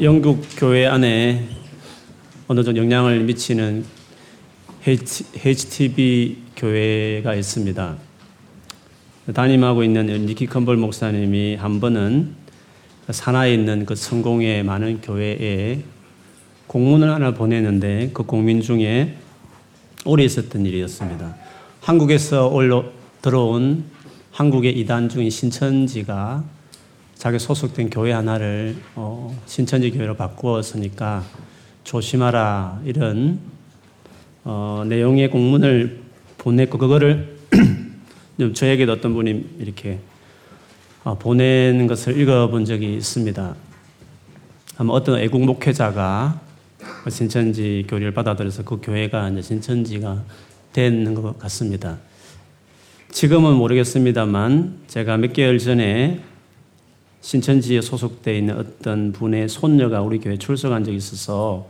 영국 0.00 0.42
교회 0.56 0.86
안에 0.86 1.46
어느 2.48 2.64
정도 2.64 2.80
영향을 2.80 3.24
미치는 3.24 3.84
HTB 4.86 6.38
교회가 6.56 7.34
있습니다. 7.34 7.96
담임하고 9.34 9.84
있는 9.84 10.06
니키 10.24 10.46
컨벌 10.46 10.78
목사님이 10.78 11.56
한 11.56 11.78
번은 11.78 12.34
산하에 13.10 13.52
있는 13.52 13.84
그 13.84 13.94
성공의 13.94 14.62
많은 14.62 15.02
교회에 15.02 15.82
공문을 16.68 17.12
하나 17.12 17.34
보내는데 17.34 18.12
그 18.14 18.22
공민 18.22 18.62
중에 18.62 19.18
오래 20.06 20.24
있었던 20.24 20.64
일이었습니다. 20.64 21.36
한국에서 21.82 22.48
올라 22.48 22.82
들어온 23.20 23.84
한국의 24.30 24.72
이단 24.78 25.10
중인 25.10 25.28
신천지가 25.28 26.61
자기 27.22 27.38
소속된 27.38 27.88
교회 27.88 28.10
하나를 28.10 28.74
어, 28.96 29.40
신천지 29.46 29.92
교회로 29.92 30.16
바꾸었으니까 30.16 31.22
조심하라 31.84 32.80
이런 32.84 33.38
어, 34.42 34.82
내용의 34.88 35.30
공문을 35.30 36.00
보냈고 36.36 36.78
그거를 36.78 37.36
저에게도 38.54 38.90
어떤 38.90 39.14
분이 39.14 39.50
이렇게 39.60 40.00
어, 41.04 41.16
보낸 41.16 41.86
것을 41.86 42.20
읽어본 42.20 42.64
적이 42.64 42.96
있습니다. 42.96 43.54
아마 44.78 44.92
어떤 44.92 45.20
애국 45.20 45.44
목회자가 45.44 46.40
그 47.04 47.10
신천지 47.10 47.86
교리를 47.88 48.12
받아들여서 48.14 48.64
그 48.64 48.80
교회가 48.82 49.28
이제 49.28 49.42
신천지가 49.42 50.24
되는 50.72 51.14
것 51.14 51.38
같습니다. 51.38 51.98
지금은 53.12 53.54
모르겠습니다만 53.54 54.80
제가 54.88 55.18
몇 55.18 55.32
개월 55.32 55.60
전에 55.60 56.31
신천지에 57.22 57.80
소속되어 57.80 58.34
있는 58.34 58.58
어떤 58.58 59.12
분의 59.12 59.48
손녀가 59.48 60.02
우리 60.02 60.18
교회 60.18 60.36
출석한 60.36 60.84
적이 60.84 60.96
있어서 60.96 61.68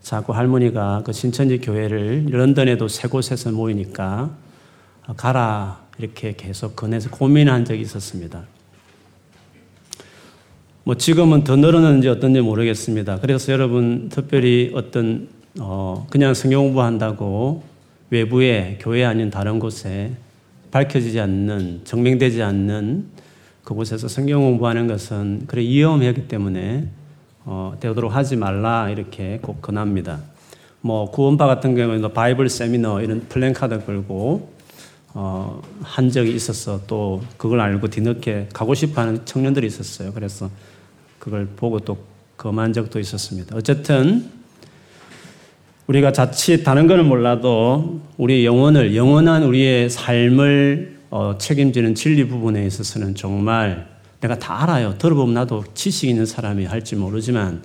자꾸 0.00 0.32
할머니가 0.32 1.02
그 1.04 1.12
신천지 1.12 1.58
교회를 1.58 2.26
런던에도 2.30 2.88
세 2.88 3.08
곳에서 3.08 3.50
모이니까 3.50 4.30
가라 5.16 5.82
이렇게 5.98 6.34
계속 6.36 6.76
권해서 6.76 7.10
고민한 7.10 7.64
적이 7.64 7.82
있었습니다. 7.82 8.44
뭐 10.84 10.96
지금은 10.96 11.44
더 11.44 11.56
늘어났는지 11.56 12.08
어떤지 12.08 12.40
모르겠습니다. 12.40 13.18
그래서 13.20 13.52
여러분 13.52 14.08
특별히 14.08 14.70
어떤 14.74 15.28
어 15.60 16.06
그냥 16.10 16.32
성경 16.34 16.62
공부한다고 16.64 17.62
외부에 18.10 18.78
교회 18.80 19.04
아닌 19.04 19.30
다른 19.30 19.58
곳에 19.58 20.12
밝혀지지 20.70 21.18
않는 21.20 21.82
증명되지 21.84 22.42
않는 22.42 23.21
그곳에서 23.64 24.08
성경 24.08 24.42
공부하는 24.42 24.86
것은 24.86 25.44
그래 25.46 25.62
위험하기 25.62 26.28
때문에 26.28 26.88
어, 27.44 27.74
되도록 27.80 28.14
하지 28.14 28.36
말라 28.36 28.90
이렇게 28.90 29.38
꼭 29.42 29.62
권합니다. 29.62 30.20
뭐 30.80 31.10
구원파 31.10 31.46
같은 31.46 31.74
경우에는 31.74 32.12
바이블 32.12 32.48
세미너 32.48 33.02
이런 33.02 33.20
플랜카드 33.28 33.84
걸고 33.84 34.52
어, 35.14 35.60
한 35.82 36.10
적이 36.10 36.34
있어서 36.34 36.80
또 36.86 37.22
그걸 37.36 37.60
알고 37.60 37.88
뒤늦게 37.88 38.48
가고 38.52 38.74
싶어하는 38.74 39.24
청년들이 39.24 39.66
있었어요. 39.66 40.12
그래서 40.12 40.50
그걸 41.18 41.46
보고 41.46 41.78
또 41.78 41.98
검한 42.36 42.72
적도 42.72 42.98
있었습니다. 42.98 43.54
어쨌든 43.56 44.28
우리가 45.86 46.12
자칫 46.12 46.64
다른 46.64 46.86
거는 46.86 47.06
몰라도 47.06 48.00
우리의 48.16 48.44
영혼을 48.44 48.96
영원한 48.96 49.44
우리의 49.44 49.90
삶을 49.90 51.01
어, 51.14 51.36
책임지는 51.36 51.94
진리 51.94 52.26
부분에 52.26 52.64
있어서는 52.64 53.14
정말 53.14 53.86
내가 54.22 54.38
다 54.38 54.62
알아요. 54.62 54.96
들어보면 54.96 55.34
나도 55.34 55.62
지식 55.74 56.08
있는 56.08 56.24
사람이 56.24 56.64
할지 56.64 56.96
모르지만 56.96 57.62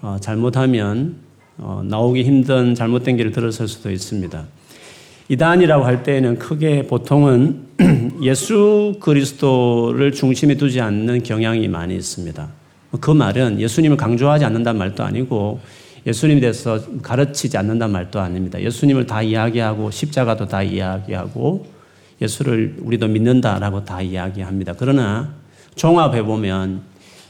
어, 0.00 0.16
잘못하면 0.20 1.16
어, 1.58 1.82
나오기 1.84 2.22
힘든 2.22 2.76
잘못된 2.76 3.16
길을 3.16 3.32
들어설 3.32 3.66
수도 3.66 3.90
있습니다. 3.90 4.44
이단이라고 5.28 5.84
할 5.84 6.04
때에는 6.04 6.38
크게 6.38 6.86
보통은 6.86 7.64
예수 8.22 8.94
그리스도를 9.00 10.12
중심에 10.12 10.54
두지 10.54 10.80
않는 10.80 11.24
경향이 11.24 11.66
많이 11.66 11.96
있습니다. 11.96 12.48
그 13.00 13.10
말은 13.10 13.60
예수님을 13.60 13.96
강조하지 13.96 14.44
않는다는 14.44 14.78
말도 14.78 15.02
아니고 15.02 15.58
예수님에 16.06 16.38
대해서 16.38 16.80
가르치지 17.02 17.58
않는다는 17.58 17.92
말도 17.92 18.20
아닙니다. 18.20 18.62
예수님을 18.62 19.06
다 19.06 19.20
이야기하고 19.20 19.90
십자가도 19.90 20.46
다 20.46 20.62
이야기하고 20.62 21.73
예수를 22.20 22.76
우리도 22.80 23.08
믿는다라고 23.08 23.84
다 23.84 24.00
이야기합니다. 24.00 24.74
그러나 24.78 25.34
종합해 25.74 26.22
보면 26.22 26.82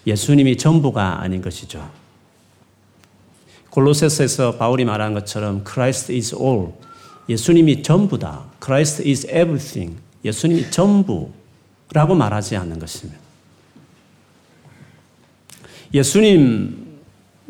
예수님이 0.06 0.56
전부가 0.56 1.22
아닌 1.22 1.40
것이죠. 1.40 1.88
골로새서에서 3.70 4.56
바울이 4.56 4.84
말한 4.84 5.14
것처럼 5.14 5.64
Christ 5.66 6.12
is 6.12 6.34
all. 6.34 6.68
예수님이 7.28 7.82
전부다. 7.82 8.44
Christ 8.62 9.08
is 9.08 9.26
everything. 9.26 9.96
예수님이 10.24 10.70
전부라고 10.70 12.14
말하지 12.14 12.56
않는 12.56 12.78
것입니다. 12.78 13.18
예수님 15.92 16.84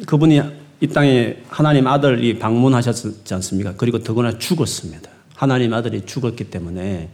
그분이 0.07 0.41
이 0.81 0.87
땅에 0.89 1.37
하나님 1.49 1.87
아들이 1.87 2.39
방문하셨지 2.39 3.35
않습니까? 3.35 3.75
그리고 3.77 3.99
더구나 4.01 4.39
죽었습니다. 4.39 5.11
하나님 5.35 5.73
아들이 5.73 6.05
죽었기 6.05 6.45
때문에 6.45 7.09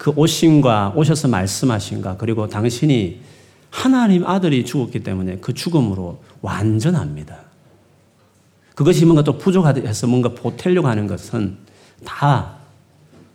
그 0.00 0.10
오심과 0.16 0.94
오셔서 0.96 1.28
말씀하신가 1.28 2.16
그리고 2.16 2.48
당신이 2.48 3.20
하나님 3.68 4.26
아들이 4.26 4.64
죽었기 4.64 5.00
때문에 5.00 5.36
그 5.42 5.52
죽음으로 5.52 6.22
완전합니다. 6.40 7.36
그것이 8.74 9.04
뭔가 9.04 9.22
또 9.22 9.36
부족해서 9.36 10.06
뭔가 10.06 10.30
보태려고 10.30 10.88
하는 10.88 11.06
것은 11.06 11.58
다 12.02 12.54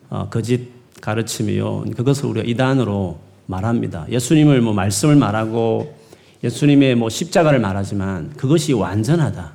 어, 0.09 0.27
거짓 0.27 0.71
가르침이요. 1.01 1.85
그것을 1.95 2.25
우리가 2.29 2.47
이단으로 2.47 3.19
말합니다. 3.45 4.07
예수님을 4.09 4.61
뭐 4.61 4.73
말씀을 4.73 5.15
말하고 5.17 5.95
예수님의 6.43 6.95
뭐 6.95 7.09
십자가를 7.09 7.59
말하지만 7.59 8.31
그것이 8.31 8.73
완전하다. 8.73 9.53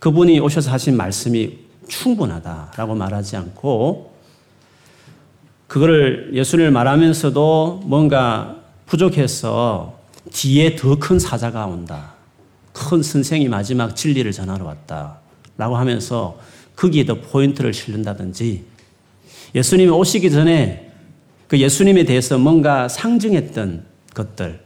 그분이 0.00 0.40
오셔서 0.40 0.72
하신 0.72 0.96
말씀이 0.96 1.56
충분하다라고 1.86 2.96
말하지 2.96 3.36
않고 3.36 4.09
그거를 5.70 6.30
예수를 6.32 6.72
말하면서도 6.72 7.82
뭔가 7.84 8.56
부족해서 8.86 10.00
뒤에 10.32 10.74
더 10.74 10.96
큰 10.96 11.20
사자가 11.20 11.66
온다. 11.66 12.14
큰 12.72 13.04
선생이 13.04 13.46
마지막 13.48 13.94
진리를 13.94 14.32
전하러 14.32 14.64
왔다. 14.64 15.18
라고 15.56 15.76
하면서 15.76 16.36
거기에 16.74 17.04
더 17.04 17.20
포인트를 17.20 17.72
실른다든지 17.72 18.64
예수님이 19.54 19.90
오시기 19.90 20.32
전에 20.32 20.90
그 21.46 21.56
예수님에 21.56 22.02
대해서 22.02 22.36
뭔가 22.36 22.88
상징했던 22.88 23.84
것들, 24.12 24.58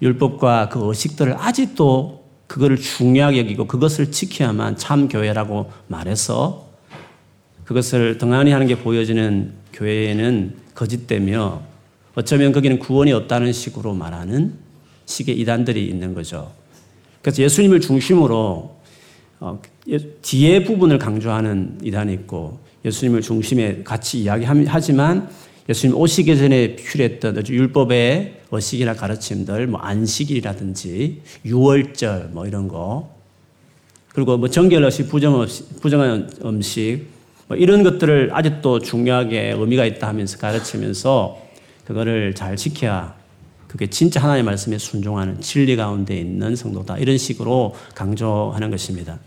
율법과 0.00 0.70
그 0.70 0.88
의식들을 0.88 1.34
아직도 1.36 2.24
그거를 2.46 2.78
중요하게 2.78 3.40
여기고 3.40 3.66
그것을 3.66 4.10
지켜야만 4.10 4.78
참 4.78 5.06
교회라고 5.06 5.70
말해서 5.88 6.66
그것을 7.64 8.16
등한히 8.16 8.52
하는 8.52 8.66
게 8.66 8.78
보여지는 8.78 9.59
교회에는 9.72 10.54
거짓되며 10.74 11.62
어쩌면 12.14 12.52
거기는 12.52 12.78
구원이 12.78 13.12
없다는 13.12 13.52
식으로 13.52 13.94
말하는 13.94 14.54
식의 15.06 15.38
이단들이 15.40 15.86
있는 15.86 16.14
거죠. 16.14 16.52
그래서 17.22 17.42
예수님을 17.42 17.80
중심으로 17.80 18.76
어, 19.40 19.62
예, 19.88 19.98
뒤에 19.98 20.64
부분을 20.64 20.98
강조하는 20.98 21.78
이단이 21.82 22.12
있고 22.12 22.58
예수님을 22.84 23.22
중심에 23.22 23.82
같이 23.82 24.20
이야기하지만 24.20 25.30
예수님 25.68 25.96
오시기 25.96 26.36
전에 26.36 26.76
필요했던 26.76 27.46
율법의 27.46 28.40
어식이나 28.50 28.94
가르침들, 28.94 29.68
뭐 29.68 29.80
안식일이라든지 29.80 31.22
유월절 31.44 32.30
뭐 32.32 32.46
이런 32.46 32.68
거 32.68 33.14
그리고 34.08 34.36
뭐 34.36 34.48
정결의식, 34.48 35.08
부정한 35.08 36.30
음식 36.44 37.06
뭐 37.50 37.56
이런 37.56 37.82
것들을 37.82 38.30
아직도 38.32 38.78
중요하게 38.78 39.56
의미가 39.58 39.84
있다 39.84 40.06
하면서 40.06 40.38
가르치면서 40.38 41.36
그거를 41.84 42.32
잘 42.32 42.54
지켜야 42.54 43.16
그게 43.66 43.88
진짜 43.88 44.22
하나님의 44.22 44.44
말씀에 44.44 44.78
순종하는 44.78 45.40
진리 45.40 45.74
가운데 45.74 46.16
있는 46.16 46.54
성도다. 46.54 46.98
이런 46.98 47.18
식으로 47.18 47.74
강조하는 47.96 48.70
것입니다. 48.70 49.18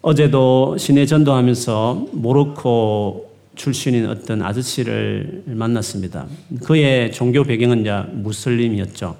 어제도 0.00 0.78
시내 0.78 1.04
전도하면서 1.04 2.06
모로코 2.12 3.30
출신인 3.54 4.08
어떤 4.08 4.40
아저씨를 4.40 5.42
만났습니다. 5.44 6.26
그의 6.64 7.12
종교 7.12 7.44
배경은 7.44 7.84
무슬림이었죠. 8.22 9.14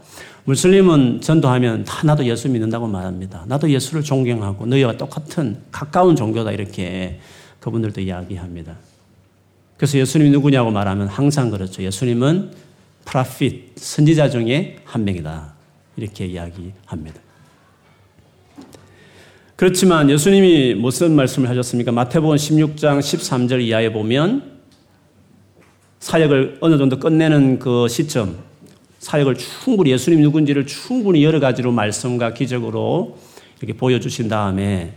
무슬림은 0.44 1.20
전도하면 1.20 1.84
다 1.84 2.06
나도 2.06 2.24
예수 2.24 2.48
믿는다고 2.48 2.86
말합니다. 2.86 3.44
나도 3.46 3.68
예수를 3.68 4.02
존경하고 4.02 4.64
너희와 4.64 4.96
똑같은 4.96 5.58
가까운 5.70 6.16
종교다 6.16 6.52
이렇게 6.52 7.18
그분들도 7.66 8.00
이야기합니다. 8.00 8.76
그래서 9.76 9.98
예수님이 9.98 10.30
누구냐고 10.30 10.70
말하면 10.70 11.08
항상 11.08 11.50
그렇죠. 11.50 11.82
예수님은 11.82 12.52
프라핏, 13.04 13.72
선지자 13.74 14.30
중에 14.30 14.78
한 14.84 15.04
명이다. 15.04 15.52
이렇게 15.96 16.26
이야기합니다. 16.26 17.20
그렇지만 19.56 20.08
예수님이 20.10 20.74
무슨 20.74 21.16
말씀을 21.16 21.48
하셨습니까? 21.48 21.90
마태복음 21.90 22.36
16장 22.36 23.00
13절 23.00 23.60
이하에 23.62 23.92
보면 23.92 24.58
사역을 25.98 26.58
어느 26.60 26.78
정도 26.78 27.00
끝내는 27.00 27.58
그 27.58 27.88
시점, 27.88 28.38
사역을 29.00 29.34
충분히 29.34 29.90
예수님 29.90 30.20
누군지를 30.20 30.66
충분히 30.66 31.24
여러 31.24 31.40
가지로 31.40 31.72
말씀과 31.72 32.32
기적으로 32.32 33.18
이렇게 33.60 33.76
보여주신 33.76 34.28
다음에 34.28 34.94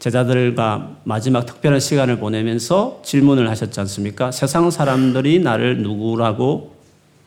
제자들과 0.00 0.96
마지막 1.04 1.44
특별한 1.44 1.78
시간을 1.78 2.18
보내면서 2.18 3.02
질문을 3.04 3.50
하셨지 3.50 3.78
않습니까? 3.80 4.32
세상 4.32 4.70
사람들이 4.70 5.40
나를 5.40 5.82
누구라고 5.82 6.74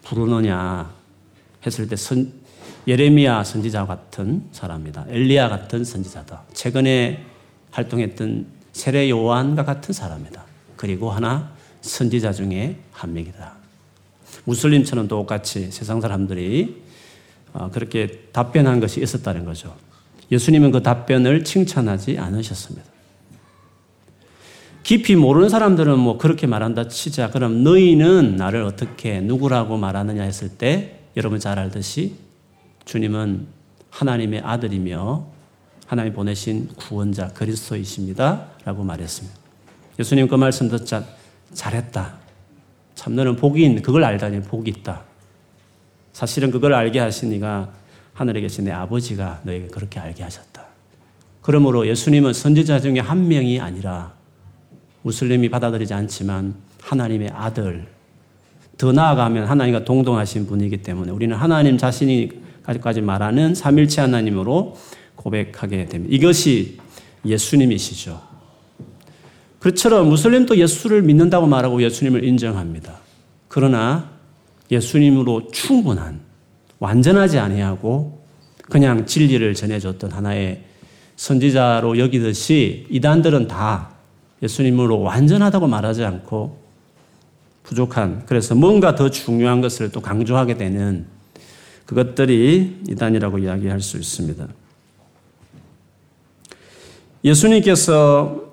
부르느냐 0.03 0.91
했을 1.65 1.87
때 1.87 1.95
선, 1.95 2.33
예레미야 2.87 3.43
선지자 3.43 3.85
같은 3.85 4.43
사람이다. 4.51 5.05
엘리야 5.07 5.49
같은 5.49 5.85
선지자다. 5.85 6.41
최근에 6.53 7.23
활동했던 7.71 8.47
세례 8.73 9.07
요한과 9.09 9.63
같은 9.63 9.93
사람이다. 9.93 10.43
그리고 10.75 11.11
하나 11.11 11.51
선지자 11.81 12.33
중에 12.33 12.77
한 12.91 13.13
명이다. 13.13 13.53
무슬림처럼 14.45 15.07
똑같이 15.07 15.69
세상 15.69 16.01
사람들이 16.01 16.81
어, 17.53 17.69
그렇게 17.71 18.23
답변한 18.31 18.79
것이 18.79 18.99
있었다는 19.01 19.45
거죠. 19.45 19.75
예수님은 20.33 20.71
그 20.71 20.81
답변을 20.81 21.43
칭찬하지 21.43 22.17
않으셨습니다. 22.17 22.91
깊이 24.81 25.15
모르는 25.15 25.47
사람들은 25.47 25.97
뭐 25.99 26.17
그렇게 26.17 26.47
말한다 26.47 26.87
치자. 26.87 27.29
그럼 27.29 27.63
너희는 27.63 28.35
나를 28.35 28.63
어떻게 28.63 29.21
누구라고 29.21 29.77
말하느냐 29.77 30.23
했을 30.23 30.49
때 30.49 30.99
여러분 31.15 31.39
잘 31.39 31.59
알듯이 31.59 32.15
주님은 32.85 33.45
하나님의 33.91 34.41
아들이며 34.43 35.27
하나님 35.85 36.13
보내신 36.13 36.69
구원자 36.75 37.27
그리스도이십니다. 37.27 38.47
라고 38.65 38.83
말했습니다. 38.83 39.37
예수님 39.99 40.27
그 40.27 40.35
말씀 40.35 40.67
듣자 40.67 41.05
잘했다. 41.53 42.15
참 42.95 43.15
너는 43.15 43.35
복이 43.35 43.63
있는 43.63 43.83
그걸 43.83 44.03
알다니 44.03 44.41
복이 44.41 44.71
있다. 44.79 45.03
사실은 46.11 46.49
그걸 46.49 46.73
알게 46.73 46.99
하신 46.99 47.31
이가 47.33 47.71
하늘에 48.13 48.41
계신 48.41 48.65
내 48.65 48.71
아버지가 48.71 49.41
너에게 49.43 49.67
그렇게 49.67 49.99
알게 49.99 50.23
하셨다. 50.23 50.63
그러므로 51.41 51.87
예수님은 51.87 52.33
선지자 52.33 52.79
중에 52.79 52.99
한 52.99 53.27
명이 53.27 53.59
아니라 53.59 54.13
무슬림이 55.01 55.49
받아들이지 55.49 55.93
않지만 55.93 56.55
하나님의 56.81 57.29
아들, 57.33 57.87
더 58.77 58.91
나아가면 58.91 59.45
하나님과 59.45 59.85
동동하신 59.85 60.47
분이기 60.47 60.77
때문에 60.77 61.11
우리는 61.11 61.35
하나님 61.35 61.77
자신이까지 61.77 63.01
말하는 63.01 63.55
삼일체 63.55 64.01
하나님으로 64.01 64.77
고백하게 65.15 65.85
됩니다. 65.85 66.15
이것이 66.15 66.77
예수님이시죠. 67.25 68.21
그처럼 69.59 70.09
무슬림도 70.09 70.57
예수를 70.57 71.03
믿는다고 71.03 71.47
말하고 71.47 71.81
예수님을 71.81 72.23
인정합니다. 72.23 72.99
그러나 73.47 74.09
예수님으로 74.71 75.51
충분한 75.51 76.19
완전하지 76.83 77.39
아니하고 77.39 78.21
그냥 78.63 79.05
진리를 79.05 79.53
전해줬던 79.55 80.11
하나의 80.11 80.63
선지자로 81.15 81.97
여기듯이 81.97 82.87
이단들은 82.89 83.47
다 83.47 83.91
예수님으로 84.41 84.99
완전하다고 84.99 85.67
말하지 85.67 86.03
않고 86.03 86.61
부족한 87.63 88.23
그래서 88.25 88.53
뭔가 88.53 88.95
더 88.95 89.09
중요한 89.09 89.61
것을 89.61 89.91
또 89.91 90.01
강조하게 90.01 90.57
되는 90.57 91.05
그것들이 91.85 92.81
이단이라고 92.89 93.39
이야기할 93.39 93.79
수 93.79 93.97
있습니다. 93.97 94.45
예수님께서 97.23 98.51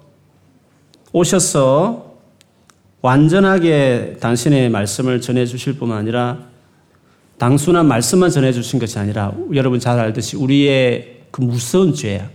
오셔서 1.12 2.14
완전하게 3.00 4.18
당신의 4.20 4.70
말씀을 4.70 5.20
전해 5.20 5.46
주실 5.46 5.76
뿐만 5.76 5.98
아니라 5.98 6.49
단순한 7.40 7.88
말씀만 7.88 8.28
전해 8.28 8.52
주신 8.52 8.78
것이 8.78 8.98
아니라 8.98 9.32
여러분 9.54 9.80
잘 9.80 9.98
알듯이 9.98 10.36
우리의 10.36 11.22
그 11.30 11.40
무서운 11.40 11.94
죄, 11.94 12.28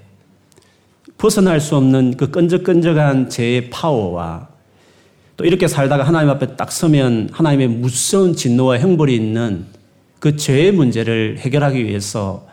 벗어날 1.19 1.61
수 1.61 1.75
없는 1.75 2.17
그 2.17 2.31
끈적끈적한 2.31 3.29
죄의 3.29 3.69
파워와 3.69 4.47
또 5.37 5.45
이렇게 5.45 5.67
살다가 5.67 6.05
하나님 6.05 6.31
앞에 6.31 6.55
딱 6.55 6.71
서면 6.71 7.29
하나님의 7.31 7.67
무서운 7.67 8.35
진노와 8.35 8.79
형벌이 8.79 9.15
있는 9.15 9.65
그 10.17 10.37
죄의 10.37 10.71
문제를 10.71 11.37
해결하기 11.37 11.85
위해서 11.85 12.47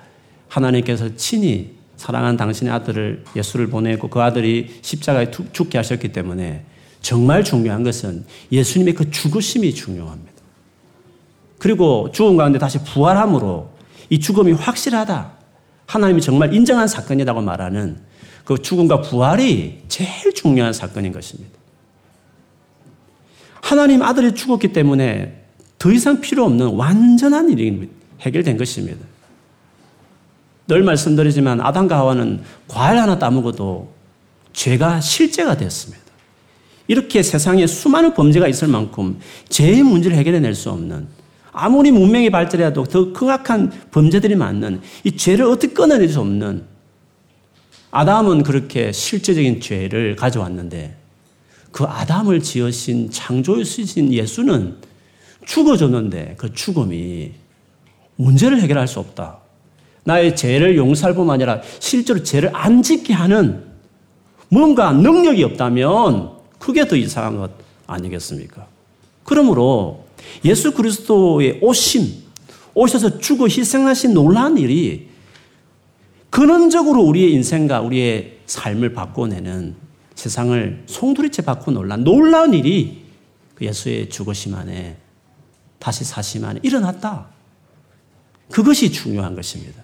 하나님께서 0.49 1.17
친히 1.17 1.71
사랑한 1.97 2.37
당신의 2.37 2.71
아들을 2.71 3.25
예수를 3.35 3.69
보내고 3.69 4.09
그 4.09 4.21
아들이 4.21 4.69
십자가에 4.83 5.31
죽게 5.31 5.79
하셨기 5.79 6.13
때문에 6.13 6.65
정말 7.01 7.45
중요한 7.45 7.83
것은 7.83 8.27
예수님의 8.53 8.93
그 8.93 9.11
죽으심이 9.11 9.75
중요합니다. 9.75 10.32
그리고 11.63 12.11
죽음 12.11 12.37
가운데 12.37 12.59
다시 12.59 12.83
부활함으로 12.83 13.71
이 14.11 14.19
죽음이 14.19 14.51
확실하다. 14.51 15.31
하나님이 15.87 16.21
정말 16.21 16.53
인정한 16.53 16.89
사건이라고 16.89 17.41
말하는 17.41 17.99
그 18.45 18.61
죽음과 18.61 19.03
부활이 19.03 19.85
제일 19.87 20.35
중요한 20.35 20.73
사건인 20.73 21.13
것입니다. 21.13 21.57
하나님 23.61 24.03
아들이 24.03 24.35
죽었기 24.35 24.73
때문에 24.73 25.45
더 25.79 25.93
이상 25.93 26.21
필요 26.21 26.47
없는 26.47 26.67
완전한 26.67 27.49
일이 27.49 27.89
해결된 28.23 28.57
것입니다. 28.57 29.07
늘 30.67 30.83
말씀드리지만 30.83 31.61
아담과 31.61 31.97
하와는 31.97 32.43
과일 32.67 32.99
하나 32.99 33.21
따먹어도 33.21 33.95
죄가 34.53 35.01
실제가 35.01 35.57
됐습니다. 35.57 36.03
이렇게 36.89 37.23
세상에 37.23 37.69
수많은 37.69 38.15
범죄가 38.15 38.49
있을 38.49 38.67
만큼 38.67 39.21
죄의 39.49 39.85
문제를 39.85 40.17
해결해낼 40.17 40.57
수 40.57 40.69
없는 40.69 41.22
아무리 41.53 41.93
문명이 41.93 42.31
발달해도 42.31 42.85
더 42.85 43.13
극악한 43.13 43.71
범죄들이 43.91 44.35
많은 44.35 44.81
이 45.05 45.17
죄를 45.17 45.45
어떻게 45.45 45.73
끊어낼 45.73 46.09
수 46.09 46.21
없는 46.21 46.65
아담은 47.91 48.43
그렇게 48.43 48.91
실제적인 48.91 49.61
죄를 49.61 50.17
가져왔는데 50.17 50.97
그 51.71 51.85
아담을 51.85 52.41
지으신 52.43 53.11
창조주신 53.11 54.13
예수는 54.13 54.77
죽어줬는데 55.45 56.35
그 56.39 56.55
죽음이 56.55 57.33
문제를 58.17 58.61
해결할 58.61 58.89
수 58.89 59.01
없다. 59.01 59.39
나의 60.05 60.35
죄를 60.35 60.77
용서할 60.77 61.15
뿐만 61.15 61.35
아니라 61.35 61.61
실제로 61.81 62.23
죄를 62.23 62.51
안 62.55 62.83
짓게 62.83 63.13
하는 63.13 63.65
뭔가 64.49 64.93
능력이 64.93 65.45
없다면 65.45 66.31
그게 66.59 66.87
더 66.87 66.97
이상한 66.97 67.39
것 67.39 67.51
아니겠습니까? 67.87 68.67
그러므로 69.25 70.02
예수 70.45 70.73
그리스도의 70.73 71.59
오심, 71.63 72.23
오셔서 72.75 73.19
죽어 73.19 73.47
희생하신 73.47 74.15
놀라운 74.15 74.59
일이 74.59 75.09
근원적으로 76.31 77.03
우리의 77.03 77.33
인생과 77.33 77.81
우리의 77.83 78.39
삶을 78.47 78.95
바꿔내는 78.95 79.77
세상을 80.15 80.85
송두리째 80.87 81.43
바꿔 81.43 81.71
놀란 81.71 82.05
놀라운 82.05 82.55
일이 82.55 83.03
그 83.55 83.67
예수의 83.67 84.09
죽으심 84.09 84.55
안에 84.55 84.97
다시 85.79 86.05
사심 86.05 86.45
안에 86.45 86.61
일어났다. 86.63 87.27
그것이 88.51 88.93
중요한 88.93 89.35
것입니다. 89.35 89.83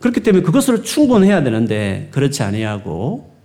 그렇기 0.00 0.20
때문에 0.20 0.42
그것으로 0.42 0.82
충분해야 0.82 1.42
되는데 1.42 2.08
그렇지 2.12 2.42
아니하고 2.42 3.35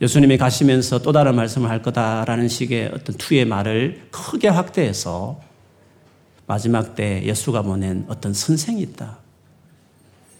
예수님이 0.00 0.38
가시면서 0.38 1.02
또 1.02 1.12
다른 1.12 1.36
말씀을 1.36 1.68
할 1.68 1.82
거다라는 1.82 2.48
식의 2.48 2.90
어떤 2.94 3.16
투의 3.16 3.44
말을 3.44 4.08
크게 4.10 4.48
확대해서 4.48 5.40
마지막 6.46 6.94
때 6.94 7.22
예수가 7.24 7.62
보낸 7.62 8.06
어떤 8.08 8.32
선생이 8.32 8.80
있다. 8.80 9.18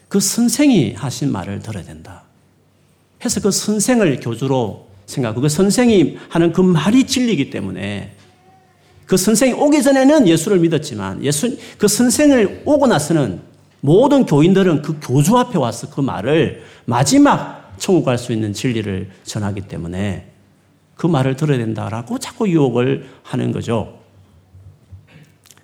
그 0.09 0.19
선생이 0.19 0.95
하신 0.95 1.31
말을 1.31 1.61
들어야 1.61 1.85
된다. 1.85 2.23
해서 3.25 3.41
그 3.41 3.51
선생을 3.51 4.19
교주로 4.21 4.89
생각하고 5.07 5.43
그 5.43 5.49
선생이 5.49 6.17
하는 6.31 6.53
그 6.53 6.63
말이 6.63 7.05
진리이기 7.05 7.51
때문에 7.51 8.17
그 9.05 9.17
선생이 9.17 9.53
오기 9.53 9.83
전에는 9.83 10.27
예수를 10.27 10.59
믿었지만 10.61 11.23
예수, 11.23 11.57
그 11.77 11.87
선생을 11.87 12.63
오고 12.65 12.87
나서는 12.87 13.41
모든 13.83 14.25
교인들은 14.25 14.83
그 14.83 14.99
교주 15.01 15.37
앞에 15.37 15.59
와서 15.59 15.91
그 15.91 16.01
말을 16.01 16.63
마지막 16.87 17.60
천국 17.81 18.05
갈 18.05 18.19
수 18.19 18.33
있는 18.33 18.53
진리를 18.53 19.11
전하기 19.25 19.63
때문에 19.63 20.31
그 20.95 21.07
말을 21.07 21.35
들어야 21.35 21.59
된다라고 21.59 22.19
자꾸 22.19 22.49
유혹을 22.49 23.09
하는 23.23 23.51
거죠. 23.51 23.99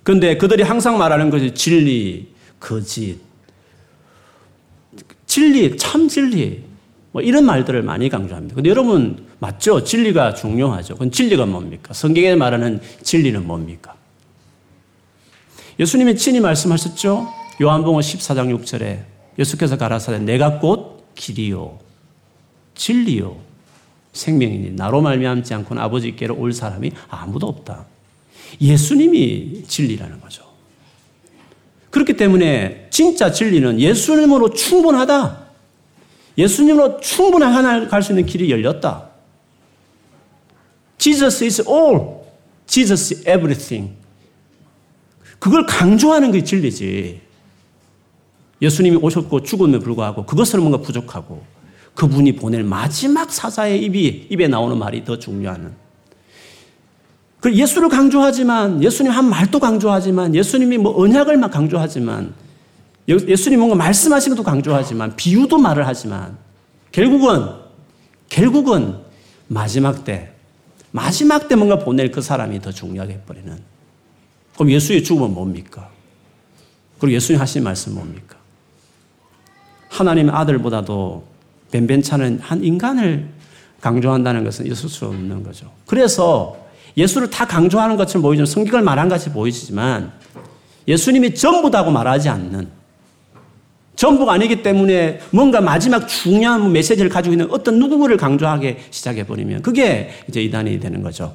그런데 0.03 0.37
그들이 0.39 0.63
항상 0.63 0.99
말하는 0.99 1.31
것이 1.31 1.55
진리, 1.55 2.29
거짓, 2.59 3.19
진리, 5.27 5.77
참 5.77 6.09
진리, 6.09 6.65
뭐 7.13 7.21
이런 7.21 7.45
말들을 7.45 7.83
많이 7.83 8.09
강조합니다. 8.09 8.55
근데 8.55 8.71
여러분, 8.71 9.27
맞죠? 9.39 9.85
진리가 9.85 10.35
중요하죠. 10.35 10.95
그건 10.95 11.11
진리가 11.11 11.45
뭡니까? 11.45 11.93
성경에 11.93 12.35
말하는 12.35 12.81
진리는 13.03 13.47
뭡니까? 13.47 13.95
예수님이 15.79 16.17
친히 16.17 16.41
말씀하셨죠? 16.41 17.29
요한복음 17.61 18.01
14장 18.01 18.59
6절에 18.59 19.01
예수께서 19.39 19.77
가라사대 19.77 20.21
내가 20.21 20.59
곧 20.59 21.05
길이요 21.15 21.86
진리요 22.77 23.37
생명이니 24.13 24.73
나로 24.73 25.03
말미암지 25.03 25.53
않고는 25.55 25.83
아버지께로 25.83 26.37
올 26.37 26.53
사람이 26.53 26.93
아무도 27.09 27.49
없다. 27.49 27.87
예수님이 28.61 29.65
진리라는 29.67 30.21
거죠. 30.21 30.45
그렇기 31.91 32.15
때문에 32.15 32.89
진짜 32.91 33.33
진리는 33.33 33.81
예수님으로 33.81 34.51
충분하다. 34.51 35.47
예수님으로 36.39 37.01
충분히 37.01 37.45
갈수 37.89 38.13
있는 38.13 38.27
길이 38.27 38.51
열렸다. 38.51 39.09
Jesus 40.99 41.45
is 41.45 41.63
all. 41.69 42.21
Jesus 42.67 43.15
is 43.15 43.29
everything. 43.29 43.95
그걸 45.39 45.67
강조하는 45.67 46.33
게 46.33 46.43
진리지. 46.43 47.21
예수님이 48.61 48.97
오셨고 48.97 49.43
죽음에 49.43 49.79
불구하고 49.79 50.25
그것은 50.25 50.61
뭔가 50.61 50.79
부족하고 50.79 51.45
그분이 51.97 52.37
보낼 52.37 52.63
마지막 52.63 53.33
사자의 53.33 53.83
입이, 53.83 54.29
입에 54.31 54.47
나오는 54.47 54.79
말이 54.79 55.05
더 55.05 55.19
중요한. 55.19 55.75
그 57.41 57.53
예수를 57.53 57.89
강조하지만, 57.89 58.83
예수님 58.85 59.11
한 59.11 59.29
말도 59.29 59.59
강조하지만, 59.59 60.35
예수님이 60.35 60.79
뭐 60.79 61.01
언약을 61.01 61.39
막 61.39 61.51
강조하지만, 61.51 62.35
예수님 63.09 63.59
뭔가 63.59 63.77
말씀하신 63.77 64.35
것도 64.35 64.43
강조하지만, 64.43 65.17
비유도 65.17 65.59
말을 65.59 65.87
하지만, 65.87 66.37
결국은, 66.93 67.49
결국은 68.29 68.99
마지막 69.49 70.05
때, 70.05 70.33
마지막 70.91 71.49
때 71.49 71.57
뭔가 71.57 71.79
보낼 71.79 72.11
그 72.11 72.21
사람이 72.21 72.61
더 72.61 72.73
중요하게 72.73 73.15
해버리는. 73.15 73.59
그럼 74.55 74.71
예수의 74.71 75.03
죽음은 75.03 75.33
뭡니까? 75.33 75.91
그리고 76.99 77.15
예수님 77.15 77.41
하신 77.41 77.65
말씀 77.65 77.95
뭡니까? 77.95 78.37
하나님의 79.89 80.35
아들보다도 80.35 81.36
변변찮은 81.71 82.41
한 82.41 82.63
인간을 82.63 83.29
강조한다는 83.81 84.45
것은 84.45 84.67
있을 84.67 84.89
수 84.89 85.07
없는 85.07 85.43
거죠. 85.43 85.71
그래서 85.87 86.57
예수를 86.97 87.31
다 87.31 87.47
강조하는 87.47 87.97
것처럼 87.97 88.23
보이지만 88.23 88.47
성경을 88.47 88.83
말한 88.83 89.09
같이 89.09 89.31
보이지만 89.31 90.13
예수님이 90.89 91.35
전부다고 91.35 91.91
말하지 91.91 92.29
않는 92.29 92.69
전부가 93.97 94.35
아니기 94.35 94.63
때문에 94.63 95.21
뭔가 95.31 95.61
마지막 95.61 96.07
중요한 96.07 96.71
메시지를 96.73 97.11
가지고 97.11 97.33
있는 97.33 97.51
어떤 97.51 97.79
누구를 97.79 98.17
강조하게 98.19 98.85
시작해버리면 98.91 99.63
그게 99.63 100.11
이제 100.29 100.43
이단이 100.43 100.79
되는 100.81 101.03
거죠. 101.03 101.35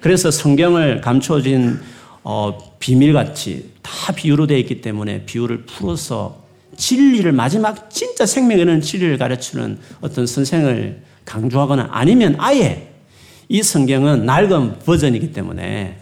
그래서 0.00 0.30
성경을 0.30 1.00
감춰진 1.00 1.80
어, 2.22 2.58
비밀같이 2.78 3.72
다 3.82 4.12
비유로 4.12 4.46
되어 4.46 4.58
있기 4.58 4.80
때문에 4.80 5.24
비유를 5.26 5.64
풀어서 5.66 6.45
진리를 6.76 7.30
마지막 7.32 7.90
진짜 7.90 8.26
생명에 8.26 8.64
는 8.64 8.80
진리를 8.80 9.18
가르치는 9.18 9.78
어떤 10.00 10.26
선생을 10.26 11.02
강조하거나 11.24 11.88
아니면 11.90 12.36
아예 12.38 12.92
이 13.48 13.62
성경은 13.62 14.26
낡은 14.26 14.80
버전이기 14.80 15.32
때문에 15.32 15.98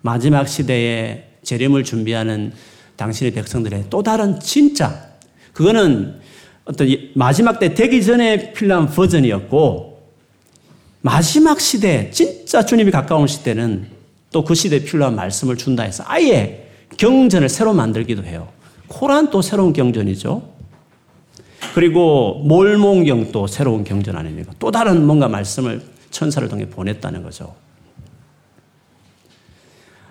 마지막 0.00 0.48
시대에 0.48 1.24
재림을 1.42 1.84
준비하는 1.84 2.52
당신의 2.96 3.32
백성들의 3.32 3.86
또 3.90 4.02
다른 4.02 4.38
진짜 4.40 5.12
그거는 5.52 6.20
어떤 6.64 6.88
마지막 7.14 7.58
때 7.58 7.74
되기 7.74 8.04
전에 8.04 8.52
필요한 8.52 8.86
버전이었고 8.86 9.92
마지막 11.00 11.60
시대 11.60 12.10
진짜 12.10 12.64
주님이 12.64 12.90
가까운 12.90 13.26
시대는 13.26 14.02
또 14.32 14.44
그 14.44 14.54
시대에 14.54 14.80
필요한 14.80 15.14
말씀을 15.14 15.56
준다 15.56 15.82
해서 15.82 16.02
아예 16.06 16.68
경전을 16.96 17.48
새로 17.48 17.74
만들기도 17.74 18.24
해요. 18.24 18.48
코란 18.92 19.30
또 19.30 19.40
새로운 19.40 19.72
경전이죠. 19.72 20.42
그리고 21.74 22.42
몰몬경 22.44 23.32
또 23.32 23.46
새로운 23.46 23.84
경전 23.84 24.16
아닙니까? 24.16 24.52
또 24.58 24.70
다른 24.70 25.06
뭔가 25.06 25.28
말씀을 25.28 25.80
천사를 26.10 26.46
통해 26.48 26.68
보냈다는 26.68 27.22
거죠. 27.22 27.54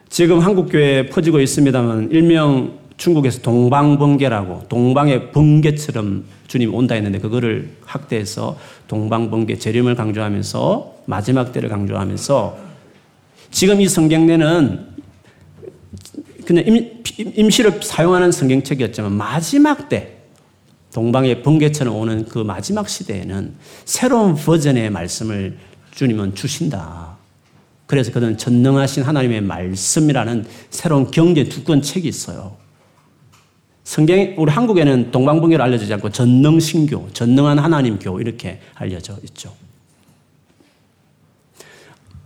지금 0.09 0.39
한국교회에 0.39 1.09
퍼지고 1.09 1.39
있습니다만 1.39 2.09
일명 2.11 2.79
중국에서 2.97 3.41
동방번개라고 3.41 4.63
동방의 4.67 5.31
번개처럼 5.31 6.25
주님 6.47 6.73
온다 6.73 6.95
했는데 6.95 7.19
그거를 7.19 7.69
확대해서 7.85 8.57
동방번개 8.87 9.57
재림을 9.57 9.95
강조하면서 9.95 10.95
마지막 11.05 11.53
때를 11.53 11.69
강조하면서 11.69 12.57
지금 13.51 13.79
이 13.79 13.87
성경내는 13.87 14.90
그냥 16.45 16.65
임, 17.17 17.49
시를 17.49 17.81
사용하는 17.81 18.31
성경책이었지만 18.31 19.11
마지막 19.11 19.89
때 19.89 20.17
동방의 20.93 21.43
번개처럼 21.43 21.95
오는 21.95 22.25
그 22.25 22.39
마지막 22.39 22.89
시대에는 22.89 23.55
새로운 23.85 24.35
버전의 24.35 24.89
말씀을 24.89 25.57
주님은 25.95 26.35
주신다. 26.35 27.17
그래서 27.85 28.11
그는 28.11 28.37
전능하신 28.37 29.03
하나님의 29.03 29.41
말씀이라는 29.41 30.45
새로운 30.69 31.11
경제 31.11 31.43
두권 31.45 31.81
책이 31.81 32.07
있어요. 32.07 32.57
성경 33.83 34.35
우리 34.37 34.51
한국에는 34.51 35.11
동방번개로 35.11 35.61
알려지지 35.63 35.93
않고 35.95 36.11
전능신교, 36.11 37.09
전능한 37.13 37.59
하나님교 37.59 38.21
이렇게 38.21 38.61
알려져 38.75 39.17
있죠. 39.23 39.53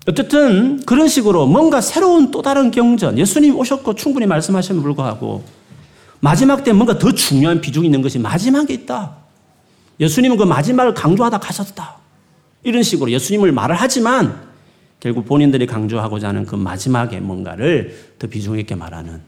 어쨌든 0.08 0.84
그런 0.86 1.08
식으로 1.08 1.48
뭔가 1.48 1.82
새로운 1.82 2.30
또 2.32 2.42
다른 2.42 2.70
경전, 2.70 3.18
예수님 3.18 3.58
오셨고 3.58 3.96
충분히 3.96 4.26
말씀하시면 4.28 4.84
불구하고 4.84 5.44
마지막 6.20 6.64
때 6.64 6.74
뭔가 6.74 6.98
더 6.98 7.12
중요한 7.12 7.60
비중이 7.60 7.88
있는 7.88 8.02
것이 8.02 8.20
마지막에 8.20 8.74
있다. 8.74 9.16
예수님은 10.00 10.38
그 10.38 10.44
마지막을 10.44 10.94
강조하다 10.94 11.40
가셨다. 11.40 11.98
이런 12.64 12.84
식으로 12.84 13.12
예수님을 13.12 13.52
말을 13.52 13.76
하지만 13.76 14.42
결국 15.00 15.26
본인들이 15.26 15.66
강조하고자 15.68 16.30
하는 16.30 16.46
그 16.46 16.56
마지막에 16.56 17.20
뭔가를 17.20 18.16
더 18.18 18.28
비중 18.28 18.58
있게 18.60 18.76
말하는 18.76 19.22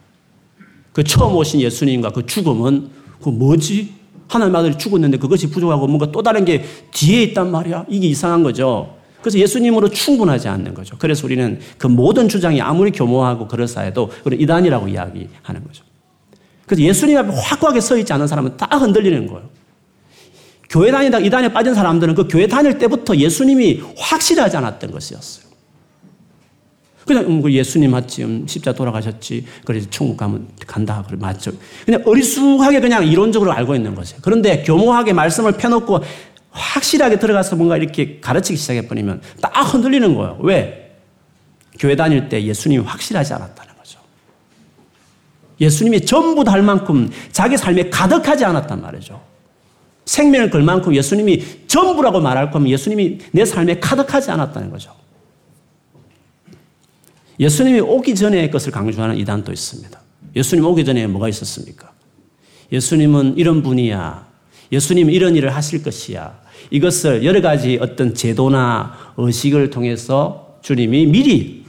그 0.91 1.03
처음 1.03 1.35
오신 1.35 1.61
예수님과 1.61 2.11
그 2.11 2.25
죽음은 2.25 2.89
그 3.21 3.29
뭐지? 3.29 3.93
하나님 4.27 4.55
아들이 4.55 4.77
죽었는데 4.77 5.17
그것이 5.17 5.49
부족하고 5.49 5.87
뭔가 5.87 6.11
또 6.11 6.21
다른 6.21 6.45
게 6.45 6.65
뒤에 6.91 7.23
있단 7.23 7.51
말이야. 7.51 7.85
이게 7.87 8.07
이상한 8.07 8.43
거죠. 8.43 8.96
그래서 9.27 9.39
예수님으로 9.39 9.89
충분하지 9.89 10.47
않는 10.47 10.73
거죠. 10.73 10.95
그래서 10.97 11.25
우리는 11.25 11.59
그 11.77 11.87
모든 11.87 12.29
주장이 12.29 12.61
아무리 12.61 12.91
교모하고 12.91 13.49
그럴싸해도 13.49 14.09
우리 14.23 14.37
이단이라고 14.37 14.87
이야기하는 14.87 15.63
거죠. 15.65 15.83
그래서 16.65 16.81
예수님 16.81 17.17
앞에 17.17 17.29
확고하게 17.35 17.81
서 17.81 17.97
있지 17.97 18.13
않은 18.13 18.25
사람은 18.25 18.55
다 18.55 18.67
흔들리는 18.77 19.27
거예요. 19.27 19.49
교회 20.69 20.91
다니다 20.91 21.19
이단에 21.19 21.51
빠진 21.51 21.73
사람들은 21.73 22.15
그 22.15 22.29
교회 22.29 22.47
다닐 22.47 22.77
때부터 22.77 23.17
예수님이 23.17 23.81
확실하지 23.97 24.55
않았던 24.55 24.91
것이었어요. 24.91 25.47
그냥 27.05 27.25
음, 27.25 27.41
그 27.41 27.51
예수님 27.51 27.91
맞지, 27.91 28.23
음, 28.23 28.45
십자 28.47 28.73
돌아가셨지, 28.73 29.45
그래서 29.65 29.87
천국 29.89 30.17
가면 30.17 30.47
간다, 30.67 31.03
그래 31.07 31.17
맞죠. 31.19 31.51
그냥 31.85 32.03
어리숙하게 32.05 32.81
그냥 32.81 33.07
이론적으로 33.07 33.53
알고 33.53 33.75
있는 33.75 33.95
거죠. 33.95 34.17
그런데 34.21 34.61
교모하게 34.63 35.13
말씀을 35.13 35.53
펴놓고 35.53 36.01
확실하게 36.57 37.19
들어가서 37.19 37.55
뭔가 37.55 37.77
이렇게 37.77 38.19
가르치기 38.19 38.57
시작해버리면 38.57 39.21
딱 39.41 39.61
흔들리는 39.73 40.15
거예요. 40.15 40.37
왜? 40.41 40.95
교회 41.79 41.95
다닐 41.95 42.27
때 42.27 42.43
예수님이 42.43 42.83
확실하지 42.83 43.33
않았다는 43.33 43.75
거죠. 43.77 43.99
예수님이 45.61 46.05
전부 46.05 46.43
달 46.43 46.61
만큼 46.61 47.09
자기 47.31 47.57
삶에 47.57 47.89
가득하지 47.89 48.45
않았단 48.45 48.81
말이죠. 48.81 49.21
생명을 50.05 50.49
걸 50.49 50.63
만큼 50.63 50.95
예수님이 50.95 51.67
전부라고 51.67 52.21
말할 52.21 52.49
거면 52.49 52.69
예수님이 52.69 53.19
내 53.31 53.45
삶에 53.45 53.79
가득하지 53.79 54.31
않았다는 54.31 54.71
거죠. 54.71 54.95
예수님이 57.39 57.81
오기 57.81 58.15
전에 58.15 58.49
것을 58.49 58.71
강조하는 58.71 59.17
이단도 59.17 59.51
있습니다. 59.51 59.99
예수님 60.35 60.65
오기 60.65 60.85
전에 60.85 61.05
뭐가 61.07 61.29
있었습니까? 61.29 61.91
예수님은 62.71 63.37
이런 63.37 63.61
분이야. 63.61 64.25
예수님 64.71 65.09
이런 65.09 65.35
일을 65.35 65.55
하실 65.55 65.83
것이야. 65.83 66.46
이것을 66.69 67.23
여러 67.23 67.41
가지 67.41 67.77
어떤 67.81 68.13
제도나 68.13 69.13
의식을 69.17 69.69
통해서 69.69 70.57
주님이 70.61 71.05
미리 71.05 71.65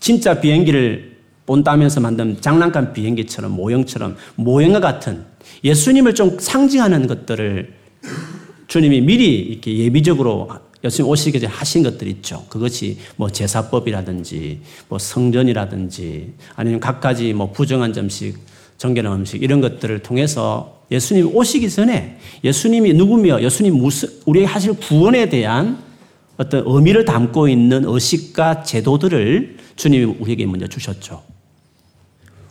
진짜 0.00 0.40
비행기를 0.40 1.18
본다면서 1.46 2.00
만든 2.00 2.40
장난감 2.40 2.92
비행기처럼 2.92 3.52
모형처럼 3.52 4.16
모형과 4.36 4.80
같은 4.80 5.24
예수님을 5.64 6.14
좀 6.14 6.38
상징하는 6.38 7.06
것들을 7.06 7.74
주님이 8.66 9.00
미리 9.00 9.36
이렇게 9.36 9.76
예비적으로 9.78 10.48
예수님 10.84 11.10
오시기 11.10 11.40
전에 11.40 11.52
하신 11.52 11.82
것들이 11.82 12.10
있죠. 12.10 12.44
그것이 12.48 12.98
뭐 13.16 13.30
제사법이라든지 13.30 14.60
뭐 14.88 14.98
성전이라든지 14.98 16.34
아니면 16.54 16.80
각가지 16.80 17.32
뭐 17.32 17.50
부정한 17.50 17.92
점식, 17.92 18.36
정결한 18.76 19.12
음식 19.12 19.42
이런 19.42 19.60
것들을 19.60 20.00
통해서 20.00 20.77
예수님 20.90 21.34
오시기 21.34 21.68
전에 21.70 22.18
예수님이 22.42 22.94
누구며 22.94 23.42
예수님 23.42 23.74
무슨 23.76 24.08
우리에게 24.26 24.46
하실 24.46 24.72
구원에 24.74 25.28
대한 25.28 25.78
어떤 26.36 26.62
의미를 26.66 27.04
담고 27.04 27.48
있는 27.48 27.84
의식과 27.84 28.62
제도들을 28.62 29.56
주님이 29.76 30.04
우리에게 30.04 30.46
먼저 30.46 30.66
주셨죠. 30.66 31.22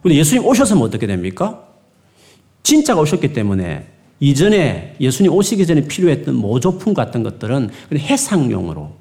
근데 0.01 0.15
예수님 0.15 0.45
오셔서면 0.45 0.83
어떻게 0.83 1.07
됩니까? 1.07 1.63
진짜가 2.63 3.01
오셨기 3.01 3.33
때문에 3.33 3.87
이전에 4.19 4.95
예수님 4.99 5.31
오시기 5.31 5.65
전에 5.65 5.87
필요했던 5.87 6.35
모조품 6.35 6.93
같은 6.93 7.23
것들은 7.23 7.69
해상용으로 7.93 8.91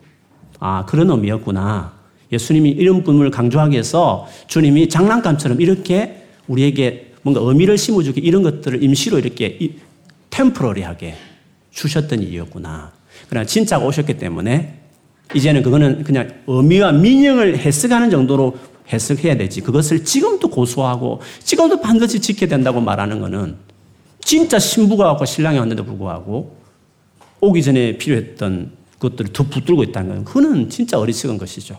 아 0.60 0.84
그런 0.86 1.10
의미였구나. 1.10 1.94
예수님이 2.32 2.70
이런 2.70 3.02
부분을 3.02 3.30
강조하기 3.30 3.72
위해서 3.72 4.26
주님이 4.46 4.88
장난감처럼 4.88 5.60
이렇게 5.60 6.26
우리에게 6.48 7.05
뭔가 7.26 7.40
의미를 7.40 7.76
심어주기 7.76 8.20
이런 8.20 8.44
것들을 8.44 8.84
임시로 8.84 9.18
이렇게 9.18 9.58
템포러리하게 10.30 11.16
주셨던 11.72 12.22
일이었구나. 12.22 12.92
그러나 13.28 13.44
진짜가 13.44 13.84
오셨기 13.84 14.16
때문에 14.16 14.78
이제는 15.34 15.64
그거는 15.64 16.04
그냥 16.04 16.30
의미와 16.46 16.92
민영을 16.92 17.58
해석하는 17.58 18.10
정도로 18.10 18.56
해석해야 18.92 19.36
되지. 19.36 19.60
그것을 19.62 20.04
지금도 20.04 20.50
고수하고 20.50 21.20
지금도 21.42 21.80
반드시 21.80 22.20
지켜야 22.20 22.48
된다고 22.48 22.80
말하는 22.80 23.18
것은 23.18 23.56
진짜 24.20 24.60
신부가 24.60 25.06
왔고 25.06 25.24
신랑이 25.24 25.58
왔는데 25.58 25.82
불구하고 25.82 26.56
오기 27.40 27.60
전에 27.60 27.98
필요했던 27.98 28.70
것들을 29.00 29.32
더 29.32 29.42
붙들고 29.42 29.82
있다는 29.82 30.14
건 30.14 30.24
그는 30.24 30.70
진짜 30.70 30.96
어리석은 31.00 31.38
것이죠. 31.38 31.76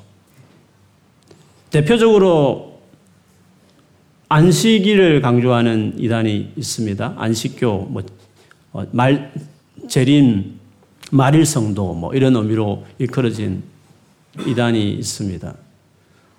대표적으로 1.69 2.66
안식일을 4.29 5.22
강조하는 5.22 5.96
이단이 5.98 6.51
있습니다. 6.57 7.13
안식교, 7.17 7.88
뭐, 7.89 8.03
어, 8.74 8.86
말, 8.91 9.31
재림, 9.88 10.57
말일성도 11.12 11.93
뭐 11.93 12.13
이런 12.13 12.36
의미로 12.36 12.86
일컬어진 13.00 13.63
이단이 14.46 14.91
있습니다. 14.91 15.53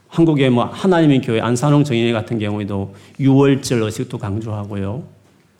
한국의 0.08 0.50
뭐 0.50 0.64
하나님의 0.64 1.22
교회 1.22 1.40
안산홍 1.40 1.84
정인회 1.84 2.12
같은 2.12 2.38
경우에도 2.38 2.94
6월절 3.18 3.82
의식도 3.82 4.18
강조하고요. 4.18 5.04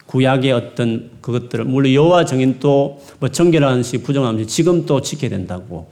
구약의 0.07 0.53
어떤 0.53 1.11
그것들을 1.21 1.65
물론 1.65 1.93
여호와 1.93 2.25
정인도 2.25 3.03
뭐 3.19 3.29
정결한 3.29 3.83
식 3.83 4.03
부정한 4.03 4.39
식 4.39 4.49
지금 4.49 4.87
또 4.87 5.01
지켜야 5.01 5.31
된다고 5.31 5.91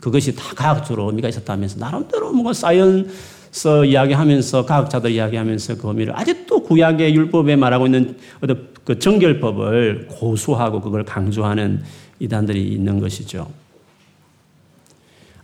그것이 0.00 0.34
다 0.34 0.54
과학적으로 0.54 1.06
의미가 1.06 1.28
있었다면서 1.28 1.78
나름대로 1.78 2.30
뭔가 2.32 2.52
사이언 2.52 3.08
스 3.54 3.84
이야기하면서 3.84 4.66
과학자들 4.66 5.12
이야기하면서 5.12 5.76
그 5.76 5.86
의미를 5.86 6.18
아직도 6.18 6.64
구약의 6.64 7.14
율법에 7.14 7.54
말하고 7.54 7.86
있는 7.86 8.16
어떤 8.40 8.66
그 8.82 8.98
정결법을 8.98 10.08
고수하고 10.10 10.80
그걸 10.80 11.04
강조하는 11.04 11.80
이단들이 12.18 12.60
있는 12.72 12.98
것이죠. 12.98 13.48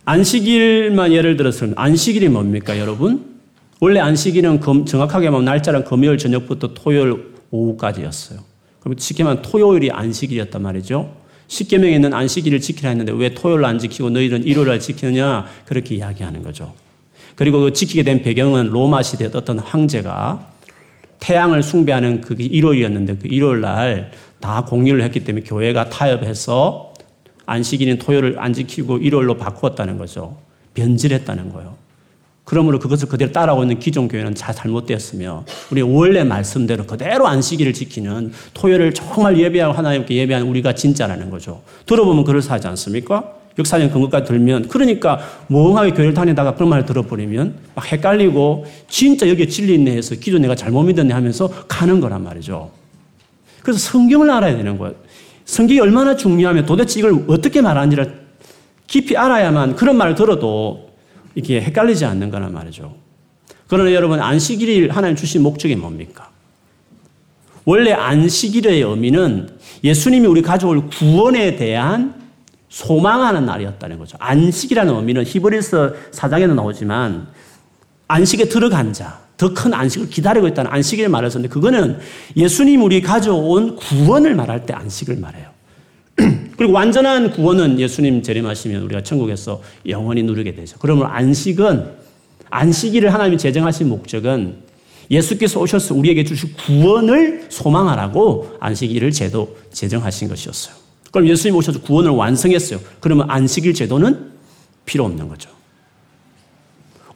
안식일만 0.03 1.13
예를 1.13 1.37
들어서 1.37 1.67
안식일이 1.73 2.27
뭡니까, 2.27 2.77
여러분? 2.77 3.39
원래 3.79 4.01
안식일은 4.01 4.59
금, 4.59 4.83
정확하게 4.85 5.29
말하면 5.29 5.45
날짜는 5.45 5.85
금요일 5.85 6.17
저녁부터 6.17 6.73
토요일 6.73 7.31
오후까지였어요. 7.49 8.39
그럼 8.81 8.97
말하면 8.97 9.41
토요일이 9.41 9.89
안식일이었단 9.89 10.61
말이죠. 10.61 11.15
십계명에 11.47 11.95
있는 11.95 12.13
안식일을 12.13 12.59
지키라 12.59 12.89
했는데 12.89 13.13
왜 13.13 13.33
토요일 13.33 13.63
안 13.63 13.79
지키고 13.79 14.09
너희는 14.09 14.43
일요일을 14.43 14.81
지키느냐 14.81 15.45
그렇게 15.65 15.95
이야기하는 15.95 16.43
거죠. 16.43 16.73
그리고 17.35 17.61
그 17.61 17.73
지키게 17.73 18.03
된 18.03 18.21
배경은 18.21 18.69
로마 18.69 19.01
시대 19.03 19.25
어떤 19.25 19.59
황제가 19.59 20.47
태양을 21.19 21.63
숭배하는 21.63 22.21
그게 22.21 22.43
일요일이었는데 22.43 23.17
그 23.17 23.27
일요일 23.27 23.61
날 23.61 24.11
다 24.41 24.65
공유를 24.65 25.03
했기 25.03 25.23
때문에 25.23 25.45
교회가 25.45 25.89
타협해서 25.89 26.93
안식일인 27.45 27.99
토요일을 27.99 28.37
안 28.39 28.53
지키고 28.53 28.97
일요일로 28.97 29.37
바꾸었다는 29.37 29.97
거죠. 29.97 30.37
변질했다는 30.73 31.53
거예요. 31.53 31.75
그러므로 32.43 32.79
그것을 32.79 33.07
그대로 33.07 33.31
따라오고 33.31 33.63
있는 33.63 33.79
기존 33.79 34.07
교회는 34.07 34.33
다 34.33 34.51
잘못되었으며 34.51 35.45
우리 35.69 35.81
원래 35.81 36.23
말씀대로 36.23 36.85
그대로 36.85 37.27
안식일을 37.27 37.73
지키는 37.73 38.33
토요일을 38.53 38.93
정말 38.93 39.37
예배하고 39.37 39.73
하나님께 39.73 40.15
예배하는 40.15 40.47
우리가 40.47 40.73
진짜라는 40.73 41.29
거죠. 41.29 41.61
들어보면 41.85 42.25
그럴싸하지 42.25 42.67
않습니까? 42.67 43.35
역사적 43.57 43.91
근거까지 43.91 44.27
들면 44.27 44.67
그러니까 44.67 45.19
멍하게 45.47 45.91
교회를 45.91 46.13
다니다가 46.13 46.55
그런 46.55 46.69
말을 46.69 46.85
들어버리면 46.85 47.55
막 47.75 47.91
헷갈리고 47.91 48.65
진짜 48.87 49.27
여기에 49.27 49.47
진리 49.47 49.75
있네 49.75 49.97
해서 49.97 50.15
기존 50.15 50.41
내가 50.41 50.55
잘못 50.55 50.83
믿었네 50.83 51.13
하면서 51.13 51.47
가는 51.67 51.99
거란 51.99 52.23
말이죠. 52.23 52.71
그래서 53.61 53.79
성경을 53.79 54.29
알아야 54.29 54.55
되는 54.55 54.77
거예요. 54.77 54.95
성경이 55.45 55.79
얼마나 55.79 56.15
중요하면 56.15 56.65
도대체 56.65 56.99
이걸 56.99 57.25
어떻게 57.27 57.61
말하는지를 57.61 58.21
깊이 58.87 59.17
알아야만 59.17 59.75
그런 59.75 59.97
말을 59.97 60.15
들어도 60.15 60.91
이렇게 61.35 61.61
헷갈리지 61.61 62.05
않는 62.05 62.29
거란 62.29 62.53
말이죠. 62.53 62.93
그러나 63.67 63.93
여러분, 63.93 64.19
안식일이 64.19 64.89
하나님 64.89 65.15
주신 65.15 65.41
목적이 65.43 65.77
뭡니까? 65.77 66.29
원래 67.63 67.93
안식일의 67.93 68.81
의미는 68.81 69.49
예수님이 69.83 70.27
우리 70.27 70.41
가져올 70.41 70.89
구원에 70.89 71.55
대한 71.55 72.20
소망하는 72.71 73.45
날이었다는 73.45 73.99
거죠. 73.99 74.17
안식이라는 74.19 74.95
의미는 74.95 75.25
히브리서 75.25 75.91
사장에도 76.11 76.53
나오지만 76.55 77.27
안식에 78.07 78.45
들어간 78.45 78.93
자, 78.93 79.19
더 79.37 79.53
큰 79.53 79.73
안식을 79.73 80.09
기다리고 80.09 80.47
있다는 80.47 80.71
안식을 80.71 81.09
말했었는데 81.09 81.51
그거는 81.53 81.99
예수님 82.37 82.81
우리 82.81 83.01
가져온 83.01 83.75
구원을 83.75 84.35
말할 84.35 84.65
때 84.65 84.73
안식을 84.73 85.17
말해요. 85.17 85.49
그리고 86.57 86.71
완전한 86.73 87.31
구원은 87.31 87.79
예수님 87.79 88.21
재림하시면 88.21 88.83
우리가 88.83 89.03
천국에서 89.03 89.61
영원히 89.89 90.23
누리게 90.23 90.55
되죠. 90.55 90.77
그러면 90.79 91.07
안식은 91.11 91.85
안식일을 92.51 93.13
하나님이 93.13 93.37
제정하신 93.37 93.89
목적은 93.89 94.57
예수께서 95.09 95.59
오셔서 95.59 95.93
우리에게 95.95 96.23
주실 96.23 96.53
구원을 96.55 97.47
소망하라고 97.49 98.55
안식일을 98.61 99.11
제도 99.11 99.57
제정하신 99.73 100.29
것이었어요. 100.29 100.80
그럼 101.11 101.27
예수님 101.27 101.55
오셔서 101.55 101.81
구원을 101.81 102.11
완성했어요. 102.11 102.79
그러면 102.99 103.29
안식일 103.29 103.73
제도는 103.73 104.31
필요 104.85 105.05
없는 105.05 105.27
거죠. 105.27 105.49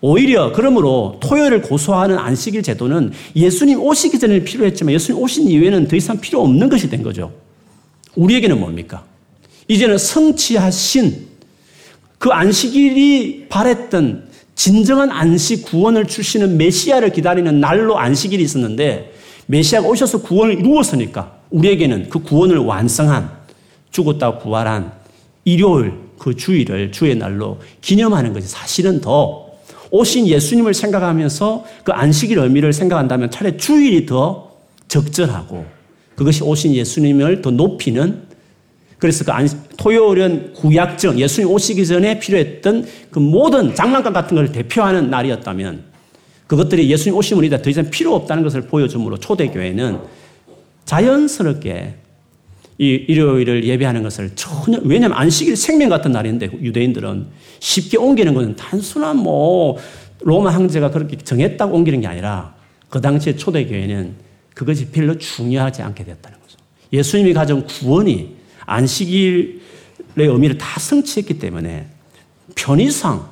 오히려 0.02 0.52
그러므로 0.52 1.18
토요일을 1.22 1.62
고소하는 1.64 2.18
안식일 2.18 2.62
제도는 2.62 3.12
예수님 3.36 3.82
오시기 3.82 4.20
전에 4.20 4.44
필요했지만 4.44 4.94
예수님 4.94 5.22
오신 5.22 5.48
이후에는 5.48 5.88
더 5.88 5.96
이상 5.96 6.20
필요 6.20 6.42
없는 6.42 6.70
것이 6.70 6.90
된 6.90 7.02
거죠. 7.02 7.34
우리에게는 8.16 8.60
뭡니까? 8.60 9.04
이제는 9.68 9.98
성취하신 9.98 11.28
그 12.20 12.30
안식일이 12.30 13.48
바랬던 13.50 14.30
진정한 14.56 15.10
안식 15.10 15.66
구원을 15.66 16.06
주시는 16.06 16.58
메시아를 16.58 17.12
기다리는 17.12 17.60
날로 17.60 17.98
안식일이 17.98 18.44
있었는데 18.44 19.14
메시아가 19.48 19.88
오셔서 19.88 20.22
구원을 20.22 20.60
이루었으니까 20.60 21.40
우리에게는 21.50 22.10
그 22.10 22.20
구원을 22.20 22.58
완성한 22.58 23.45
죽었다 23.96 24.40
부활한 24.40 24.92
일요일 25.46 25.94
그 26.18 26.36
주일을 26.36 26.92
주의 26.92 27.16
날로 27.16 27.60
기념하는 27.82 28.34
것이 28.34 28.48
사실은 28.48 29.00
더 29.00 29.46
오신 29.90 30.28
예수님을 30.28 30.74
생각하면서 30.74 31.66
그 31.84 31.92
안식일 31.94 32.40
의미를 32.40 32.74
생각한다면 32.74 33.32
차라리 33.32 33.58
주일이 33.58 34.06
더 34.06 34.52
적절하고 34.90 35.66
그것이 36.16 36.44
오신 36.44 36.74
예수님을 36.74 37.42
더 37.42 37.52
높이는 37.52 38.24
그래서 38.98 39.24
그 39.24 39.32
토요일은 39.78 40.54
구약전, 40.54 41.20
예수님 41.20 41.50
오시기 41.52 41.86
전에 41.86 42.20
필요했던 42.20 42.88
그 43.12 43.20
모든 43.20 43.76
장난감 43.76 44.14
같은 44.14 44.36
걸 44.36 44.52
대표하는 44.52 45.10
날이었다면 45.10 45.84
그것들이 46.48 46.90
예수님 46.90 47.44
이다 47.44 47.62
더 47.62 47.70
이상 47.70 47.90
필요 47.90 48.16
없다는 48.16 48.44
것을 48.44 48.62
보여줌으로 48.62 49.18
초대교회는 49.18 50.00
자연스럽게 50.86 52.05
이 52.78 52.88
일요일을 53.08 53.64
예배하는 53.64 54.04
것을 54.04 54.32
전혀, 54.36 54.80
왜냐하면 54.84 55.18
안식일 55.18 55.56
생명 55.56 55.90
같은 55.90 56.12
날인데 56.12 56.50
유대인들은 56.62 57.28
쉽게 57.60 57.98
옮기는 57.98 58.34
것은 58.34 58.56
단순한 58.56 59.18
뭐 59.18 59.78
로마 60.22 60.50
황제가 60.50 60.92
그렇게 60.92 61.18
정했다고 61.18 61.74
옮기는 61.74 62.02
게 62.02 62.08
아니라 62.08 62.54
그 62.90 63.00
당시에 63.00 63.36
초대교회는 63.36 64.16
그것이 64.54 64.88
별로 64.88 65.18
중요하지 65.18 65.82
않게 65.84 66.04
됐다는 66.04 66.38
거죠. 66.40 66.58
예수님이 66.92 67.34
가진 67.34 67.66
구원이 67.66 68.36
안식일의 68.66 69.60
의미를 70.18 70.58
다 70.58 70.80
성취했기 70.80 71.40
때문에 71.40 71.88
편의상 72.56 73.30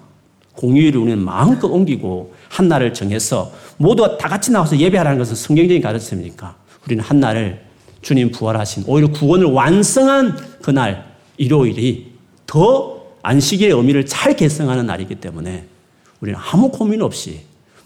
공휴일을 0.54 1.00
우리는 1.00 1.20
마음껏 1.20 1.68
옮기고 1.68 2.34
한 2.50 2.68
날을 2.68 2.94
정해서 2.94 3.52
모두가 3.78 4.18
다 4.18 4.30
같이 4.30 4.52
나와서 4.52 4.78
예배하라는 4.78 5.18
것은 5.18 5.36
성경적인 5.36 5.82
가르침이니까 5.82 6.56
우리는 6.86 7.04
한 7.04 7.20
날을 7.20 7.62
주님 8.04 8.32
부활하신 8.32 8.84
오히려 8.86 9.10
구원을 9.10 9.48
완성한 9.48 10.38
그날 10.62 11.06
일요일이 11.38 12.12
더 12.46 13.02
안식일의 13.24 13.76
의미를 13.76 14.06
잘 14.06 14.36
개성하는 14.36 14.86
날이기 14.86 15.16
때문에 15.16 15.66
우리는 16.20 16.40
아무 16.52 16.70
고민 16.70 17.02
없이 17.02 17.42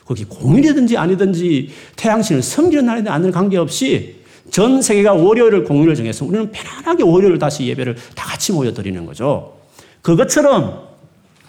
거기 0.05 0.25
공휴일이든지 0.25 0.97
아니든지 0.97 1.69
태양신을 1.95 2.41
섬기는 2.41 2.85
날이든 2.85 3.11
아니든 3.11 3.31
관계없이 3.31 4.17
전 4.51 4.81
세계가 4.81 5.13
월요일을 5.13 5.63
공휴일을 5.65 5.95
정해서 5.95 6.25
우리는 6.25 6.51
편안하게 6.51 7.03
월요일을 7.03 7.39
다시 7.39 7.65
예배를 7.67 7.95
다 8.15 8.25
같이 8.25 8.51
모여드리는 8.53 9.05
거죠. 9.05 9.57
그것처럼 10.01 10.87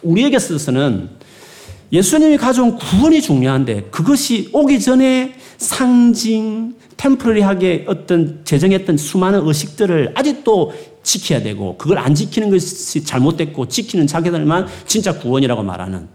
우리에게 0.02 0.36
있어서는 0.36 1.08
예수님이 1.92 2.36
가져온 2.36 2.76
구원이 2.76 3.22
중요한데 3.22 3.84
그것이 3.90 4.50
오기 4.52 4.80
전에 4.80 5.34
상징, 5.56 6.74
템포리하게 6.98 7.86
어떤 7.88 8.44
제정했던 8.44 8.98
수많은 8.98 9.46
의식들을 9.46 10.12
아직도 10.14 10.72
지켜야 11.02 11.40
되고 11.40 11.78
그걸 11.78 11.98
안 11.98 12.14
지키는 12.14 12.50
것이 12.50 13.04
잘못됐고 13.04 13.68
지키는 13.68 14.06
자기들만 14.06 14.66
진짜 14.86 15.18
구원이라고 15.18 15.62
말하는. 15.62 16.08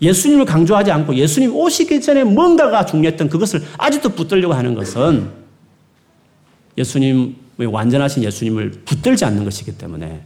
예수님을 0.00 0.44
강조하지 0.44 0.90
않고 0.92 1.14
예수님 1.14 1.54
오시기 1.54 2.00
전에 2.00 2.24
뭔가가 2.24 2.86
중요했던 2.86 3.28
그것을 3.28 3.62
아직도 3.76 4.10
붙들려고 4.10 4.54
하는 4.54 4.74
것은 4.74 5.28
예수님 6.78 7.36
완전하신 7.58 8.22
예수님을 8.22 8.70
붙들지 8.84 9.24
않는 9.24 9.44
것이기 9.44 9.76
때문에 9.76 10.22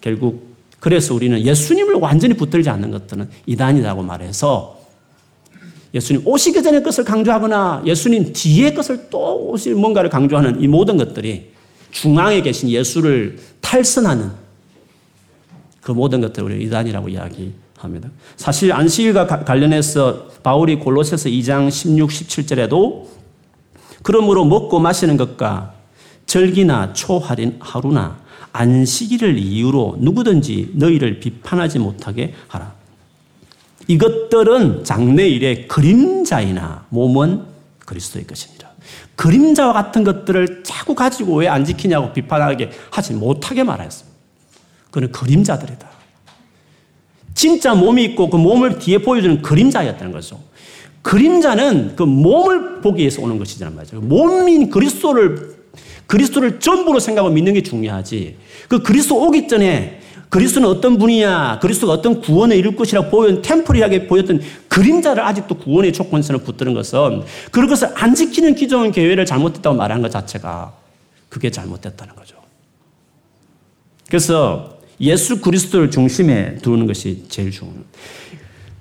결국 0.00 0.52
그래서 0.78 1.14
우리는 1.14 1.40
예수님을 1.40 1.94
완전히 1.94 2.34
붙들지 2.34 2.68
않는 2.70 2.90
것들은 2.90 3.28
이단이라고 3.46 4.02
말해서 4.02 4.81
예수님 5.94 6.22
오시기 6.26 6.62
전에 6.62 6.80
것을 6.82 7.04
강조하거나 7.04 7.82
예수님 7.84 8.32
뒤에 8.32 8.72
것을 8.72 9.08
또 9.10 9.50
오실 9.50 9.74
뭔가를 9.74 10.08
강조하는 10.08 10.60
이 10.62 10.66
모든 10.66 10.96
것들이 10.96 11.50
중앙에 11.90 12.40
계신 12.40 12.70
예수를 12.70 13.38
탈선하는 13.60 14.30
그 15.82 15.92
모든 15.92 16.20
것들을 16.20 16.50
우리 16.50 16.64
이단이라고 16.64 17.08
이야기합니다. 17.10 18.08
사실 18.36 18.72
안식일과 18.72 19.26
관련해서 19.26 20.28
바울이 20.42 20.76
골로새서 20.76 21.28
2장 21.28 21.70
16, 21.70 22.08
17절에도 22.08 23.06
그러므로 24.02 24.44
먹고 24.44 24.78
마시는 24.78 25.16
것과 25.16 25.74
절기나 26.26 26.92
초할인 26.92 27.56
하루나 27.60 28.20
안식일을 28.52 29.38
이유로 29.38 29.96
누구든지 30.00 30.70
너희를 30.74 31.20
비판하지 31.20 31.78
못하게 31.78 32.32
하라. 32.48 32.71
이것들은 33.88 34.84
장래일의 34.84 35.68
그림자이나 35.68 36.86
몸은 36.90 37.42
그리스도의 37.86 38.26
것이니라. 38.26 38.70
그림자와 39.16 39.72
같은 39.72 40.04
것들을 40.04 40.62
자꾸 40.64 40.94
가지고 40.94 41.36
왜 41.36 41.48
안 41.48 41.64
지키냐고 41.64 42.12
비판하게 42.12 42.70
하지 42.90 43.12
못하게 43.14 43.62
말하였습니다. 43.62 44.18
그는 44.90 45.12
그림자들이다. 45.12 45.88
진짜 47.34 47.74
몸이 47.74 48.04
있고 48.04 48.30
그 48.30 48.36
몸을 48.36 48.78
뒤에 48.78 48.98
보여주는 48.98 49.40
그림자였다는 49.42 50.12
거죠. 50.12 50.40
그림자는 51.02 51.96
그 51.96 52.02
몸을 52.02 52.80
보기 52.80 53.00
위해서 53.00 53.22
오는 53.22 53.38
것이잖아요. 53.38 54.00
몸인 54.00 54.70
그리스도를 54.70 55.56
그리스도를 56.06 56.60
전부로 56.60 57.00
생각하고 57.00 57.32
믿는 57.32 57.54
게 57.54 57.62
중요하지. 57.62 58.36
그 58.68 58.82
그리스도 58.82 59.26
오기 59.26 59.48
전에 59.48 60.01
그리스도는 60.32 60.66
어떤 60.66 60.96
분이냐, 60.96 61.58
그리스도가 61.60 61.92
어떤 61.92 62.22
구원에 62.22 62.56
이룰 62.56 62.74
것이라고 62.74 63.10
보여 63.10 63.42
템포리하게 63.42 64.06
보였던 64.06 64.40
그림자를 64.68 65.22
아직도 65.22 65.56
구원의 65.56 65.92
조건선을 65.92 66.40
붙드는 66.40 66.72
것은 66.72 67.22
그런 67.50 67.68
것을 67.68 67.90
안 67.94 68.14
지키는 68.14 68.54
기존 68.54 68.92
교회를 68.92 69.26
잘못했다고 69.26 69.76
말하는 69.76 70.00
것 70.02 70.10
자체가 70.10 70.72
그게 71.28 71.50
잘못됐다는 71.50 72.16
거죠. 72.16 72.36
그래서 74.08 74.78
예수 75.02 75.38
그리스도를 75.42 75.90
중심에 75.90 76.56
두는 76.62 76.86
것이 76.86 77.24
제일 77.28 77.50
중요해요. 77.50 77.82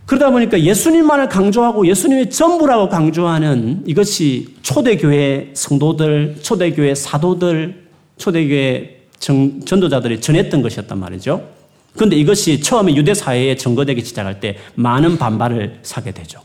그러다 0.06 0.32
보니까 0.32 0.58
예수님만을 0.58 1.28
강조하고 1.28 1.86
예수님의 1.86 2.30
전부라고 2.30 2.88
강조하는 2.88 3.84
이것이 3.86 4.56
초대교회 4.62 5.52
성도들, 5.54 6.38
초대교회 6.42 6.96
사도들, 6.96 7.88
초대교회 8.18 9.01
정, 9.22 9.62
전도자들이 9.62 10.20
전했던 10.20 10.62
것이었단 10.62 11.00
말이죠. 11.00 11.48
그런데 11.94 12.18
이것이 12.18 12.62
처음에 12.62 12.96
유대 12.96 13.14
사회에 13.14 13.56
전거되기 13.56 14.04
시작할 14.04 14.40
때 14.42 14.58
많은 14.76 15.18
반발을 15.18 15.80
사게 15.84 16.12
되죠. 16.12 16.42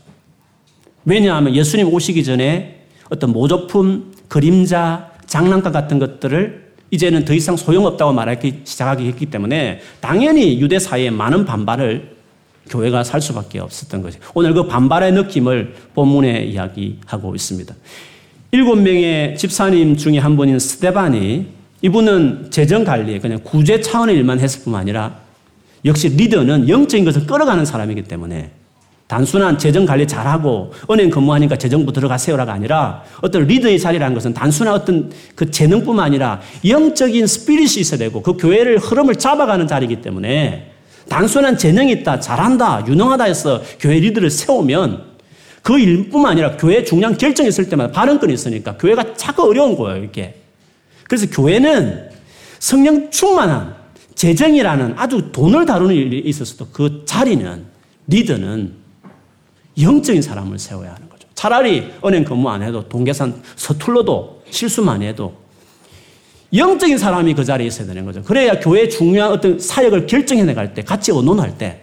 왜냐하면 1.03 1.55
예수님 1.55 1.91
오시기 1.91 2.23
전에 2.23 2.85
어떤 3.09 3.31
모조품, 3.31 4.13
그림자, 4.27 5.11
장난감 5.25 5.73
같은 5.73 5.99
것들을 5.99 6.67
이제는 6.91 7.25
더 7.25 7.33
이상 7.33 7.57
소용없다고 7.57 8.13
말하기 8.13 8.61
시작하기 8.63 9.07
했기 9.07 9.25
때문에 9.25 9.81
당연히 9.99 10.59
유대 10.61 10.79
사회에 10.79 11.09
많은 11.09 11.45
반발을 11.45 12.15
교회가 12.69 13.03
살 13.03 13.21
수밖에 13.21 13.59
없었던 13.59 14.01
것이 14.01 14.19
오늘 14.33 14.53
그 14.53 14.67
반발의 14.67 15.13
느낌을 15.13 15.73
본문에 15.95 16.43
이야기하고 16.43 17.35
있습니다. 17.35 17.73
일곱 18.51 18.75
명의 18.75 19.37
집사님 19.37 19.97
중에 19.97 20.19
한 20.19 20.37
분인 20.37 20.59
스테반이 20.59 21.56
이분은 21.81 22.47
재정 22.49 22.83
관리, 22.83 23.19
그냥 23.19 23.39
구제 23.43 23.81
차원의 23.81 24.15
일만 24.15 24.39
했을 24.39 24.63
뿐만 24.63 24.81
아니라 24.81 25.15
역시 25.85 26.09
리더는 26.09 26.69
영적인 26.69 27.05
것을 27.05 27.27
끌어가는 27.27 27.65
사람이기 27.65 28.03
때문에 28.03 28.51
단순한 29.07 29.57
재정 29.57 29.85
관리 29.85 30.05
잘하고 30.05 30.73
은행 30.91 31.09
근무하니까 31.09 31.55
재정부 31.55 31.93
들어가세요라가 31.93 32.51
아니라 32.51 33.03
어떤 33.21 33.47
리더의 33.47 33.79
자리라는 33.79 34.13
것은 34.13 34.33
단순한 34.33 34.73
어떤 34.73 35.11
그 35.33 35.49
재능뿐만 35.49 36.05
아니라 36.05 36.41
영적인 36.67 37.25
스피릿이 37.25 37.79
있어야 37.79 37.99
되고 37.99 38.21
그 38.21 38.33
교회를 38.33 38.79
흐름을 38.79 39.15
잡아가는 39.15 39.65
자리이기 39.65 40.01
때문에 40.01 40.71
단순한 41.07 41.57
재능이 41.57 41.93
있다, 41.93 42.19
잘한다, 42.19 42.85
유능하다 42.85 43.23
해서 43.23 43.61
교회 43.79 43.99
리더를 43.99 44.29
세우면 44.29 45.03
그 45.61 45.79
일뿐만 45.79 46.33
아니라 46.33 46.57
교회 46.57 46.83
중요한 46.83 47.17
결정이 47.17 47.47
있을 47.47 47.69
때마다 47.69 47.93
발언권이 47.93 48.33
있으니까 48.33 48.75
교회가 48.77 49.13
자꾸 49.15 49.43
어려운 49.43 49.77
거예요, 49.77 50.03
이게. 50.03 50.46
그래서 51.07 51.27
교회는 51.29 52.09
성령 52.59 53.09
충만한 53.11 53.75
재정이라는 54.15 54.95
아주 54.97 55.31
돈을 55.31 55.65
다루는 55.65 55.95
일이 55.95 56.19
있었어도 56.19 56.67
그 56.71 57.03
자리는 57.05 57.65
리더는 58.07 58.73
영적인 59.79 60.21
사람을 60.21 60.57
세워야 60.57 60.93
하는 60.93 61.07
거죠. 61.09 61.27
차라리 61.35 61.93
은행 62.03 62.23
근무 62.23 62.49
안 62.49 62.63
해도 62.63 62.87
동계산 62.89 63.41
서툴러도 63.55 64.41
실수만 64.49 65.03
해도 65.03 65.35
영적인 66.53 66.97
사람이 66.97 67.33
그 67.35 67.43
자리에 67.43 67.67
있어야 67.67 67.85
되는 67.87 68.05
거죠. 68.05 68.23
그래야 68.23 68.59
교회 68.59 68.87
중요한 68.87 69.31
어떤 69.31 69.59
사역을 69.59 70.07
결정해 70.07 70.43
나갈 70.45 70.73
때, 70.73 70.81
같이 70.81 71.11
의논할 71.11 71.57
때, 71.57 71.81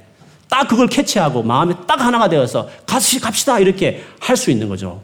딱 0.49 0.67
그걸 0.67 0.87
캐치하고 0.87 1.43
마음이 1.43 1.75
딱 1.87 2.01
하나가 2.01 2.29
되어서 2.29 2.69
같이 2.87 3.21
갑시다 3.21 3.59
이렇게 3.61 4.03
할 4.21 4.37
수 4.37 4.51
있는 4.51 4.69
거죠. 4.69 5.03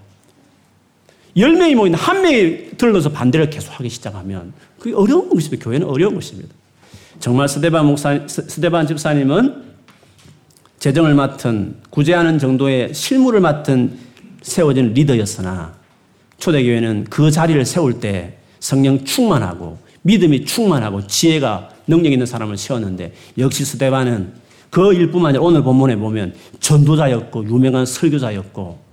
열 1.41 1.55
명이 1.55 1.75
모이는 1.75 1.99
한 1.99 2.23
명이 2.23 2.77
들러서 2.77 3.11
반대를 3.11 3.51
계속 3.51 3.73
하기 3.79 3.89
시작하면 3.89 4.53
그게 4.79 4.95
어려운 4.95 5.29
것입니다. 5.29 5.65
교회는 5.65 5.87
어려운 5.87 6.15
것입니다. 6.15 6.55
정말 7.19 7.49
스데반 7.49 7.87
목사, 7.87 8.27
스데반 8.27 8.87
집사님은 8.87 9.71
재정을 10.79 11.15
맡은 11.15 11.77
구제하는 11.91 12.39
정도의 12.39 12.95
실무를 12.95 13.41
맡은 13.41 13.99
세워진 14.43 14.95
리더였으나 14.95 15.75
초대교회는 16.39 17.05
그 17.11 17.31
자리를 17.31 17.65
세울 17.67 18.01
때 18.01 18.39
성령 18.59 19.05
충만하고 19.05 19.79
믿음이 20.03 20.47
충만하고 20.47 21.07
지혜가 21.07 21.71
능력 21.87 22.13
있는 22.13 22.25
사람을 22.25 22.57
세웠는데 22.57 23.13
역시 23.39 23.65
스데반은 23.65 24.33
그 24.71 24.95
일뿐만 24.95 25.31
아니라 25.31 25.43
오늘 25.43 25.63
본문에 25.63 25.97
보면 25.97 26.35
전도자였고 26.61 27.45
유명한 27.47 27.85
설교자였고 27.85 28.90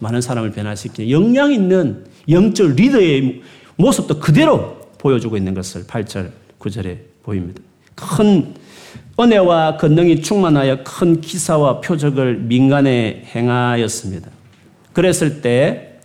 많은 0.00 0.20
사람을 0.20 0.50
변화시키는 0.50 1.10
영향 1.10 1.52
있는 1.52 2.04
영적 2.28 2.74
리더의 2.74 3.42
모습도 3.76 4.18
그대로 4.18 4.80
보여주고 4.98 5.36
있는 5.36 5.54
것을 5.54 5.84
8절, 5.84 6.30
9절에 6.58 6.98
보입니다. 7.22 7.62
큰 7.94 8.54
은혜와 9.18 9.76
권능이 9.76 10.22
충만하여 10.22 10.82
큰 10.82 11.20
기사와 11.20 11.80
표적을 11.80 12.36
민간에 12.36 13.24
행하였습니다. 13.34 14.30
그랬을 14.92 15.40
때 15.42 15.98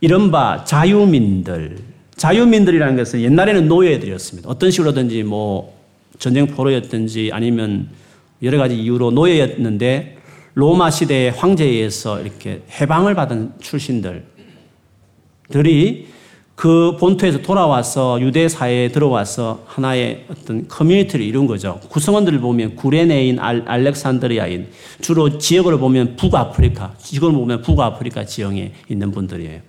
이른바 0.00 0.64
자유민들, 0.64 1.78
자유민들이라는 2.16 2.96
것은 2.96 3.20
옛날에는 3.20 3.68
노예들이었습니다. 3.68 4.48
어떤 4.48 4.70
식으로든지 4.70 5.22
뭐 5.22 5.76
전쟁 6.18 6.46
포로였든지 6.46 7.30
아니면 7.32 7.88
여러 8.42 8.58
가지 8.58 8.78
이유로 8.80 9.10
노예였는데 9.10 10.15
로마 10.56 10.90
시대의 10.90 11.32
황제에 11.32 11.68
의해서 11.68 12.18
이렇게 12.18 12.62
해방을 12.80 13.14
받은 13.14 13.52
출신들들이 13.60 14.24
그 16.54 16.96
본토에서 16.98 17.42
돌아와서 17.42 18.18
유대 18.22 18.48
사회에 18.48 18.88
들어와서 18.88 19.64
하나의 19.66 20.24
어떤 20.30 20.66
커뮤니티를 20.66 21.26
이룬 21.26 21.46
거죠. 21.46 21.78
구성원들을 21.90 22.40
보면 22.40 22.74
구레네인, 22.74 23.38
알 23.38 23.84
렉산드리아인, 23.84 24.68
주로 25.02 25.36
지역으로 25.36 25.78
보면 25.78 26.16
북아프리카, 26.16 26.94
지역으로 27.00 27.32
보면 27.32 27.60
북아프리카 27.60 28.24
지형에 28.24 28.72
있는 28.88 29.10
분들이에요. 29.10 29.60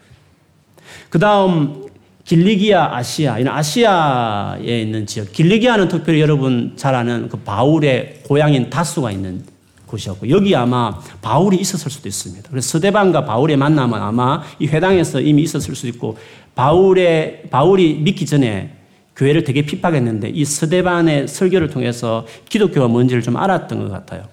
그 1.10 1.20
다음 1.20 1.86
길리기아 2.24 2.96
아시아, 2.96 3.40
이런 3.40 3.54
아시아에 3.58 4.82
있는 4.84 5.06
지역. 5.06 5.34
길리기아는 5.34 5.90
특별히 5.90 6.22
여러분 6.22 6.72
잘 6.78 6.96
아는 6.96 7.28
그 7.28 7.36
바울의 7.40 8.22
고향인 8.26 8.70
다수가 8.70 9.12
있는 9.12 9.57
곳이었고 9.88 10.30
여기 10.30 10.56
아마 10.56 11.00
바울이 11.22 11.58
있었을 11.58 11.90
수도 11.90 12.08
있습니다. 12.08 12.50
그래서 12.50 12.70
서대반과 12.70 13.26
바울의 13.26 13.58
만남은 13.58 14.00
아마 14.00 14.44
이 14.60 14.68
회당에서 14.68 15.22
이미 15.22 15.42
있었을 15.44 15.76
수도 15.76 15.88
있고 15.88 16.18
바울의 16.56 17.44
바울이 17.50 17.96
믿기 17.96 18.26
전에 18.26 18.74
교회를 19.16 19.44
되게 19.44 19.64
핍박했는데 19.64 20.30
이 20.30 20.46
서대반의 20.46 21.28
설교를 21.28 21.70
통해서 21.70 22.28
기독교가 22.50 22.88
뭔지를 22.88 23.24
좀 23.24 23.36
알았던 23.36 23.80
것 23.80 23.92
같아요. 23.92 24.26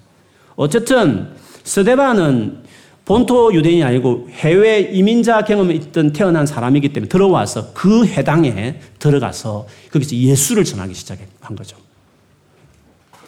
어쨌든 0.56 1.30
서대반은 1.62 2.64
본토 3.04 3.52
유대인이 3.52 3.82
아니고 3.84 4.28
해외 4.30 4.80
이민자 4.80 5.42
경험이 5.42 5.74
있던 5.76 6.12
태어난 6.12 6.46
사람이기 6.46 6.92
때문에 6.92 7.08
들어와서 7.08 7.72
그 7.74 8.06
해당에 8.06 8.80
들어가서 8.98 9.66
거기서 9.92 10.16
예수를 10.16 10.64
전하기 10.64 10.94
시작한 10.94 11.56
거죠. 11.56 11.76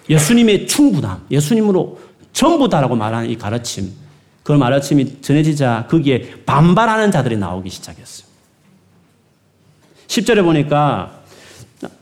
예수님의 0.08 0.66
충분함, 0.66 1.26
예수님으로 1.30 1.98
전부다라고 2.36 2.96
말하는 2.96 3.30
이 3.30 3.38
가르침, 3.38 3.92
그 4.42 4.56
가르침이 4.58 5.22
전해지자 5.22 5.86
거기에 5.88 6.42
반발하는 6.44 7.10
자들이 7.10 7.38
나오기 7.38 7.70
시작했어요. 7.70 8.28
10절에 10.06 10.44
보니까, 10.44 11.22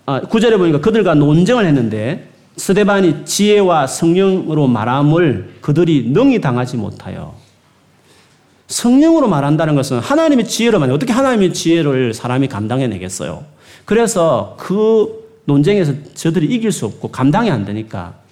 아, 0.06 0.20
9절에 0.22 0.58
보니까 0.58 0.80
그들과 0.80 1.14
논쟁을 1.14 1.64
했는데 1.66 2.30
스데반이 2.56 3.24
지혜와 3.24 3.86
성령으로 3.86 4.66
말함을 4.66 5.58
그들이 5.60 6.10
능히 6.10 6.40
당하지 6.40 6.76
못하여 6.78 7.34
성령으로 8.66 9.28
말한다는 9.28 9.76
것은 9.76 10.00
하나님의 10.00 10.48
지혜로 10.48 10.80
말 10.80 10.90
어떻게 10.90 11.12
하나님의 11.12 11.52
지혜를 11.52 12.12
사람이 12.12 12.48
감당해내겠어요? 12.48 13.44
그래서 13.84 14.56
그 14.58 15.40
논쟁에서 15.44 15.92
저들이 16.14 16.46
이길 16.46 16.72
수 16.72 16.86
없고 16.86 17.08
감당이 17.08 17.50
안 17.50 17.64
되니까 17.64 18.23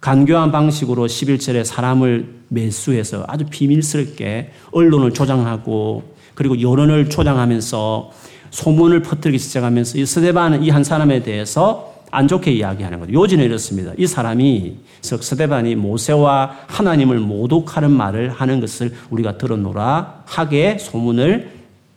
간교한 0.00 0.52
방식으로 0.52 1.06
11절에 1.06 1.64
사람을 1.64 2.28
매수해서 2.48 3.24
아주 3.26 3.44
비밀스럽게 3.50 4.52
언론을 4.70 5.12
조장하고 5.12 6.02
그리고 6.34 6.60
여론을 6.60 7.10
조장하면서 7.10 8.10
소문을 8.50 9.02
퍼뜨리기 9.02 9.38
시작하면서 9.38 9.98
이 9.98 10.06
스데반은 10.06 10.62
이 10.62 10.70
한 10.70 10.84
사람에 10.84 11.22
대해서 11.22 11.94
안 12.10 12.26
좋게 12.28 12.52
이야기하는 12.52 13.00
거죠. 13.00 13.12
요지는 13.12 13.44
이렇습니다. 13.44 13.92
이 13.98 14.06
사람이 14.06 14.76
스데반이 15.02 15.74
모세와 15.74 16.56
하나님을 16.66 17.18
모독하는 17.18 17.90
말을 17.90 18.30
하는 18.30 18.60
것을 18.60 18.94
우리가 19.10 19.36
들었노라 19.36 20.22
하게 20.24 20.78
소문을 20.78 21.50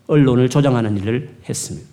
언론을 0.07 0.49
조장하는 0.49 0.97
일을 0.97 1.29
했습니다. 1.47 1.87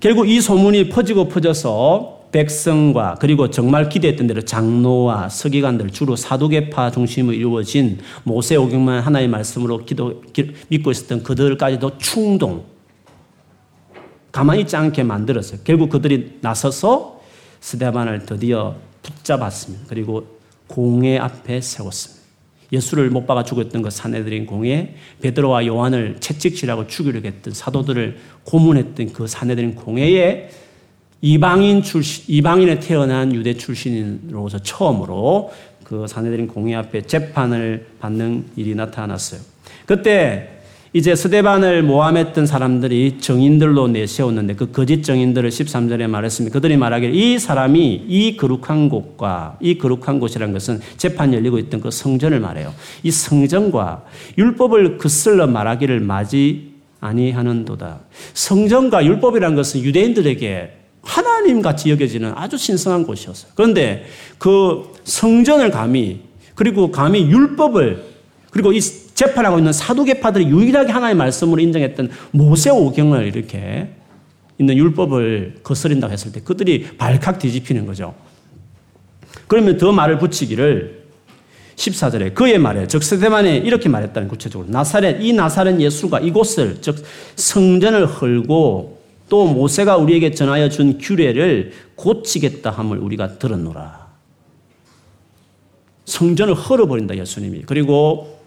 결국 0.00 0.28
이 0.28 0.40
소문이 0.40 0.88
퍼지고 0.90 1.28
퍼져서 1.28 2.21
백성과 2.32 3.16
그리고 3.20 3.50
정말 3.50 3.88
기대했던 3.88 4.26
대로 4.26 4.42
장로와 4.42 5.28
서기관들 5.28 5.90
주로 5.90 6.16
사두개파 6.16 6.90
중심으로 6.90 7.34
이루어진 7.34 7.98
모세 8.24 8.56
오경만 8.56 9.02
하나의 9.02 9.28
말씀으로 9.28 9.84
기도, 9.84 10.22
기, 10.32 10.52
믿고 10.68 10.90
있었던 10.90 11.22
그들까지도 11.22 11.98
충동, 11.98 12.64
가만히 14.32 14.62
있지 14.62 14.74
않게 14.76 15.02
만들었어요. 15.02 15.60
결국 15.62 15.90
그들이 15.90 16.38
나서서 16.40 17.20
스데반을 17.60 18.24
드디어 18.24 18.76
붙잡았습니다. 19.02 19.84
그리고 19.88 20.26
공회 20.66 21.18
앞에 21.18 21.60
세웠습니다. 21.60 22.22
예수를 22.72 23.10
못 23.10 23.26
박아 23.26 23.44
죽었던 23.44 23.82
그 23.82 23.90
사내들인 23.90 24.46
공회, 24.46 24.96
베드로와 25.20 25.66
요한을 25.66 26.16
채찍질하고 26.20 26.86
죽이려고 26.86 27.26
했던 27.26 27.52
사도들을 27.52 28.16
고문했던 28.44 29.12
그 29.12 29.26
사내들인 29.26 29.74
공회에 29.74 30.48
이방인 31.22 31.82
출신, 31.82 32.24
이방인에 32.26 32.80
태어난 32.80 33.32
유대 33.32 33.54
출신으로서 33.54 34.58
처음으로 34.58 35.52
그 35.84 36.06
사내들인 36.08 36.48
공회 36.48 36.74
앞에 36.74 37.02
재판을 37.02 37.86
받는 38.00 38.46
일이 38.56 38.74
나타났어요. 38.74 39.40
그때 39.86 40.48
이제 40.94 41.14
스데반을 41.14 41.84
모함했던 41.84 42.44
사람들이 42.44 43.18
정인들로 43.18 43.88
내세웠는데 43.88 44.56
그 44.56 44.72
거짓 44.72 45.02
정인들을 45.02 45.48
13절에 45.48 46.06
말했습니다. 46.06 46.52
그들이 46.52 46.76
말하기를 46.76 47.14
이 47.14 47.38
사람이 47.38 48.04
이 48.08 48.36
거룩한 48.36 48.90
곳과 48.90 49.58
이 49.60 49.78
거룩한 49.78 50.20
곳이라는 50.20 50.52
것은 50.52 50.80
재판 50.98 51.32
열리고 51.32 51.58
있던 51.60 51.80
그 51.80 51.90
성전을 51.90 52.40
말해요. 52.40 52.74
이 53.04 53.10
성전과 53.10 54.04
율법을 54.36 54.98
그슬러 54.98 55.46
말하기를 55.46 56.00
맞이 56.00 56.72
아니하는도다. 57.00 58.00
성전과 58.34 59.06
율법이라는 59.06 59.56
것은 59.56 59.80
유대인들에게 59.80 60.81
하나님 61.02 61.62
같이 61.62 61.90
여겨지는 61.90 62.32
아주 62.36 62.56
신성한 62.56 63.04
곳이었어요. 63.04 63.52
그런데 63.54 64.06
그 64.38 64.92
성전을 65.04 65.70
감히 65.70 66.22
그리고 66.54 66.90
감히 66.90 67.28
율법을 67.28 68.04
그리고 68.50 68.72
이 68.72 68.80
재판하고 68.80 69.58
있는 69.58 69.72
사두개파들이 69.72 70.46
유일하게 70.46 70.92
하나의 70.92 71.14
말씀으로 71.14 71.60
인정했던 71.60 72.10
모세 72.30 72.70
오경을 72.70 73.26
이렇게 73.26 73.88
있는 74.58 74.76
율법을 74.76 75.60
거스린다고 75.62 76.12
했을 76.12 76.32
때 76.32 76.40
그들이 76.40 76.96
발칵 76.98 77.38
뒤집히는 77.38 77.86
거죠. 77.86 78.14
그러면 79.48 79.76
더 79.76 79.92
말을 79.92 80.18
붙이기를 80.18 81.02
14절에 81.76 82.34
그의 82.34 82.58
말에 82.58 82.86
즉 82.86 83.02
스데반에 83.02 83.56
이렇게 83.56 83.88
말했다는 83.88 84.28
구체적으로 84.28 84.68
나사렛 84.70 85.22
이 85.22 85.32
나사렛 85.32 85.80
예수가 85.80 86.20
이곳을 86.20 86.78
즉 86.80 87.02
성전을 87.36 88.06
헐고 88.06 88.91
또 89.32 89.46
모세가 89.46 89.96
우리에게 89.96 90.32
전하여 90.32 90.68
준 90.68 90.98
규례를 90.98 91.72
고치겠다 91.94 92.70
함을 92.70 92.98
우리가 92.98 93.38
들었노라. 93.38 94.08
성전을 96.04 96.52
헐어버린다 96.52 97.16
예수님이. 97.16 97.62
그리고 97.62 98.38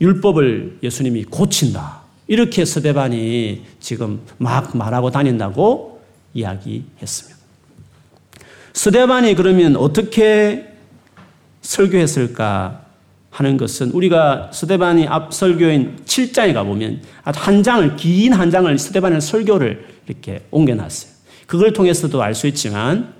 율법을 0.00 0.78
예수님이 0.84 1.24
고친다. 1.24 2.02
이렇게 2.28 2.64
서대반이 2.64 3.64
지금 3.80 4.20
막 4.38 4.76
말하고 4.76 5.10
다닌다고 5.10 6.00
이야기했습니다. 6.32 7.40
서대반이 8.74 9.34
그러면 9.34 9.74
어떻게 9.74 10.64
설교했을까 11.62 12.81
하는 13.32 13.56
것은 13.56 13.90
우리가 13.92 14.50
스데반이 14.52 15.08
앞 15.08 15.32
설교인 15.34 15.96
7장에 16.04 16.52
가보면 16.52 17.00
한 17.24 17.62
장을, 17.62 17.96
긴 17.96 18.32
한 18.34 18.50
장을 18.50 18.78
스데반의 18.78 19.20
설교를 19.20 19.86
이렇게 20.06 20.42
옮겨놨어요. 20.50 21.10
그걸 21.46 21.72
통해서도 21.72 22.22
알 22.22 22.34
수 22.34 22.46
있지만 22.46 23.14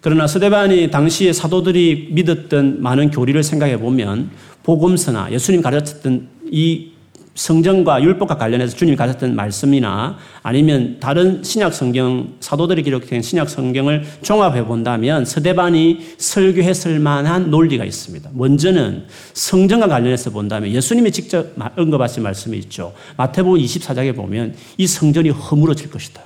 그러나 0.00 0.26
스데반이 0.26 0.90
당시에 0.90 1.32
사도들이 1.32 2.10
믿었던 2.12 2.80
많은 2.82 3.10
교리를 3.10 3.42
생각해 3.42 3.78
보면 3.78 4.30
복음서나 4.62 5.32
예수님 5.32 5.62
가르쳤던 5.62 6.28
이 6.50 6.92
성경과 7.34 8.00
율법과 8.02 8.36
관련해서 8.36 8.76
주님이 8.76 8.96
가르쳤던 8.96 9.34
말씀이나 9.34 10.16
아니면 10.42 10.98
다른 11.00 11.42
신약 11.42 11.74
성경 11.74 12.34
사도들이 12.38 12.84
기록된 12.84 13.22
신약 13.22 13.50
성경을 13.50 14.04
종합해 14.22 14.64
본다면 14.66 15.24
서대반이 15.24 16.14
설교했을 16.16 17.00
만한 17.00 17.50
논리가 17.50 17.84
있습니다. 17.84 18.30
먼저는 18.32 19.06
성전과 19.32 19.88
관련해서 19.88 20.30
본다면 20.30 20.70
예수님이 20.70 21.10
직접 21.10 21.52
언급하신 21.76 22.22
말씀이 22.22 22.56
있죠. 22.58 22.94
마태복음 23.16 23.58
24장에 23.58 24.14
보면 24.14 24.54
이 24.78 24.86
성전이 24.86 25.30
허물어질 25.30 25.90
것이다. 25.90 26.22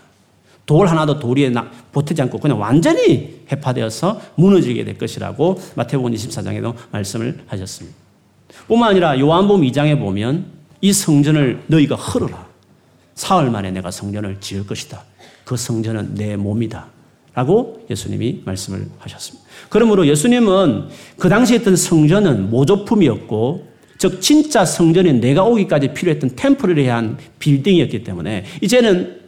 돌 0.67 0.87
하나도 0.87 1.19
돌 1.19 1.39
위에 1.39 1.51
보태지 1.93 2.21
않고 2.21 2.39
그냥 2.39 2.61
완전히 2.61 3.41
해파되어서 3.51 4.21
무너지게 4.35 4.85
될 4.85 4.99
것이라고 4.99 5.59
마태복음 5.75 6.13
24장에도 6.13 6.75
말씀을 6.91 7.39
하셨습니다. 7.47 7.97
뿐만 8.67 8.91
아니라 8.91 9.19
요한복음 9.19 9.63
2장에 9.63 9.99
보면 9.99 10.58
이 10.81 10.93
성전을 10.93 11.65
너희가 11.67 11.97
헐어라. 11.97 12.47
사흘 13.15 13.51
만에 13.51 13.71
내가 13.71 13.91
성전을 13.91 14.39
지을 14.41 14.67
것이다. 14.67 15.03
그 15.45 15.57
성전은 15.57 16.15
내 16.15 16.37
몸이다. 16.37 16.87
라고 17.35 17.87
예수님이 17.89 18.43
말씀을 18.45 18.89
하셨습니다. 18.99 19.47
그러므로 19.69 20.07
예수님은 20.07 20.89
그 21.19 21.29
당시에 21.29 21.59
있던 21.59 21.77
성전은 21.77 22.51
모조품이었고, 22.51 23.69
즉, 23.97 24.21
진짜 24.21 24.65
성전이 24.65 25.15
내가 25.15 25.45
오기까지 25.45 25.93
필요했던 25.95 26.37
템플에 26.37 26.89
한 26.89 27.19
빌딩이었기 27.39 28.05
때문에, 28.05 28.45
이제는 28.61 29.21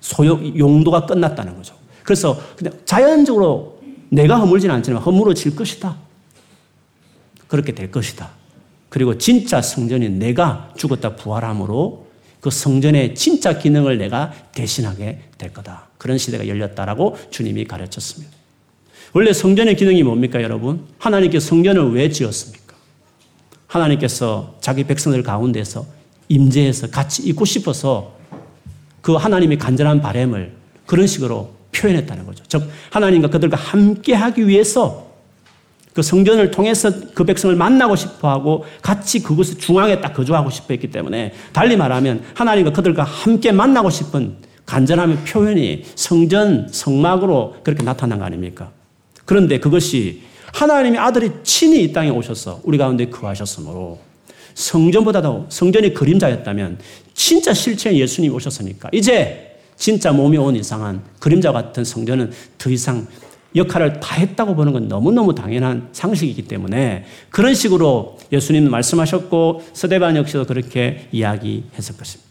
소용, 0.00 0.58
용도가 0.58 1.06
끝났다는 1.06 1.56
거죠. 1.56 1.74
그래서 2.02 2.38
그냥 2.56 2.74
자연적으로 2.84 3.80
내가 4.10 4.38
허물지는 4.38 4.74
않지만 4.76 5.02
허물어질 5.02 5.56
것이다. 5.56 5.96
그렇게 7.46 7.72
될 7.72 7.90
것이다. 7.90 8.30
그리고 8.88 9.18
진짜 9.18 9.60
성전이 9.60 10.08
내가 10.10 10.72
죽었다 10.76 11.16
부활함으로 11.16 12.06
그 12.40 12.50
성전의 12.50 13.14
진짜 13.14 13.58
기능을 13.58 13.98
내가 13.98 14.32
대신하게 14.52 15.20
될 15.36 15.52
거다. 15.52 15.88
그런 15.98 16.18
시대가 16.18 16.46
열렸다라고 16.46 17.16
주님이 17.30 17.64
가르쳤습니다. 17.64 18.32
원래 19.12 19.32
성전의 19.32 19.76
기능이 19.76 20.02
뭡니까, 20.02 20.42
여러분? 20.42 20.86
하나님께 20.98 21.40
성전을 21.40 21.92
왜 21.92 22.10
지었습니까? 22.10 22.74
하나님께서 23.66 24.56
자기 24.60 24.84
백성들 24.84 25.22
가운데서 25.22 25.86
임재해서 26.28 26.90
같이 26.90 27.22
있고 27.28 27.44
싶어서 27.44 28.16
그 29.00 29.14
하나님의 29.14 29.58
간절한 29.58 30.00
바램을 30.00 30.52
그런 30.86 31.06
식으로 31.06 31.54
표현했다는 31.72 32.26
거죠. 32.26 32.44
즉, 32.48 32.70
하나님과 32.90 33.28
그들과 33.28 33.56
함께 33.56 34.14
하기 34.14 34.46
위해서 34.46 35.07
그 35.94 36.02
성전을 36.02 36.50
통해서 36.50 36.90
그 37.14 37.24
백성을 37.24 37.54
만나고 37.54 37.96
싶어 37.96 38.30
하고 38.30 38.64
같이 38.82 39.22
그곳의 39.22 39.56
중앙에 39.56 40.00
딱 40.00 40.14
거주하고 40.14 40.50
싶어 40.50 40.66
했기 40.70 40.90
때문에 40.90 41.32
달리 41.52 41.76
말하면 41.76 42.22
하나님과 42.34 42.72
그들과 42.72 43.04
함께 43.04 43.52
만나고 43.52 43.90
싶은 43.90 44.36
간절함의 44.66 45.18
표현이 45.24 45.84
성전, 45.94 46.68
성막으로 46.70 47.56
그렇게 47.64 47.82
나타난 47.82 48.18
거 48.18 48.26
아닙니까? 48.26 48.70
그런데 49.24 49.58
그것이 49.58 50.22
하나님의 50.52 50.98
아들이 51.00 51.30
친히 51.42 51.82
이 51.84 51.92
땅에 51.92 52.10
오셔서 52.10 52.60
우리 52.64 52.78
가운데 52.78 53.08
거하셨으므로 53.08 53.98
성전보다도 54.54 55.46
성전이 55.48 55.94
그림자였다면 55.94 56.78
진짜 57.14 57.54
실체의 57.54 58.00
예수님이 58.00 58.34
오셨으니까 58.34 58.88
이제 58.92 59.56
진짜 59.76 60.12
몸이 60.12 60.36
온 60.36 60.56
이상한 60.56 61.02
그림자 61.18 61.52
같은 61.52 61.84
성전은 61.84 62.32
더 62.58 62.68
이상 62.70 63.06
역할을 63.56 64.00
다 64.00 64.16
했다고 64.16 64.54
보는 64.54 64.72
건 64.72 64.88
너무너무 64.88 65.34
당연한 65.34 65.88
상식이기 65.92 66.42
때문에 66.42 67.04
그런 67.30 67.54
식으로 67.54 68.18
예수님 68.30 68.70
말씀하셨고 68.70 69.62
서대반 69.72 70.16
역시도 70.16 70.44
그렇게 70.44 71.08
이야기했을 71.12 71.96
것입니다. 71.96 72.28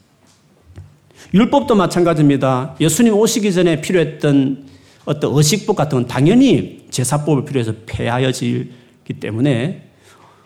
율법도 1.33 1.75
마찬가지입니다. 1.75 2.75
예수님 2.79 3.13
오시기 3.13 3.51
전에 3.51 3.81
필요했던 3.81 4.67
어떤 5.05 5.33
의식법 5.33 5.75
같은 5.75 5.99
건 5.99 6.07
당연히 6.07 6.85
제사법을 6.89 7.45
필요해서 7.45 7.73
폐하여지기 7.85 9.13
때문에 9.19 9.83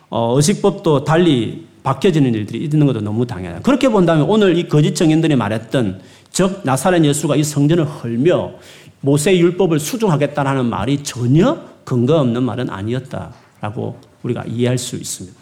어, 0.09 0.35
의식법도 0.35 1.03
달리 1.03 1.67
바뀌어지는 1.83 2.33
일들이 2.33 2.63
있는 2.63 2.85
것도 2.85 3.01
너무 3.01 3.25
당연해요. 3.25 3.61
그렇게 3.63 3.89
본다면 3.89 4.25
오늘 4.29 4.57
이 4.57 4.67
거짓 4.67 4.95
정인들이 4.95 5.35
말했던 5.35 6.01
즉 6.31 6.61
나사렛 6.63 7.03
예수가 7.03 7.35
이 7.35 7.43
성전을 7.43 7.85
헐며 7.85 8.53
모세 9.01 9.37
율법을 9.37 9.79
수종하겠다라는 9.79 10.65
말이 10.65 11.03
전혀 11.03 11.59
근거 11.83 12.19
없는 12.19 12.43
말은 12.43 12.69
아니었다라고 12.69 13.99
우리가 14.23 14.45
이해할 14.45 14.77
수 14.77 14.95
있습니다. 14.95 15.37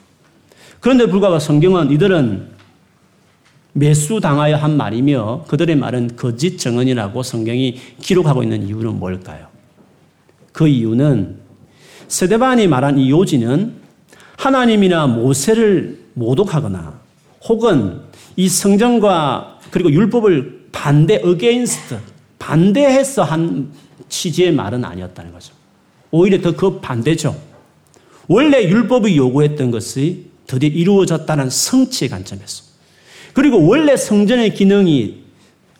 그런데 0.79 1.05
불구하고 1.07 1.39
성경은 1.39 1.91
이들은 1.91 2.59
매수당하여 3.73 4.55
한 4.55 4.77
말이며 4.77 5.45
그들의 5.47 5.75
말은 5.75 6.15
거짓 6.15 6.57
정언이라고 6.57 7.21
성경이 7.21 7.77
기록하고 8.01 8.43
있는 8.43 8.65
이유는 8.65 8.97
뭘까요? 8.97 9.47
그 10.51 10.67
이유는 10.67 11.37
세대반이 12.07 12.67
말한 12.67 12.97
이 12.97 13.11
요지는 13.11 13.73
하나님이나 14.37 15.07
모세를 15.07 15.99
모독하거나 16.13 16.99
혹은 17.47 18.01
이 18.35 18.49
성전과 18.49 19.59
그리고 19.69 19.91
율법을 19.91 20.69
반대 20.71 21.21
against 21.23 21.99
반대해서 22.39 23.23
한 23.23 23.71
취지의 24.07 24.51
말은 24.53 24.83
아니었다는 24.83 25.31
거죠. 25.31 25.53
오히려 26.11 26.41
더 26.41 26.55
그 26.55 26.79
반대죠. 26.79 27.39
원래 28.27 28.63
율법이 28.63 29.15
요구했던 29.17 29.71
것이 29.71 30.29
드디어 30.47 30.69
이루어졌다는 30.69 31.49
성취의 31.49 32.09
관점에서 32.09 32.63
그리고 33.33 33.67
원래 33.67 33.95
성전의 33.95 34.53
기능이 34.55 35.23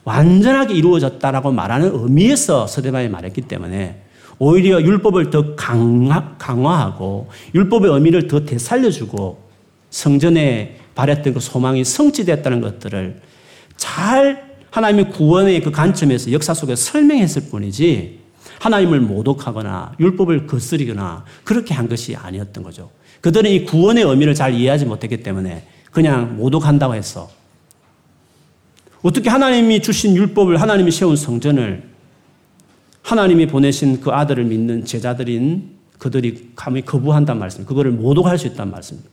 완전하게 0.03 0.73
이루어졌다라고 0.75 1.51
말하는 1.51 1.91
의미에서 1.93 2.67
스데반이 2.67 3.09
말했기 3.09 3.41
때문에 3.41 4.01
오히려 4.39 4.81
율법을 4.81 5.29
더 5.29 5.55
강화, 5.55 6.35
강화하고 6.37 7.29
율법의 7.53 7.91
의미를 7.91 8.27
더 8.27 8.45
되살려주고 8.45 9.49
성전에 9.89 10.77
바랬던 10.95 11.33
그 11.33 11.39
소망이 11.39 11.83
성취됐다는 11.83 12.61
것들을 12.61 13.21
잘 13.77 14.48
하나님의 14.71 15.11
구원의 15.11 15.61
그 15.61 15.71
관점에서 15.71 16.31
역사 16.31 16.53
속에서 16.53 16.91
설명했을 16.91 17.49
뿐이지 17.49 18.19
하나님을 18.59 18.99
모독하거나 19.01 19.93
율법을 19.99 20.47
거스리거나 20.47 21.25
그렇게 21.43 21.73
한 21.73 21.87
것이 21.87 22.15
아니었던 22.15 22.63
거죠. 22.63 22.89
그들은 23.21 23.49
이 23.51 23.65
구원의 23.65 24.03
의미를 24.03 24.35
잘 24.35 24.53
이해하지 24.53 24.85
못했기 24.85 25.23
때문에 25.23 25.65
그냥 25.91 26.37
모독한다고 26.37 26.95
해서 26.95 27.29
어떻게 29.01 29.29
하나님이 29.29 29.81
주신 29.81 30.15
율법을 30.15 30.61
하나님이 30.61 30.91
세운 30.91 31.15
성전을 31.15 31.83
하나님이 33.01 33.47
보내신 33.47 34.01
그 34.01 34.11
아들을 34.11 34.43
믿는 34.43 34.85
제자들인 34.85 35.79
그들이 35.97 36.51
감히 36.55 36.81
거부한단 36.81 37.39
말씀, 37.39 37.65
그거를 37.65 37.91
모독할 37.91 38.37
수 38.37 38.47
있단 38.47 38.71
말씀입니다. 38.71 39.09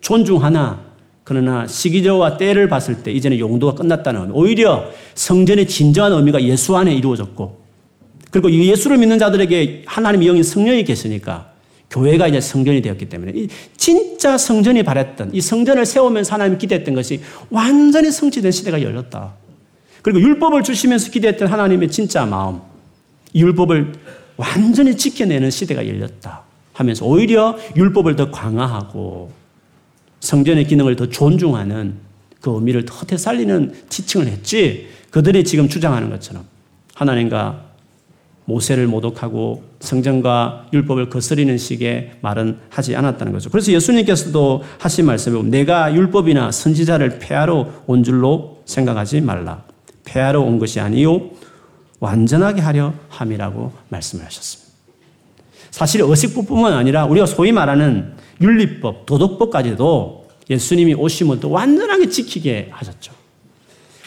존중하나 0.00 0.82
그러나 1.24 1.66
시기저와 1.66 2.36
때를 2.36 2.68
봤을 2.68 3.02
때 3.02 3.10
이제는 3.10 3.38
용도가 3.38 3.74
끝났다는 3.74 4.20
의미. 4.20 4.32
오히려 4.34 4.90
성전의 5.14 5.66
진정한 5.66 6.12
의미가 6.12 6.42
예수 6.42 6.76
안에 6.76 6.94
이루어졌고 6.94 7.64
그리고 8.30 8.50
예수를 8.50 8.98
믿는 8.98 9.18
자들에게 9.18 9.84
하나님의 9.86 10.28
영인 10.28 10.42
성령이 10.42 10.84
계시니까 10.84 11.52
교회가 11.88 12.28
이제 12.28 12.40
성전이 12.40 12.82
되었기 12.82 13.08
때문에 13.08 13.32
진짜 13.76 14.36
성전이 14.36 14.82
바랬던 14.82 15.30
이 15.32 15.40
성전을 15.40 15.86
세우면서 15.86 16.34
하나님이 16.34 16.58
기대했던 16.58 16.94
것이 16.94 17.20
완전히 17.50 18.10
성취된 18.10 18.50
시대가 18.50 18.82
열렸다. 18.82 19.34
그리고 20.02 20.20
율법을 20.20 20.62
주시면서 20.64 21.10
기대했던 21.10 21.48
하나님의 21.48 21.90
진짜 21.90 22.26
마음, 22.26 22.60
율법을 23.34 23.92
완전히 24.36 24.96
지켜내는 24.96 25.50
시대가 25.50 25.86
열렸다 25.86 26.42
하면서 26.72 27.06
오히려 27.06 27.56
율법을 27.76 28.16
더 28.16 28.30
강화하고 28.30 29.30
성전의 30.24 30.66
기능을 30.66 30.96
더 30.96 31.06
존중하는 31.08 31.94
그 32.40 32.50
의미를 32.54 32.86
더 32.86 33.04
되살리는 33.04 33.74
지칭을 33.90 34.26
했지 34.26 34.88
그들이 35.10 35.44
지금 35.44 35.68
주장하는 35.68 36.08
것처럼 36.10 36.44
하나님과 36.94 37.62
모세를 38.46 38.86
모독하고 38.86 39.62
성전과 39.80 40.68
율법을 40.72 41.10
거스리는 41.10 41.56
식의 41.56 42.12
말은 42.22 42.58
하지 42.70 42.96
않았다는 42.96 43.32
거죠. 43.32 43.50
그래서 43.50 43.72
예수님께서도 43.72 44.62
하신 44.78 45.06
말씀이 45.06 45.42
내가 45.44 45.94
율법이나 45.94 46.52
선지자를 46.52 47.18
폐하러 47.18 47.68
온 47.86 48.02
줄로 48.02 48.62
생각하지 48.64 49.20
말라. 49.20 49.62
폐하러 50.04 50.40
온 50.40 50.58
것이 50.58 50.80
아니요 50.80 51.30
완전하게 52.00 52.62
하려 52.62 52.94
함이라고 53.08 53.72
말씀을 53.88 54.24
하셨습니다. 54.24 54.72
사실 55.70 56.00
의식법뿐만 56.02 56.72
아니라 56.72 57.04
우리가 57.04 57.26
소위 57.26 57.52
말하는 57.52 58.14
윤리법, 58.40 59.06
도덕법까지도 59.06 60.24
예수님이 60.50 60.94
오심을 60.94 61.40
또 61.40 61.50
완전하게 61.50 62.08
지키게 62.08 62.68
하셨죠. 62.70 63.12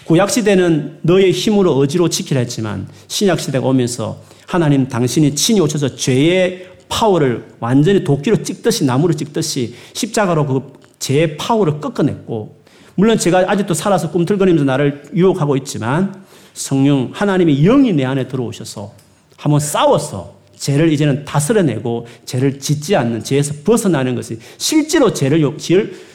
구약 0.06 0.30
시대는 0.30 1.00
너의 1.02 1.32
힘으로 1.32 1.82
의지로 1.82 2.08
지키라 2.08 2.40
했지만 2.40 2.88
신약 3.08 3.40
시대가 3.40 3.68
오면서 3.68 4.22
하나님 4.46 4.88
당신이 4.88 5.36
친히 5.36 5.60
오셔서 5.60 5.96
죄의 5.96 6.70
파워를 6.88 7.46
완전히 7.60 8.04
도끼로 8.04 8.42
찍듯이 8.44 8.86
나무로 8.86 9.14
찍듯이 9.14 9.76
십자가로 9.94 10.46
그 10.46 10.74
죄의 11.00 11.36
파워를 11.36 11.82
꺾어냈고 11.82 12.56
물론 12.96 13.18
제가 13.18 13.52
아직도 13.52 13.74
살아서 13.74 14.10
꿈틀거리면서 14.12 14.64
나를 14.64 15.04
유혹하고 15.14 15.58
있지만 15.58 16.24
성령 16.54 17.12
하나님의 17.14 17.62
영이 17.62 17.94
내 17.94 18.06
안에 18.06 18.28
들어오셔서 18.28 18.94
한번 19.36 19.60
싸워서 19.60 20.37
죄를 20.58 20.92
이제는 20.92 21.24
다스려내고 21.26 22.08
죄를 22.26 22.60
짓지 22.60 22.96
않는 22.96 23.24
죄에서 23.24 23.54
벗어나는 23.64 24.16
것이 24.16 24.40
실제로 24.58 25.14
죄를 25.14 25.42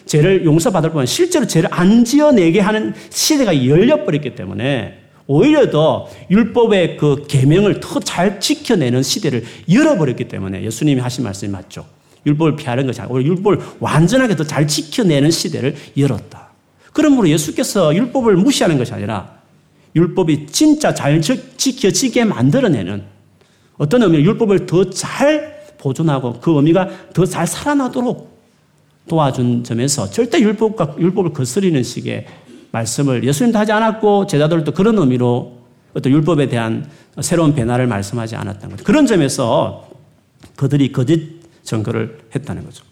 죄를 0.05 0.44
용서받을 0.44 0.90
뿐만 0.90 1.07
실제로 1.07 1.46
죄를 1.46 1.68
안 1.72 2.05
지어내게 2.05 2.61
하는 2.61 2.92
시대가 3.11 3.66
열려버렸기 3.66 4.35
때문에 4.35 4.98
오히려 5.26 5.70
더 5.70 6.09
율법의 6.31 6.96
그 6.96 7.24
계명을 7.28 7.81
더 7.81 8.00
잘 8.00 8.40
지켜내는 8.40 9.02
시대를 9.02 9.44
열어버렸기 9.70 10.28
때문에 10.28 10.64
예수님이 10.64 11.00
하신 11.00 11.24
말씀이 11.24 11.50
맞죠. 11.50 11.87
율법을 12.26 12.57
피하는 12.57 12.87
것이 12.87 13.00
아니라 13.00 13.22
율법을 13.22 13.59
완전하게 13.78 14.37
더 14.37 14.44
잘 14.44 14.66
지켜내는 14.66 15.31
시대를 15.31 15.76
열었다. 15.96 16.48
그러므로 16.92 17.28
예수께서 17.28 17.94
율법을 17.94 18.37
무시하는 18.37 18.76
것이 18.76 18.92
아니라 18.92 19.40
율법이 19.94 20.46
진짜 20.48 20.92
잘 20.92 21.20
지켜지게 21.22 22.24
만들어내는 22.24 23.12
어떤 23.83 24.01
의미로 24.05 24.23
율법을 24.23 24.66
더 24.66 24.85
잘 24.90 25.61
보존하고 25.79 26.38
그 26.40 26.55
의미가 26.55 26.88
더 27.12 27.27
잘 27.27 27.49
살아나도록 27.49 28.31
도와준 29.09 29.64
점에서 29.64 30.09
절대 30.09 30.38
율법과 30.38 30.95
율법을 31.01 31.33
거스리는 31.33 31.83
식의 31.83 32.27
말씀을 32.71 33.25
예수님도 33.25 33.59
하지 33.59 33.73
않았고 33.73 34.29
제자들도 34.29 34.73
그런 34.73 34.97
의미로 34.99 35.59
어떤 35.95 36.12
율법에 36.12 36.49
대한 36.49 36.88
새로운 37.21 37.57
변화를 37.57 37.88
말씀하지 37.88 38.37
않았던 38.37 38.71
거죠. 38.71 38.85
그런 38.85 39.05
점에서 39.05 39.88
그들이 40.55 40.92
거짓 40.92 41.40
증거를 41.64 42.18
했다는 42.37 42.64
거죠. 42.64 42.85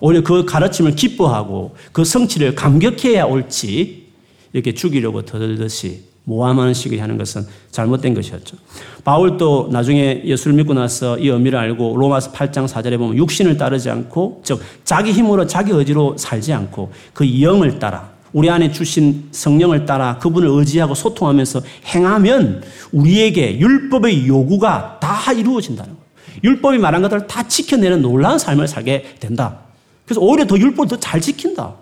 오히려 0.00 0.22
그 0.22 0.46
가르침을 0.46 0.96
기뻐하고 0.96 1.76
그 1.92 2.02
성취를 2.02 2.54
감격해야 2.54 3.24
옳지 3.24 4.06
이렇게 4.54 4.72
죽이려고 4.72 5.22
더들듯이 5.22 6.13
모함하는 6.24 6.72
식의 6.74 6.98
하는 6.98 7.18
것은 7.18 7.46
잘못된 7.70 8.14
것이었죠. 8.14 8.56
바울도 9.04 9.68
나중에 9.70 10.22
예수를 10.24 10.54
믿고 10.56 10.74
나서 10.74 11.18
이 11.18 11.28
의미를 11.28 11.58
알고 11.58 11.96
로마서 11.96 12.32
8장 12.32 12.66
4절에 12.66 12.98
보면 12.98 13.16
육신을 13.16 13.56
따르지 13.58 13.90
않고 13.90 14.40
즉 14.42 14.60
자기 14.84 15.12
힘으로 15.12 15.46
자기 15.46 15.72
의지로 15.72 16.16
살지 16.16 16.52
않고 16.52 16.92
그 17.12 17.42
영을 17.42 17.78
따라 17.78 18.10
우리 18.32 18.50
안에 18.50 18.72
주신 18.72 19.28
성령을 19.30 19.84
따라 19.86 20.18
그분을 20.18 20.48
의지하고 20.48 20.94
소통하면서 20.94 21.62
행하면 21.94 22.62
우리에게 22.92 23.58
율법의 23.58 24.26
요구가 24.26 24.98
다 25.00 25.32
이루어진다는 25.32 25.92
거예요. 25.92 26.04
율법이 26.42 26.78
말한 26.78 27.02
것들을 27.02 27.26
다 27.26 27.46
지켜내는 27.46 28.02
놀라운 28.02 28.38
삶을 28.38 28.66
살게 28.66 29.16
된다. 29.20 29.58
그래서 30.04 30.20
오히려 30.20 30.46
더 30.46 30.58
율법을 30.58 30.88
더 30.88 30.96
잘 30.96 31.20
지킨다. 31.20 31.74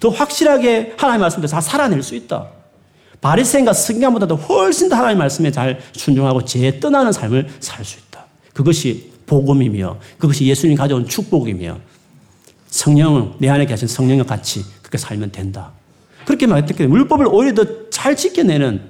더 0.00 0.08
확실하게 0.08 0.94
하나님의 0.96 1.20
말씀대로 1.20 1.50
다 1.50 1.60
살아낼 1.60 2.02
수 2.02 2.14
있다. 2.14 2.48
바리새인과 3.24 3.72
승경보다도 3.72 4.36
훨씬 4.36 4.90
더 4.90 4.96
하나님의 4.96 5.16
말씀에 5.16 5.50
잘 5.50 5.80
순종하고 5.94 6.44
죄에 6.44 6.78
떠나는 6.78 7.10
삶을 7.10 7.48
살 7.58 7.82
수 7.82 7.98
있다. 7.98 8.26
그것이 8.52 9.12
복음이며 9.24 9.98
그것이 10.18 10.44
예수님이 10.44 10.76
가져온 10.76 11.08
축복이며 11.08 11.78
성령, 12.66 13.34
내 13.38 13.48
안에 13.48 13.64
계신 13.64 13.88
성령과 13.88 14.24
같이 14.24 14.62
그렇게 14.82 14.98
살면 14.98 15.32
된다. 15.32 15.72
그렇게 16.26 16.46
말했기 16.46 16.82
율법을 16.82 17.26
오히려 17.28 17.54
더 17.54 17.84
잘 17.88 18.14
지켜내는 18.14 18.82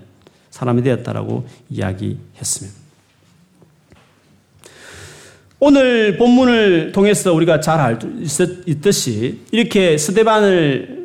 사람이 0.50 0.82
되었다라고 0.82 1.46
이야기했습니다. 1.70 2.76
오늘 5.60 6.16
본문을 6.16 6.90
통해서 6.90 7.32
우리가 7.32 7.60
잘 7.60 7.78
알듯이 7.78 9.42
이렇게 9.52 9.96
스데반을 9.96 11.03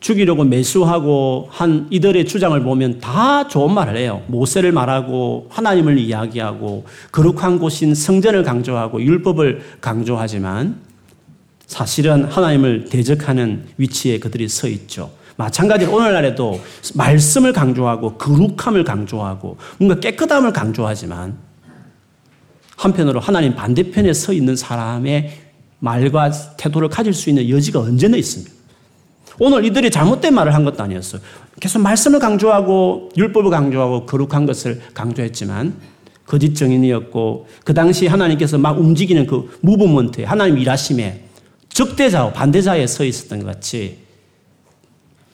죽이려고 0.00 0.44
매수하고 0.44 1.48
한 1.50 1.86
이들의 1.90 2.26
주장을 2.26 2.58
보면 2.62 3.00
다 3.00 3.46
좋은 3.48 3.72
말을 3.74 3.96
해요. 3.96 4.22
모세를 4.28 4.72
말하고 4.72 5.48
하나님을 5.50 5.98
이야기하고 5.98 6.84
거룩한 7.12 7.58
곳인 7.58 7.94
성전을 7.94 8.42
강조하고 8.42 9.02
율법을 9.02 9.62
강조하지만 9.80 10.76
사실은 11.66 12.24
하나님을 12.24 12.86
대적하는 12.86 13.64
위치에 13.76 14.18
그들이 14.18 14.48
서 14.48 14.68
있죠. 14.68 15.10
마찬가지로 15.36 15.94
오늘날에도 15.94 16.60
말씀을 16.94 17.52
강조하고 17.52 18.14
거룩함을 18.14 18.84
강조하고 18.84 19.58
뭔가 19.78 20.00
깨끗함을 20.00 20.52
강조하지만 20.52 21.36
한편으로 22.76 23.20
하나님 23.20 23.54
반대편에 23.54 24.12
서 24.12 24.32
있는 24.32 24.56
사람의 24.56 25.32
말과 25.78 26.30
태도를 26.56 26.88
가질 26.88 27.12
수 27.12 27.28
있는 27.28 27.48
여지가 27.48 27.80
언제나 27.80 28.16
있습니다. 28.16 28.55
오늘 29.38 29.64
이들이 29.64 29.90
잘못된 29.90 30.34
말을 30.34 30.54
한 30.54 30.64
것도 30.64 30.82
아니었어요. 30.82 31.20
계속 31.60 31.80
말씀을 31.80 32.18
강조하고 32.18 33.10
율법을 33.16 33.50
강조하고 33.50 34.06
거룩한 34.06 34.46
것을 34.46 34.80
강조했지만 34.94 35.74
거짓 36.26 36.54
정인이었고 36.54 37.46
그 37.64 37.72
당시 37.72 38.06
하나님께서 38.06 38.58
막 38.58 38.78
움직이는 38.78 39.26
그 39.26 39.58
무브먼트에 39.60 40.24
하나님 40.24 40.58
일하심에 40.58 41.24
적대자와 41.68 42.32
반대자에 42.32 42.86
서 42.86 43.04
있었던 43.04 43.40
것 43.40 43.46
같이 43.46 43.98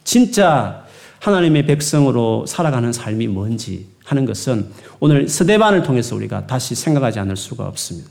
진짜 0.05 0.85
하나님의 1.21 1.67
백성으로 1.67 2.47
살아가는 2.47 2.93
삶이 2.93 3.29
뭔지 3.29 3.87
하는 4.05 4.27
것은 4.27 4.71
오늘 4.99 5.29
스데반을 5.29 5.85
통해서 5.85 6.17
우리가 6.17 6.47
다시 6.47 6.75
생각하지 6.75 7.21
않을 7.21 7.37
수가 7.37 7.67
없습니다. 7.67 8.11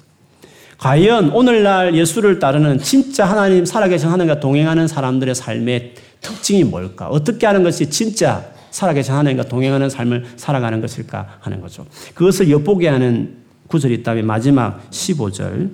과연 0.81 1.29
오늘날 1.29 1.95
예수를 1.95 2.39
따르는 2.39 2.79
진짜 2.79 3.25
하나님 3.25 3.65
살아계신 3.65 4.09
하나님과 4.09 4.39
동행하는 4.39 4.87
사람들의 4.87 5.35
삶의 5.35 5.93
특징이 6.21 6.63
뭘까? 6.63 7.07
어떻게 7.07 7.45
하는 7.45 7.61
것이 7.61 7.87
진짜 7.91 8.51
살아계신 8.71 9.13
하나님과 9.13 9.43
동행하는 9.43 9.91
삶을 9.91 10.25
살아가는 10.37 10.81
것일까 10.81 11.37
하는 11.39 11.61
거죠. 11.61 11.85
그것을 12.15 12.49
엿보게 12.49 12.87
하는 12.87 13.37
구절이 13.67 13.93
있다면 13.95 14.25
마지막 14.25 14.89
15절 14.89 15.69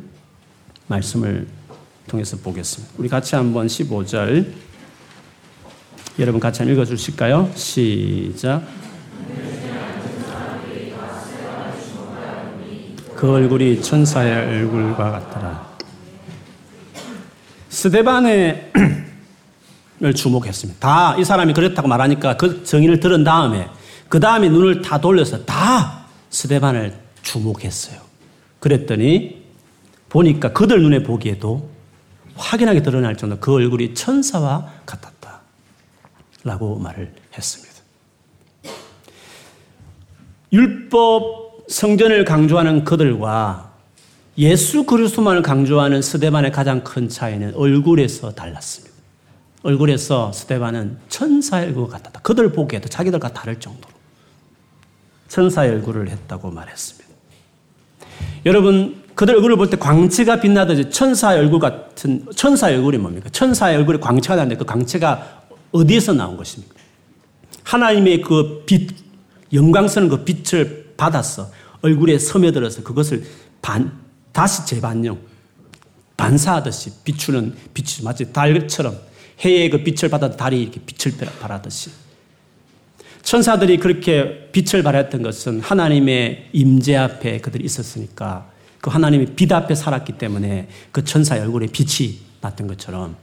말씀을 0.88 1.48
통해서 2.08 2.36
보겠습니다. 2.36 2.94
우리 2.98 3.08
같이 3.08 3.36
한번 3.36 3.68
15절 3.68 4.46
여러분 6.20 6.42
같이 6.42 6.60
한번 6.60 6.76
읽어 6.76 6.84
주실까요? 6.84 7.50
시작. 7.56 8.62
그 13.18 13.32
얼굴이 13.32 13.82
천사의 13.82 14.32
얼굴과 14.62 15.10
같더라. 15.12 15.68
스데반을 17.70 18.72
주목했습니다. 20.16 20.80
다 20.80 21.16
이 21.18 21.26
사람이 21.26 21.54
그랬다고 21.54 21.88
말하니까 21.88 22.38
그 22.38 22.64
정의를 22.64 23.00
들은 23.00 23.24
다음에 23.24 23.68
그 24.08 24.20
다음에 24.20 24.50
눈을 24.50 24.84
다 24.84 25.02
돌려서 25.02 25.44
다 25.46 26.06
스데반을 26.30 26.96
주목했어요. 27.24 28.00
그랬더니 28.60 29.44
보니까 30.10 30.54
그들 30.54 30.84
눈에 30.84 31.02
보기에도 31.02 31.72
확연하게 32.36 32.84
드러날 32.84 33.18
정도 33.18 33.40
그 33.40 33.52
얼굴이 33.56 33.96
천사와 33.96 34.72
같았다. 34.86 35.42
라고 36.44 36.78
말을 36.78 37.12
했습니다. 37.36 37.74
율법 40.54 41.47
성전을 41.68 42.26
강조하는 42.26 42.84
그들과 42.84 43.72
예수 44.38 44.84
그리스도만을 44.84 45.42
강조하는 45.42 46.02
스데반의 46.02 46.52
가장 46.52 46.84
큰 46.84 47.10
차이는 47.10 47.56
얼굴에서 47.56 48.32
달랐습니다. 48.34 48.96
얼굴에서 49.64 50.32
스데반은 50.32 50.98
천사의 51.10 51.68
얼굴 51.68 51.90
같았다. 51.90 52.22
그들 52.22 52.52
보기에도 52.52 52.88
자기들과 52.88 53.34
다를 53.34 53.60
정도로 53.60 53.94
천사의 55.28 55.72
얼굴을 55.72 56.10
했다고 56.10 56.52
말했습니다. 56.52 57.08
여러분 58.46 59.04
그들 59.16 59.36
얼굴을 59.36 59.58
볼 59.58 59.70
때 59.70 59.78
광채가 59.78 60.40
빛나듯이 60.40 60.90
천사의 60.92 61.40
얼굴 61.40 61.60
같은 61.60 62.24
천사의 62.36 62.78
얼굴이 62.78 63.00
뭡니까? 63.00 63.30
천사의 63.32 63.78
얼굴에 63.78 63.98
광채가 63.98 64.36
나는데 64.36 64.56
그 64.58 64.64
광채가 64.64 65.42
어디에서 65.72 66.14
나온 66.14 66.38
것입니까? 66.38 66.76
하나님의 67.64 68.22
그 68.22 68.64
빛, 68.66 68.92
영광스러운 69.52 70.10
그 70.10 70.24
빛을 70.24 70.87
받아서 70.98 71.50
얼굴에 71.82 72.18
스며들어서 72.18 72.84
그것을 72.84 73.24
반, 73.62 73.92
다시 74.32 74.66
재반영, 74.66 75.20
반사하듯이 76.18 77.04
비추는 77.04 77.56
빛이 77.74 78.04
마치 78.04 78.34
달처럼 78.34 78.98
해의 79.40 79.70
그 79.70 79.84
빛을 79.84 80.10
받아 80.10 80.36
달이 80.36 80.62
이렇게 80.62 80.80
빛을 80.84 81.18
발하듯이. 81.40 81.92
천사들이 83.22 83.78
그렇게 83.78 84.50
빛을 84.52 84.84
발했던 84.84 85.22
것은 85.22 85.60
하나님의 85.60 86.50
임재 86.54 86.96
앞에 86.96 87.40
그들이 87.40 87.66
있었으니까 87.66 88.50
그 88.80 88.90
하나님의 88.90 89.36
빛 89.36 89.52
앞에 89.52 89.76
살았기 89.76 90.14
때문에 90.14 90.70
그 90.92 91.04
천사의 91.04 91.42
얼굴에 91.42 91.68
빛이 91.68 92.20
났던 92.42 92.68
것처럼. 92.68 93.18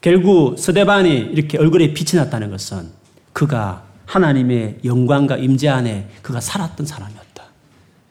결국 0.00 0.58
스데반이 0.58 1.30
이렇게 1.32 1.58
얼굴에 1.58 1.92
빛이 1.92 2.22
났다는 2.22 2.50
것은 2.50 2.90
그가 3.32 3.87
하나님의 4.08 4.78
영광과 4.84 5.36
임재 5.36 5.68
안에 5.68 6.08
그가 6.22 6.40
살았던 6.40 6.86
사람이었다. 6.86 7.44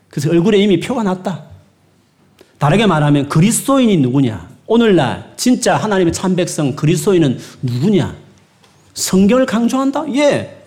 그래서 0.10 0.30
얼굴에 0.30 0.60
이미 0.60 0.80
표가 0.80 1.02
났다. 1.04 1.44
다르게 2.60 2.86
말하면 2.86 3.30
그리스도인이 3.30 3.98
누구냐? 3.98 4.48
오늘날 4.68 5.34
진짜 5.38 5.76
하나님의 5.76 6.14
참 6.14 6.36
백성 6.36 6.76
그리스도인은 6.76 7.40
누구냐? 7.64 8.16
성경을 8.94 9.48
강조한다? 9.48 10.06
예. 10.16 10.64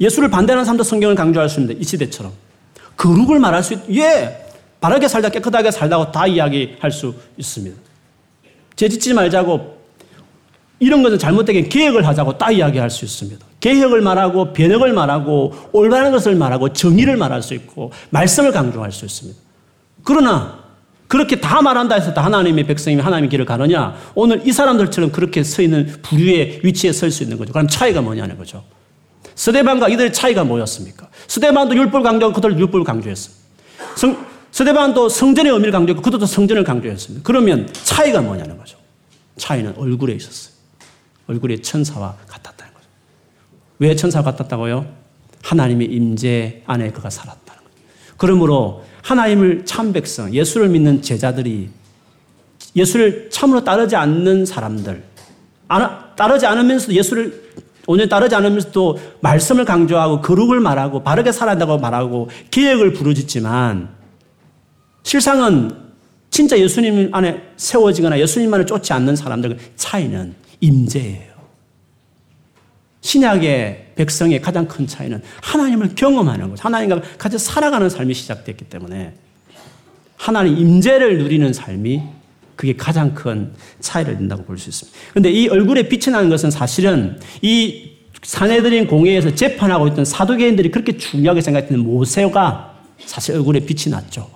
예수를 0.00 0.28
반대하는 0.28 0.64
사람도 0.64 0.82
성경을 0.82 1.14
강조할 1.14 1.48
수 1.48 1.60
있는데 1.60 1.80
이 1.80 1.84
시대처럼 1.84 2.32
거룩을 2.96 3.38
말할 3.38 3.62
수 3.62 3.74
있, 3.74 3.78
예. 3.96 4.46
바르게 4.80 5.06
살다 5.06 5.28
깨끗하게 5.28 5.70
살다고 5.70 6.10
다 6.10 6.26
이야기할 6.26 6.90
수 6.90 7.14
있습니다. 7.36 7.76
죄 8.74 8.88
짓지 8.88 9.14
말자고 9.14 9.78
이런 10.80 11.04
것은 11.04 11.18
잘못되게 11.18 11.68
개혁을 11.68 12.04
하자고 12.08 12.38
다 12.38 12.50
이야기할 12.50 12.90
수 12.90 13.04
있습니다. 13.04 13.51
개혁을 13.62 14.00
말하고 14.00 14.52
변혁을 14.52 14.92
말하고 14.92 15.54
올바른 15.72 16.10
것을 16.10 16.34
말하고 16.34 16.72
정의를 16.72 17.16
말할 17.16 17.42
수 17.42 17.54
있고 17.54 17.92
말씀을 18.10 18.50
강조할 18.50 18.90
수 18.90 19.04
있습니다. 19.04 19.38
그러나 20.02 20.58
그렇게 21.06 21.40
다 21.40 21.62
말한다 21.62 21.94
해서 21.94 22.12
다 22.12 22.24
하나님의 22.24 22.66
백성이 22.66 22.96
하나님의 22.96 23.30
길을 23.30 23.44
가느냐? 23.44 23.94
오늘 24.14 24.46
이 24.46 24.52
사람들처럼 24.52 25.12
그렇게 25.12 25.44
서 25.44 25.62
있는 25.62 25.94
부류의 26.02 26.62
위치에 26.64 26.92
설 26.92 27.12
수 27.12 27.22
있는 27.22 27.38
거죠. 27.38 27.52
그럼 27.52 27.68
차이가 27.68 28.02
뭐냐는 28.02 28.36
거죠. 28.36 28.64
스데반과 29.36 29.88
이들의 29.88 30.12
차이가 30.12 30.42
뭐였습니까? 30.42 31.08
스데반도 31.28 31.76
율법을 31.76 32.02
강조하고 32.02 32.34
그들 32.34 32.58
율법을 32.58 32.82
강조했습니다. 32.84 33.42
성, 33.94 34.26
스데반도 34.50 35.08
성전의 35.08 35.52
의미를 35.52 35.70
강조했고 35.70 36.02
그들도 36.02 36.26
성전을 36.26 36.64
강조했습니다. 36.64 37.22
그러면 37.24 37.68
차이가 37.72 38.20
뭐냐는 38.20 38.58
거죠. 38.58 38.76
차이는 39.36 39.74
얼굴에 39.76 40.14
있었어요. 40.14 40.52
얼굴에 41.28 41.58
천사와. 41.58 42.16
왜 43.82 43.96
천사와 43.96 44.22
같았다고요? 44.22 44.86
하나님의 45.42 45.88
임재 45.88 46.62
안에 46.66 46.92
그가 46.92 47.10
살았다는 47.10 47.62
거죠. 47.64 48.14
그러므로 48.16 48.84
하나님을 49.02 49.64
참 49.64 49.92
백성, 49.92 50.32
예수를 50.32 50.68
믿는 50.68 51.02
제자들이 51.02 51.68
예수를 52.76 53.28
참으로 53.30 53.64
따르지 53.64 53.96
않는 53.96 54.46
사람들, 54.46 55.02
따르지 56.16 56.46
않으면서도 56.46 56.94
예수를 56.94 57.42
오늘 57.88 58.08
따르지 58.08 58.36
않으면서도 58.36 59.00
말씀을 59.20 59.64
강조하고 59.64 60.20
거룩을 60.20 60.60
말하고 60.60 61.02
바르게 61.02 61.32
살아다고 61.32 61.78
말하고 61.78 62.30
계획을 62.52 62.92
부르짖지만 62.92 63.88
실상은 65.02 65.72
진짜 66.30 66.56
예수님 66.56 67.12
안에 67.12 67.42
세워지거나 67.56 68.20
예수님만을 68.20 68.64
쫓지 68.64 68.92
않는 68.92 69.16
사람들 69.16 69.58
차이는 69.74 70.36
임재예요. 70.60 71.31
신약의 73.02 73.92
백성의 73.96 74.40
가장 74.40 74.66
큰 74.66 74.86
차이는 74.86 75.20
하나님을 75.42 75.94
경험하는 75.94 76.50
것, 76.50 76.64
하나님과 76.64 77.02
같이 77.18 77.38
살아가는 77.38 77.88
삶이 77.90 78.14
시작됐기 78.14 78.64
때문에 78.66 79.12
하나님 80.16 80.56
임재를 80.56 81.18
누리는 81.18 81.52
삶이 81.52 82.02
그게 82.56 82.76
가장 82.76 83.12
큰 83.14 83.52
차이를 83.80 84.14
낸다고 84.14 84.44
볼 84.44 84.56
수 84.56 84.68
있습니다. 84.70 84.98
그런데 85.10 85.30
이 85.32 85.48
얼굴에 85.48 85.88
빛이 85.88 86.12
나는 86.12 86.30
것은 86.30 86.50
사실은 86.50 87.18
이 87.42 87.90
사내들인 88.22 88.86
공회에서 88.86 89.34
재판하고 89.34 89.88
있던 89.88 90.04
사도계인들이 90.04 90.70
그렇게 90.70 90.96
중요하게 90.96 91.40
생각했던 91.40 91.80
모세가 91.80 92.72
사실 93.04 93.34
얼굴에 93.34 93.60
빛이 93.60 93.92
났죠. 93.92 94.30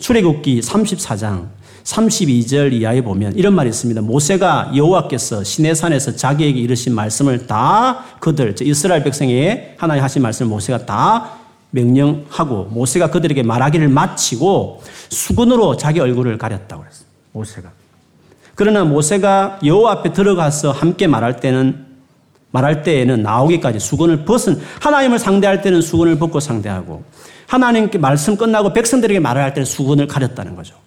출애굽기 0.00 0.60
34장 0.60 1.48
32절 1.84 2.72
이하에 2.72 3.00
보면 3.02 3.34
이런 3.36 3.54
말이 3.54 3.68
있습니다. 3.70 4.00
모세가 4.02 4.72
여호와께서 4.74 5.44
시내산에서 5.44 6.16
자기에게 6.16 6.58
이르신 6.60 6.94
말씀을 6.94 7.46
다 7.46 8.04
그들 8.20 8.54
이스라엘 8.60 9.02
백성에게 9.02 9.76
하나님 9.78 10.04
하신 10.04 10.22
말씀을 10.22 10.50
모세가 10.50 10.86
다 10.86 11.32
명령하고 11.70 12.64
모세가 12.70 13.10
그들에게 13.10 13.42
말하기를 13.42 13.88
마치고 13.88 14.82
수건으로 15.08 15.76
자기 15.76 16.00
얼굴을 16.00 16.38
가렸다고 16.38 16.82
그랬어요. 16.82 17.06
모세가. 17.32 17.70
그러나 18.54 18.84
모세가 18.84 19.60
여호와 19.64 19.92
앞에 19.92 20.12
들어가서 20.12 20.72
함께 20.72 21.06
말할 21.06 21.40
때는 21.40 21.86
말할 22.50 22.82
때에는 22.82 23.22
나오기까지 23.22 23.80
수건을 23.80 24.24
벗은 24.26 24.60
하나님을 24.80 25.18
상대할 25.18 25.62
때는 25.62 25.80
수건을 25.80 26.18
벗고 26.18 26.38
상대하고 26.38 27.02
하나님께 27.46 27.96
말씀 27.98 28.36
끝나고 28.36 28.74
백성들에게 28.74 29.20
말을 29.20 29.42
할 29.42 29.54
때는 29.54 29.64
수건을 29.64 30.06
가렸다는 30.06 30.54
거죠. 30.54 30.81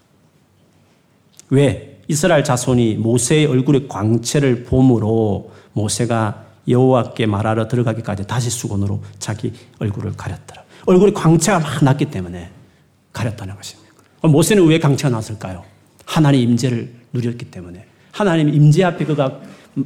왜? 1.55 2.01
이스라엘 2.07 2.43
자손이 2.43 2.95
모세의 2.95 3.47
얼굴의 3.47 3.87
광채를 3.87 4.65
봄으로 4.65 5.51
모세가 5.73 6.45
여호와께 6.67 7.25
말하러 7.25 7.67
들어가기까지 7.67 8.27
다시 8.27 8.49
수건으로 8.49 9.01
자기 9.17 9.53
얼굴을 9.79 10.13
가렸더라. 10.15 10.63
얼굴에 10.85 11.11
광채가 11.11 11.59
막 11.59 11.83
났기 11.83 12.05
때문에 12.05 12.49
가렸다는 13.11 13.55
것입니다. 13.55 13.91
모세는 14.21 14.65
왜 14.67 14.79
광채가 14.79 15.09
났을까요? 15.09 15.63
하나님 16.05 16.41
임재를 16.41 16.93
누렸기 17.13 17.45
때문에 17.45 17.85
하나님 18.11 18.53
임재 18.53 18.83
앞에 18.83 19.05
그가 19.05 19.39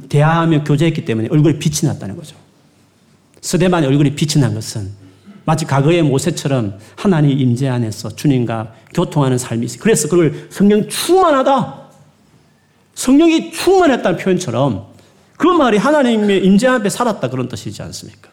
대화하며 0.08 0.64
교제했기 0.64 1.04
때문에 1.04 1.28
얼굴에 1.30 1.58
빛이 1.58 1.90
났다는 1.90 2.16
거죠. 2.16 2.36
스데반의 3.40 3.88
얼굴에 3.88 4.14
빛이 4.14 4.40
난 4.42 4.54
것은 4.54 4.90
마치 5.50 5.64
과거의 5.64 6.02
모세처럼 6.02 6.78
하나님 6.94 7.36
임재 7.36 7.66
안에서 7.66 8.14
주님과 8.14 8.72
교통하는 8.94 9.36
삶이 9.36 9.66
있어요. 9.66 9.80
그래서 9.82 10.06
그걸 10.06 10.46
성령 10.48 10.88
충만하다. 10.88 11.88
성령이 12.94 13.50
충만했다는 13.50 14.16
표현처럼 14.16 14.86
그 15.36 15.48
말이 15.48 15.76
하나님의 15.76 16.44
임재 16.44 16.68
앞에 16.68 16.88
살았다 16.88 17.30
그런 17.30 17.48
뜻이지 17.48 17.82
않습니까? 17.82 18.30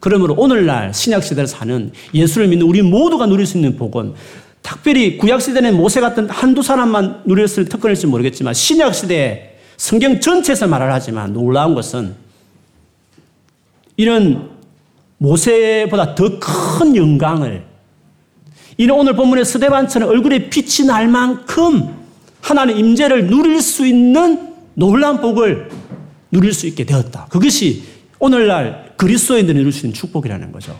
그러므로 0.00 0.34
오늘날 0.38 0.94
신약 0.94 1.22
시대를 1.22 1.46
사는 1.46 1.92
예수를 2.14 2.48
믿는 2.48 2.66
우리 2.66 2.80
모두가 2.80 3.26
누릴 3.26 3.44
수 3.44 3.58
있는 3.58 3.76
복은 3.76 4.14
특별히 4.62 5.18
구약 5.18 5.42
시대는 5.42 5.76
모세 5.76 6.00
같은 6.00 6.30
한두 6.30 6.62
사람만 6.62 7.24
누렸을 7.26 7.66
특권일지 7.66 8.06
모르겠지만 8.06 8.54
신약 8.54 8.94
시대에 8.94 9.58
성경 9.76 10.18
전체에서 10.18 10.66
말을 10.66 10.90
하지만 10.90 11.34
놀라운 11.34 11.74
것은 11.74 12.14
이런 13.98 14.51
모세보다 15.22 16.14
더 16.16 16.38
큰 16.40 16.96
영광을 16.96 17.64
이는 18.76 18.94
오늘 18.94 19.14
본문의 19.14 19.44
스데반처럼 19.44 20.08
얼굴에 20.08 20.50
빛이 20.50 20.86
날 20.86 21.06
만큼 21.06 21.94
하나님 22.40 22.78
임재를 22.78 23.28
누릴 23.28 23.62
수 23.62 23.86
있는 23.86 24.52
놀라운 24.74 25.20
복을 25.20 25.68
누릴 26.32 26.52
수 26.52 26.66
있게 26.66 26.84
되었다. 26.84 27.26
그것이 27.30 27.84
오늘날 28.18 28.94
그리스도인들이 28.96 29.58
누릴 29.58 29.72
수 29.72 29.86
있는 29.86 29.94
축복이라는 29.94 30.50
거죠. 30.50 30.78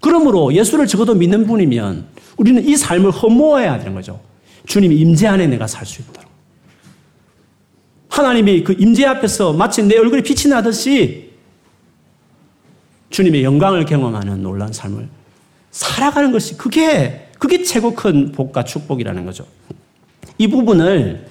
그러므로 0.00 0.52
예수를 0.52 0.86
적어도 0.86 1.14
믿는 1.14 1.46
분이면 1.46 2.06
우리는 2.36 2.66
이 2.66 2.76
삶을 2.76 3.10
허무해야 3.10 3.78
되는 3.78 3.94
거죠. 3.94 4.20
주님이 4.66 4.96
임재 4.96 5.26
안에 5.28 5.46
내가 5.46 5.66
살 5.66 5.86
수 5.86 6.02
있도록. 6.02 6.24
하나님이 8.08 8.64
그 8.64 8.74
임재 8.78 9.04
앞에서 9.06 9.52
마치 9.52 9.82
내 9.82 9.96
얼굴에 9.96 10.22
빛이 10.22 10.50
나듯이 10.50 11.33
주님의 13.14 13.44
영광을 13.44 13.84
경험하는 13.84 14.42
놀라운 14.42 14.72
삶을 14.72 15.06
살아가는 15.70 16.32
것이 16.32 16.56
그게 16.56 17.28
그게 17.38 17.62
최고 17.62 17.94
큰 17.94 18.32
복과 18.32 18.64
축복이라는 18.64 19.24
거죠. 19.24 19.46
이 20.36 20.48
부분을 20.48 21.24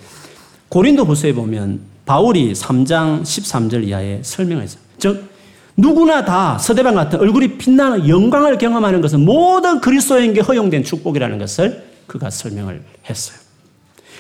고린도 0.70 1.04
후서에 1.04 1.34
보면 1.34 1.82
바울이 2.06 2.54
3장 2.54 3.24
13절 3.24 3.86
이하에 3.86 4.22
설명했어요. 4.24 4.82
즉 4.98 5.30
누구나 5.76 6.24
다 6.24 6.58
서대방 6.58 6.96
같은 6.96 7.20
얼굴이 7.20 7.58
빛나는 7.58 8.08
영광을 8.08 8.58
경험하는 8.58 9.02
것은 9.02 9.26
모든 9.26 9.82
그리스도인에게 9.82 10.40
허용된 10.40 10.86
축복이라는 10.86 11.38
것을 11.38 11.84
그가 12.08 12.30
설명을 12.30 12.82
했어요. 13.10 13.43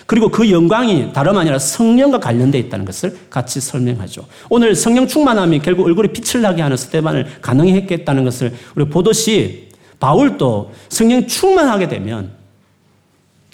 그리고 0.06 0.30
그 0.30 0.49
영광이 0.51 1.14
다름 1.14 1.38
아니라 1.38 1.60
성령과 1.60 2.20
관련되어 2.20 2.60
있다는 2.62 2.86
것을 2.86 3.16
같이 3.30 3.62
설명하죠. 3.62 4.26
오늘 4.49 4.76
성령 4.76 5.08
충만함이 5.08 5.60
결국 5.60 5.86
얼굴에 5.86 6.10
빛을 6.10 6.41
나게 6.41 6.62
하는 6.62 6.76
스테반을 6.78 7.39
가능했겠다는 7.41 8.24
것을 8.26 8.54
우리 8.76 8.86
보듯이 8.86 9.70
바울도 9.99 10.72
성령 10.89 11.26
충만하게 11.28 11.88
되면 11.88 12.32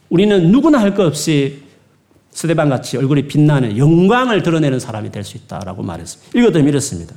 우리는 0.09 0.51
누구나 0.51 0.79
할 0.79 0.95
것 0.95 1.05
없이 1.05 1.59
스테반 2.31 2.69
같이 2.69 2.97
얼굴이 2.97 3.27
빛나는 3.27 3.77
영광을 3.77 4.41
드러내는 4.43 4.79
사람이 4.79 5.11
될 5.11 5.23
수 5.23 5.37
있다라고 5.37 5.83
말했습니다. 5.83 6.39
읽어드리면 6.39 6.69
이렇습니다. 6.69 7.13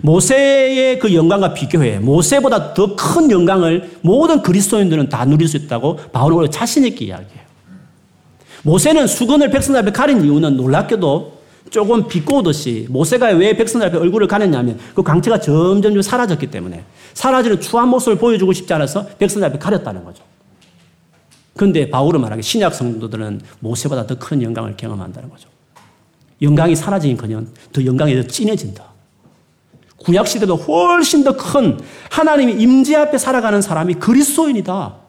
모세의 0.00 0.98
그 0.98 1.12
영광과 1.14 1.52
비교해 1.52 1.98
모세보다 1.98 2.72
더 2.72 2.96
큰 2.96 3.30
영광을 3.30 3.90
모든 4.00 4.40
그리스도인들은 4.42 5.10
다 5.10 5.24
누릴 5.26 5.48
수 5.48 5.56
있다고 5.58 5.96
바울은 6.12 6.50
자신 6.50 6.86
있게 6.86 7.06
이야기해요. 7.06 7.42
모세는 8.62 9.06
수건을 9.06 9.50
백성 9.50 9.74
앞에 9.76 9.90
가린 9.92 10.24
이유는 10.24 10.56
놀랍게도 10.56 11.42
조금 11.70 12.06
비꼬듯이 12.06 12.86
모세가 12.90 13.28
왜 13.28 13.56
백성 13.56 13.82
앞에 13.82 13.96
얼굴을 13.96 14.26
가렸냐면 14.28 14.78
그 14.94 15.02
광채가 15.02 15.40
점점 15.40 16.00
사라졌기 16.00 16.48
때문에 16.48 16.84
사라지는 17.14 17.60
추한 17.60 17.88
모습을 17.88 18.18
보여주고 18.18 18.52
싶지 18.52 18.72
않아서 18.74 19.06
백성 19.18 19.42
앞에 19.42 19.58
가렸다는 19.58 20.04
거죠. 20.04 20.22
그런데 21.56 21.88
바울은 21.90 22.20
말하기 22.20 22.42
신약 22.42 22.74
성도들은 22.74 23.40
모세보다 23.60 24.06
더 24.06 24.14
큰 24.18 24.42
영광을 24.42 24.76
경험한다는 24.76 25.28
거죠. 25.28 25.48
영광이 26.40 26.74
사라지니커녕 26.76 27.48
더 27.72 27.84
영광이 27.84 28.14
더 28.16 28.26
진해진다. 28.26 28.84
구약 29.98 30.26
시대도 30.26 30.56
훨씬 30.56 31.24
더 31.24 31.36
큰 31.36 31.78
하나님의 32.10 32.60
임재 32.60 32.96
앞에 32.96 33.18
살아가는 33.18 33.62
사람이 33.62 33.94
그리스도인이다. 33.94 35.01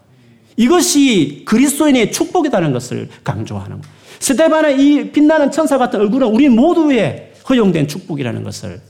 이것이 0.55 1.43
그리스도인의 1.45 2.11
축복이라는 2.11 2.73
것을 2.73 3.09
강조하는 3.23 3.81
거예요. 3.81 3.93
스테반의 4.19 4.79
이 4.79 5.11
빛나는 5.11 5.51
천사 5.51 5.77
같은 5.77 5.99
얼굴은 5.99 6.27
우리 6.27 6.49
모두의 6.49 7.33
허용된 7.49 7.87
축복이라는 7.87 8.43
것을 8.43 8.81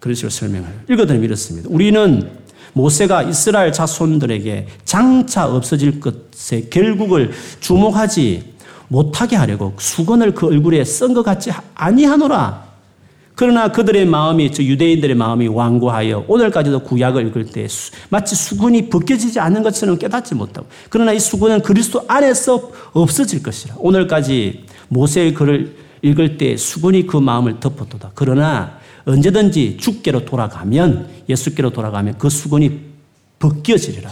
그리스로 0.00 0.30
설명해요. 0.30 0.72
읽어드리면 0.90 1.24
이렇습니다. 1.24 1.68
우리는 1.70 2.30
모세가 2.72 3.24
이스라엘 3.24 3.72
자손들에게 3.72 4.66
장차 4.84 5.46
없어질 5.46 6.00
것에 6.00 6.68
결국을 6.70 7.32
주목하지 7.60 8.54
못하게 8.88 9.36
하려고 9.36 9.74
수건을 9.78 10.34
그 10.34 10.46
얼굴에 10.46 10.84
쓴 10.84 11.14
것 11.14 11.22
같지 11.22 11.50
아니하노라. 11.74 12.67
그러나 13.38 13.68
그들의 13.68 14.04
마음이 14.04 14.50
저 14.50 14.64
유대인들의 14.64 15.14
마음이 15.14 15.46
완고하여 15.46 16.24
오늘까지도 16.26 16.80
구약을 16.80 17.28
읽을 17.28 17.46
때 17.46 17.68
수, 17.68 17.92
마치 18.08 18.34
수군이 18.34 18.90
벗겨지지 18.90 19.38
않는 19.38 19.62
것처럼 19.62 19.96
깨닫지 19.96 20.34
못하고 20.34 20.66
그러나 20.90 21.12
이 21.12 21.20
수군은 21.20 21.62
그리스도 21.62 22.04
안에서 22.08 22.72
없어질 22.94 23.44
것이라. 23.44 23.76
오늘까지 23.78 24.64
모세의 24.88 25.34
글을 25.34 25.76
읽을 26.02 26.36
때 26.36 26.56
수군이 26.56 27.06
그 27.06 27.16
마음을 27.16 27.60
덮었도다. 27.60 28.10
그러나 28.16 28.80
언제든지 29.04 29.76
주께로 29.76 30.24
돌아가면 30.24 31.08
예수께로 31.28 31.70
돌아가면 31.70 32.18
그 32.18 32.28
수군이 32.28 32.80
벗겨지리라. 33.38 34.10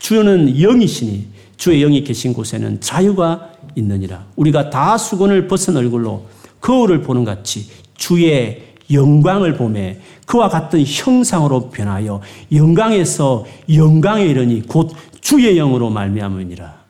주는 0.00 0.60
영이시니 0.60 1.28
주의 1.56 1.78
영이 1.78 2.02
계신 2.02 2.32
곳에는 2.32 2.80
자유가 2.80 3.52
있느니라. 3.76 4.24
우리가 4.34 4.70
다 4.70 4.98
수군을 4.98 5.46
벗은 5.46 5.76
얼굴로 5.76 6.26
거울을 6.60 7.02
보는 7.02 7.24
같이 7.24 7.83
주의 7.96 8.62
영광을 8.90 9.56
보매 9.56 9.98
그와 10.26 10.48
같은 10.48 10.84
형상으로 10.84 11.70
변하여 11.70 12.20
영광에서 12.52 13.46
영광에 13.72 14.24
이르니 14.24 14.66
곧 14.66 14.92
주의 15.20 15.54
영으로 15.56 15.90
말미암으니라. 15.90 16.84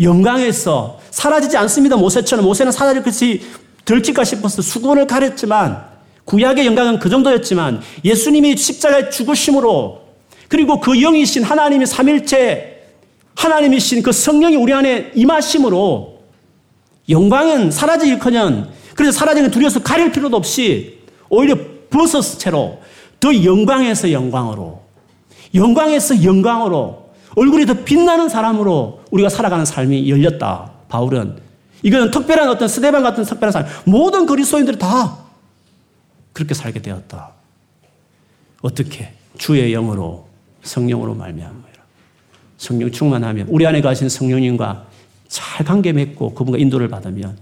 영광에서 0.00 0.98
사라지지 1.10 1.56
않습니다. 1.56 1.96
모세처럼 1.96 2.44
모세는 2.44 2.72
사라질 2.72 3.02
것이 3.02 3.42
들킬까 3.84 4.24
싶어서 4.24 4.60
수건을 4.60 5.06
가렸지만 5.06 5.84
구약의 6.24 6.66
영광은 6.66 6.98
그 6.98 7.08
정도였지만 7.08 7.80
예수님이 8.04 8.56
십자가에 8.56 9.10
죽으심으로 9.10 10.02
그리고 10.48 10.80
그 10.80 11.00
영이신 11.00 11.44
하나님의 11.44 11.86
삼일체 11.86 12.76
하나님이신 13.36 14.02
그 14.02 14.12
성령이 14.12 14.56
우리 14.56 14.72
안에 14.72 15.12
임하심으로 15.14 16.18
영광은 17.08 17.70
사라지기커녕 17.70 18.68
그래서 18.96 19.18
사라지는 19.18 19.50
두려워서 19.50 19.82
가릴 19.82 20.10
필요도 20.10 20.36
없이 20.36 20.98
오히려 21.28 21.56
벗었 21.90 22.38
채로 22.38 22.80
더 23.20 23.44
영광에서 23.44 24.10
영광으로 24.10 24.82
영광에서 25.54 26.24
영광으로 26.24 27.10
얼굴이 27.36 27.66
더 27.66 27.74
빛나는 27.74 28.28
사람으로 28.28 29.02
우리가 29.10 29.28
살아가는 29.28 29.64
삶이 29.64 30.10
열렸다. 30.10 30.72
바울은 30.88 31.36
이거는 31.82 32.10
특별한 32.10 32.48
어떤 32.48 32.68
스데반 32.68 33.02
같은 33.02 33.24
특별한 33.24 33.52
삶 33.52 33.66
모든 33.84 34.26
그리스도인들이 34.26 34.78
다 34.78 35.18
그렇게 36.32 36.54
살게 36.54 36.80
되었다. 36.80 37.32
어떻게 38.62 39.12
주의 39.36 39.70
영으로 39.72 40.26
성령으로 40.62 41.14
말미암으라. 41.14 41.66
성령 42.56 42.90
충만하면 42.90 43.46
우리 43.50 43.66
안에 43.66 43.82
가신 43.82 44.08
성령님과 44.08 44.86
잘 45.28 45.66
관계 45.66 45.92
맺고 45.92 46.34
그분과 46.34 46.58
인도를 46.58 46.88
받으면 46.88 47.36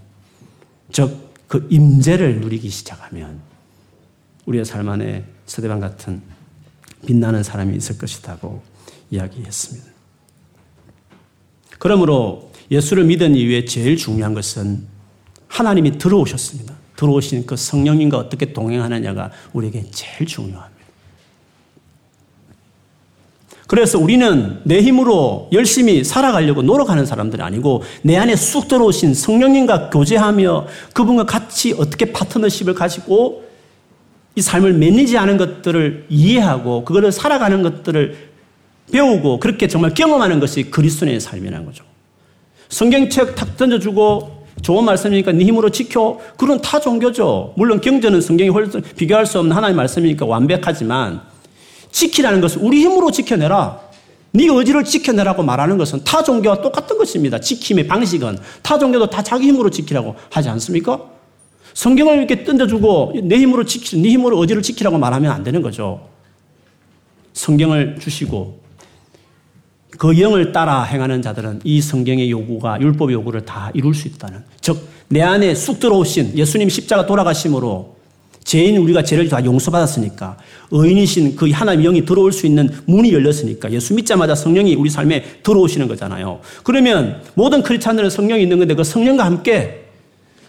즉 0.90 1.33
그 1.54 1.68
임재를 1.70 2.40
누리기 2.40 2.68
시작하면 2.68 3.40
우리의 4.46 4.64
삶 4.64 4.88
안에 4.88 5.24
서대방 5.46 5.78
같은 5.78 6.20
빛나는 7.06 7.44
사람이 7.44 7.76
있을 7.76 7.96
것이라고 7.96 8.60
이야기했습니다. 9.12 9.88
그러므로 11.78 12.50
예수를 12.72 13.04
믿은 13.04 13.36
이후에 13.36 13.66
제일 13.66 13.96
중요한 13.96 14.34
것은 14.34 14.84
하나님이 15.46 15.96
들어오셨습니다. 15.96 16.74
들어오신 16.96 17.46
그 17.46 17.54
성령님과 17.54 18.18
어떻게 18.18 18.52
동행하느냐가 18.52 19.30
우리에게 19.52 19.88
제일 19.92 20.26
중요합니다. 20.26 20.73
그래서 23.66 23.98
우리는 23.98 24.58
내 24.64 24.82
힘으로 24.82 25.48
열심히 25.52 26.04
살아가려고 26.04 26.62
노력하는 26.62 27.06
사람들이 27.06 27.42
아니고 27.42 27.82
내 28.02 28.16
안에 28.16 28.36
쑥 28.36 28.68
들어오신 28.68 29.14
성령님과 29.14 29.90
교제하며 29.90 30.66
그분과 30.92 31.24
같이 31.24 31.74
어떻게 31.78 32.12
파트너십을 32.12 32.74
가지고 32.74 33.44
이 34.36 34.42
삶을 34.42 34.74
매니지하는 34.74 35.36
것들을 35.36 36.06
이해하고 36.08 36.84
그거를 36.84 37.12
살아가는 37.12 37.62
것들을 37.62 38.34
배우고 38.92 39.40
그렇게 39.40 39.66
정말 39.66 39.94
경험하는 39.94 40.40
것이 40.40 40.64
그리스도의 40.64 41.20
삶이라는 41.20 41.64
거죠. 41.64 41.84
성경책 42.68 43.34
탁 43.34 43.56
던져주고 43.56 44.44
좋은 44.62 44.84
말씀이니까 44.84 45.32
네 45.32 45.44
힘으로 45.44 45.70
지켜. 45.70 46.18
그런 46.36 46.60
타 46.60 46.80
종교죠. 46.80 47.54
물론 47.56 47.80
경전은 47.80 48.20
성경이 48.20 48.50
비교할 48.96 49.26
수 49.26 49.38
없는 49.38 49.54
하나님의 49.54 49.76
말씀이니까 49.76 50.26
완벽하지만 50.26 51.22
지키라는 51.94 52.40
것은 52.40 52.60
우리 52.60 52.82
힘으로 52.82 53.10
지켜내라. 53.10 53.80
네 54.32 54.46
의지를 54.48 54.82
지켜내라고 54.82 55.44
말하는 55.44 55.78
것은 55.78 56.02
타 56.02 56.22
종교와 56.22 56.60
똑같은 56.60 56.98
것입니다. 56.98 57.38
지킴의 57.38 57.86
방식은 57.86 58.38
타 58.62 58.78
종교도 58.78 59.08
다 59.08 59.22
자기 59.22 59.46
힘으로 59.46 59.70
지키라고 59.70 60.16
하지 60.30 60.48
않습니까? 60.48 61.00
성경을 61.72 62.18
이렇게 62.18 62.42
던져주고 62.42 63.14
내 63.22 63.38
힘으로 63.38 63.64
지키, 63.64 63.96
네 64.00 64.10
힘으로 64.10 64.40
의지를 64.40 64.62
지키라고 64.62 64.98
말하면 64.98 65.30
안 65.30 65.44
되는 65.44 65.62
거죠. 65.62 66.08
성경을 67.32 67.98
주시고 68.00 68.60
그 69.96 70.20
영을 70.20 70.50
따라 70.50 70.82
행하는 70.82 71.22
자들은 71.22 71.60
이 71.62 71.80
성경의 71.80 72.28
요구가 72.30 72.80
율법의 72.80 73.14
요구를 73.14 73.44
다 73.44 73.70
이룰 73.72 73.94
수 73.94 74.08
있다는 74.08 74.44
즉 74.60 74.94
내 75.08 75.22
안에 75.22 75.54
쑥 75.54 75.80
들어오신 75.80 76.36
예수님 76.36 76.68
십자가 76.68 77.06
돌아가심으로 77.06 77.93
죄인 78.44 78.76
우리가 78.76 79.02
죄를 79.02 79.28
다 79.28 79.42
용서받았으니까 79.44 80.36
의인이신 80.70 81.34
그 81.34 81.50
하나님 81.50 81.82
영이 81.84 82.04
들어올 82.04 82.30
수 82.30 82.46
있는 82.46 82.68
문이 82.84 83.12
열렸으니까 83.12 83.72
예수 83.72 83.94
믿자마자 83.94 84.34
성령이 84.34 84.74
우리 84.74 84.90
삶에 84.90 85.40
들어오시는 85.42 85.88
거잖아요. 85.88 86.40
그러면 86.62 87.22
모든 87.34 87.62
크리스찬들은 87.62 88.10
성령이 88.10 88.42
있는 88.42 88.58
건데 88.58 88.74
그 88.74 88.84
성령과 88.84 89.24
함께 89.24 89.86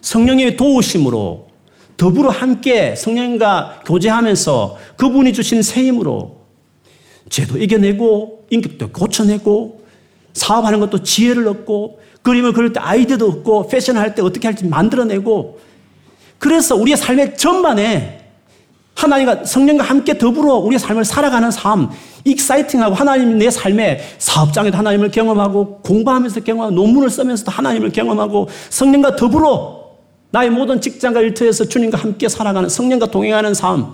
성령의 0.02 0.58
도우심으로 0.58 1.48
더불어 1.98 2.30
함께 2.30 2.96
성령과 2.96 3.84
교제하면서 3.86 4.78
그분이 4.98 5.32
주신 5.32 5.62
새 5.62 5.86
힘으로 5.86 6.42
죄도 7.30 7.58
이겨내고 7.58 8.48
인격도 8.50 8.90
고쳐내고 8.90 9.86
사업하는 10.34 10.82
것도 10.82 11.02
지혜를 11.02 11.48
얻고 11.48 12.00
그림을 12.22 12.52
그릴 12.52 12.74
때 12.74 12.80
아이디어도 12.82 13.28
얻고 13.30 13.68
패션할 13.68 14.16
때 14.16 14.22
어떻게 14.22 14.48
할지 14.48 14.66
만들어내고 14.66 15.60
그래서 16.40 16.76
우리의 16.76 16.98
삶의 16.98 17.38
전반에 17.38 18.26
하나님과 18.96 19.44
성령과 19.46 19.84
함께 19.84 20.18
더불어 20.18 20.56
우리의 20.56 20.80
삶을 20.80 21.04
살아가는 21.04 21.52
삶, 21.52 21.90
익사이팅하고 22.24 22.96
하나님 22.96 23.38
내 23.38 23.52
삶에 23.52 24.02
사업장에도 24.18 24.78
하나님을 24.78 25.12
경험하고 25.12 25.80
공부하면서 25.82 26.40
경험하고 26.42 26.74
논문을 26.74 27.10
쓰면서도 27.10 27.52
하나님을 27.52 27.92
경험하고 27.92 28.50
성령과 28.70 29.16
더불어 29.16 29.86
나의 30.32 30.50
모든 30.50 30.82
직장과 30.82 31.22
일터에서 31.22 31.66
주님과 31.66 31.98
함께 31.98 32.28
살아가는 32.28 32.68
성령과 32.68 33.08
동행하는 33.08 33.54
삶, 33.54 33.94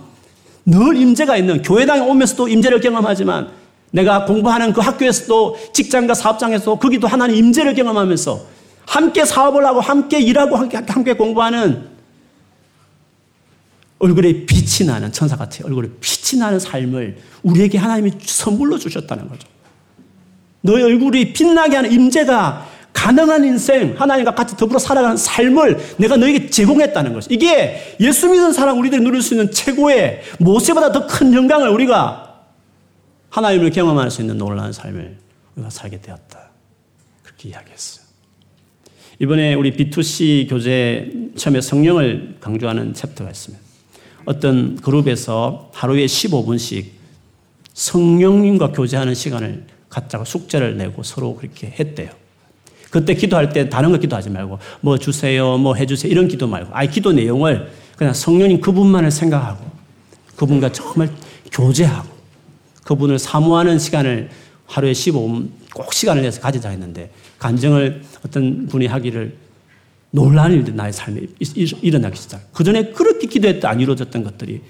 늘 0.64 0.96
임재가 0.96 1.36
있는 1.36 1.62
교회당에 1.62 2.00
오면서도 2.00 2.48
임재를 2.48 2.80
경험하지만 2.80 3.50
내가 3.90 4.24
공부하는 4.24 4.72
그 4.72 4.80
학교에서도 4.80 5.58
직장과 5.72 6.14
사업장에서 6.14 6.76
거기도 6.76 7.06
하나님 7.06 7.36
임재를 7.36 7.74
경험하면서 7.74 8.40
함께 8.86 9.24
사업을 9.24 9.64
하고 9.66 9.80
함께 9.80 10.20
일하고 10.20 10.56
함께 10.56 11.12
공부하는 11.12 11.91
얼굴에 14.02 14.46
빛이 14.46 14.84
나는 14.84 15.12
천사 15.12 15.36
같아요. 15.36 15.66
얼굴에 15.66 15.88
빛이 16.00 16.40
나는 16.40 16.58
삶을 16.58 17.18
우리에게 17.44 17.78
하나님이 17.78 18.10
선물로 18.20 18.76
주셨다는 18.76 19.28
거죠. 19.28 19.46
너의 20.62 20.82
얼굴이 20.82 21.32
빛나게 21.32 21.76
하는 21.76 21.92
임재가 21.92 22.68
가능한 22.92 23.44
인생, 23.44 23.94
하나님과 23.96 24.34
같이 24.34 24.56
더불어 24.56 24.80
살아가는 24.80 25.16
삶을 25.16 25.96
내가 25.98 26.16
너에게 26.16 26.50
제공했다는 26.50 27.12
것이. 27.14 27.28
이게 27.30 27.96
예수 28.00 28.28
믿는 28.28 28.52
사람 28.52 28.76
우리들이 28.80 29.00
누릴 29.02 29.22
수 29.22 29.34
있는 29.34 29.52
최고의 29.52 30.22
모세보다 30.40 30.90
더 30.90 31.06
큰 31.06 31.32
영광을 31.32 31.68
우리가 31.68 32.40
하나님을 33.30 33.70
경험할 33.70 34.10
수 34.10 34.20
있는 34.20 34.36
놀라운 34.36 34.72
삶을 34.72 35.16
우리가 35.54 35.70
살게 35.70 36.00
되었다. 36.00 36.50
그렇게 37.22 37.50
이야기했어요. 37.50 38.04
이번에 39.20 39.54
우리 39.54 39.76
B2C 39.76 40.50
교재 40.50 41.08
처음에 41.36 41.60
성령을 41.60 42.38
강조하는 42.40 42.94
챕터가 42.94 43.30
있습니다. 43.30 43.71
어떤 44.24 44.76
그룹에서 44.76 45.70
하루에 45.72 46.06
15분씩 46.06 46.86
성령님과 47.74 48.72
교제하는 48.72 49.14
시간을 49.14 49.64
갖자고 49.88 50.24
숙제를 50.24 50.76
내고 50.76 51.02
서로 51.02 51.36
그렇게 51.36 51.68
했대요. 51.68 52.10
그때 52.90 53.14
기도할 53.14 53.52
때 53.52 53.68
다른 53.68 53.90
거 53.90 53.98
기도하지 53.98 54.30
말고 54.30 54.58
뭐 54.80 54.98
주세요, 54.98 55.56
뭐 55.56 55.74
해주세요 55.74 56.10
이런 56.10 56.28
기도 56.28 56.46
말고 56.46 56.70
아예 56.72 56.88
기도 56.88 57.12
내용을 57.12 57.70
그냥 57.96 58.12
성령님 58.12 58.60
그분만을 58.60 59.10
생각하고 59.10 59.64
그분과 60.36 60.72
정말 60.72 61.10
교제하고 61.50 62.08
그분을 62.84 63.18
사모하는 63.18 63.78
시간을 63.78 64.30
하루에 64.66 64.92
15분 64.92 65.50
꼭 65.74 65.92
시간을 65.92 66.22
내서 66.22 66.40
가지자 66.40 66.70
했는데 66.70 67.10
간증을 67.38 68.02
어떤 68.26 68.66
분이 68.66 68.86
하기를 68.86 69.36
놀라운 70.12 70.52
일들이 70.52 70.76
나의 70.76 70.92
삶에 70.92 71.22
일어나기 71.80 72.16
시작. 72.16 72.52
그 72.52 72.62
전에 72.62 72.92
그렇게 72.92 73.26
기도했다 73.26 73.68
안 73.68 73.80
이루어졌던 73.80 74.22
것들이 74.22 74.60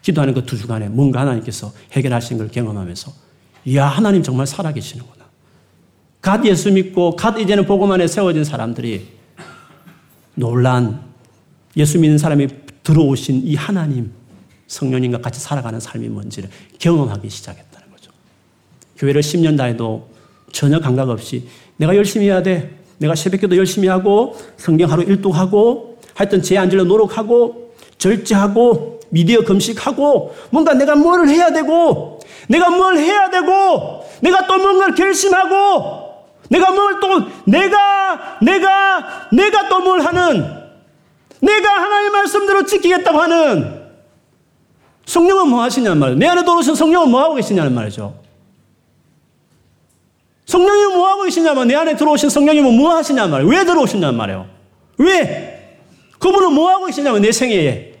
기도하는 0.00 0.32
그 0.32 0.46
두 0.46 0.56
주간에 0.56 0.88
뭔가 0.88 1.20
하나님께서 1.20 1.72
해결하신 1.92 2.38
걸 2.38 2.48
경험하면서 2.48 3.12
이야 3.66 3.86
하나님 3.86 4.22
정말 4.22 4.46
살아계시는구나. 4.46 5.26
갓 6.22 6.44
예수 6.46 6.72
믿고 6.72 7.16
갓 7.16 7.36
이제는 7.38 7.66
복음 7.66 7.90
안에 7.90 8.06
세워진 8.06 8.44
사람들이 8.44 9.08
놀란 10.34 11.02
예수 11.76 11.98
믿는 11.98 12.18
사람이 12.18 12.46
들어오신 12.84 13.42
이 13.44 13.56
하나님 13.56 14.12
성령님과 14.68 15.18
같이 15.20 15.40
살아가는 15.40 15.80
삶이 15.80 16.08
뭔지를 16.08 16.48
경험하기 16.78 17.28
시작했다는 17.28 17.90
거죠. 17.90 18.12
교회를 18.96 19.20
10년 19.20 19.56
다해도 19.56 20.08
전혀 20.52 20.78
감각 20.78 21.08
없이 21.08 21.48
내가 21.76 21.96
열심히 21.96 22.26
해야 22.26 22.42
돼. 22.44 22.85
내가 22.98 23.14
새벽기도 23.14 23.56
열심히 23.56 23.88
하고 23.88 24.36
성경 24.56 24.90
하루 24.90 25.02
일독하고 25.02 25.98
하여튼 26.14 26.42
제안 26.42 26.70
질러 26.70 26.84
노력하고 26.84 27.72
절제하고 27.98 29.00
미디어 29.10 29.42
금식하고 29.44 30.34
뭔가 30.50 30.74
내가 30.74 30.96
뭘 30.96 31.28
해야 31.28 31.50
되고 31.52 32.18
내가 32.48 32.70
뭘 32.70 32.96
해야 32.98 33.30
되고 33.30 34.02
내가 34.20 34.46
또 34.46 34.58
뭔가를 34.58 34.94
결심하고 34.94 36.06
내가 36.48 36.70
뭘 36.70 37.00
또 37.00 37.08
내가 37.44 38.38
내가 38.42 39.28
내가 39.32 39.68
또 39.68 39.80
뭘 39.80 40.00
하는 40.00 40.44
내가 41.40 41.70
하나님의 41.70 42.10
말씀대로 42.12 42.64
지키겠다고 42.64 43.18
하는 43.20 43.86
성령은 45.04 45.48
뭐 45.48 45.62
하시냐는 45.62 45.98
말이에요. 45.98 46.18
내 46.18 46.26
안에 46.26 46.42
들어오신 46.42 46.74
성령은 46.74 47.10
뭐 47.10 47.22
하고 47.22 47.34
계시냐는 47.34 47.74
말이죠. 47.74 48.14
성령이 50.46 50.94
뭐 50.94 51.08
하고 51.08 51.22
계시냐면 51.22 51.68
내 51.68 51.74
안에 51.74 51.96
들어오신 51.96 52.30
성령이 52.30 52.60
뭐 52.60 52.94
하시냔 52.94 53.30
말이에요. 53.30 53.50
왜 53.50 53.64
들어오시냔 53.64 54.16
말이에요. 54.16 54.46
왜? 54.98 55.78
그분은 56.18 56.52
뭐 56.52 56.70
하고 56.70 56.86
계시냐면 56.86 57.20
내 57.20 57.32
생애에 57.32 57.94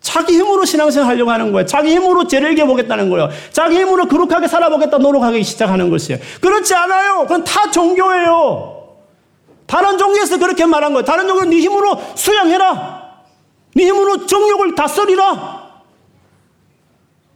자기 0.00 0.38
힘으로 0.38 0.64
신앙생활 0.64 1.08
하려고 1.08 1.30
하는 1.30 1.50
거예요. 1.52 1.66
자기 1.66 1.90
힘으로 1.90 2.26
죄를 2.26 2.52
이겨보겠다는 2.52 3.10
거예요. 3.10 3.30
자기 3.52 3.78
힘으로 3.78 4.06
거룩하게 4.06 4.46
살아보겠다 4.46 4.98
노력하기 4.98 5.42
시작하는 5.42 5.90
것이에요. 5.90 6.20
그렇지 6.40 6.74
않아요. 6.74 7.22
그건 7.22 7.42
다 7.42 7.70
종교예요. 7.70 8.96
다른 9.66 9.98
종교에서 9.98 10.38
그렇게 10.38 10.64
말한 10.66 10.92
거예요. 10.92 11.04
다른 11.04 11.26
종교는 11.26 11.50
네 11.50 11.56
힘으로 11.56 12.00
수양해라. 12.14 12.98
네 13.74 13.86
힘으로 13.86 14.26
정욕을 14.26 14.74
다스리라. 14.74 15.68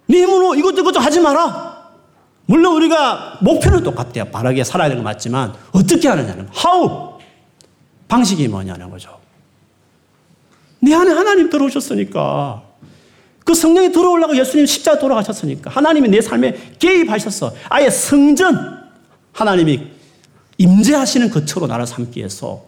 네 0.06 0.22
힘으로 0.22 0.54
이것저것 0.54 0.96
하지 0.96 1.20
마라. 1.20 1.71
물론 2.46 2.76
우리가 2.76 3.38
목표는 3.40 3.82
똑같대요. 3.82 4.26
바르게 4.26 4.64
살아야 4.64 4.88
되는 4.88 5.02
건 5.02 5.12
맞지만 5.12 5.54
어떻게 5.72 6.08
하느냐는 6.08 6.48
how 6.56 7.12
방식이 8.08 8.48
뭐냐는 8.48 8.90
거죠. 8.90 9.18
내 10.80 10.94
안에 10.94 11.12
하나님 11.12 11.48
들어오셨으니까 11.48 12.62
그 13.44 13.54
성령이 13.54 13.92
들어오려고 13.92 14.36
예수님 14.36 14.66
십자가 14.66 14.98
돌아가셨으니까 14.98 15.70
하나님이 15.70 16.08
내 16.08 16.20
삶에 16.20 16.74
개입하셨어. 16.78 17.54
아예 17.68 17.88
성전 17.90 18.82
하나님이 19.32 19.88
임재하시는 20.58 21.30
거처로 21.30 21.66
나를 21.66 21.86
삼기 21.86 22.18
위해서 22.18 22.64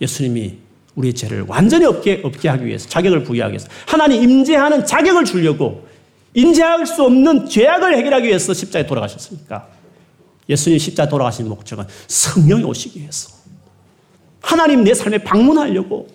예수님이 0.00 0.58
우리의 0.94 1.14
죄를 1.14 1.44
완전히 1.46 1.84
없게, 1.84 2.20
없게 2.24 2.48
하기 2.48 2.66
위해서 2.66 2.88
자격을 2.88 3.24
부여하기 3.24 3.52
위해서 3.52 3.68
하나님 3.86 4.22
임재하는 4.22 4.86
자격을 4.86 5.24
주려고 5.24 5.86
인재할 6.34 6.86
수 6.86 7.02
없는 7.04 7.48
죄악을 7.48 7.96
해결하기 7.96 8.26
위해서 8.26 8.52
십자가에 8.52 8.86
돌아가셨으니까 8.86 9.68
예수님 10.48 10.78
십자가 10.78 11.08
돌아가신 11.08 11.48
목적은 11.48 11.84
성령이 12.08 12.64
오시기 12.64 13.00
위해서 13.00 13.30
하나님 14.40 14.84
내 14.84 14.92
삶에 14.92 15.18
방문하려고 15.18 16.08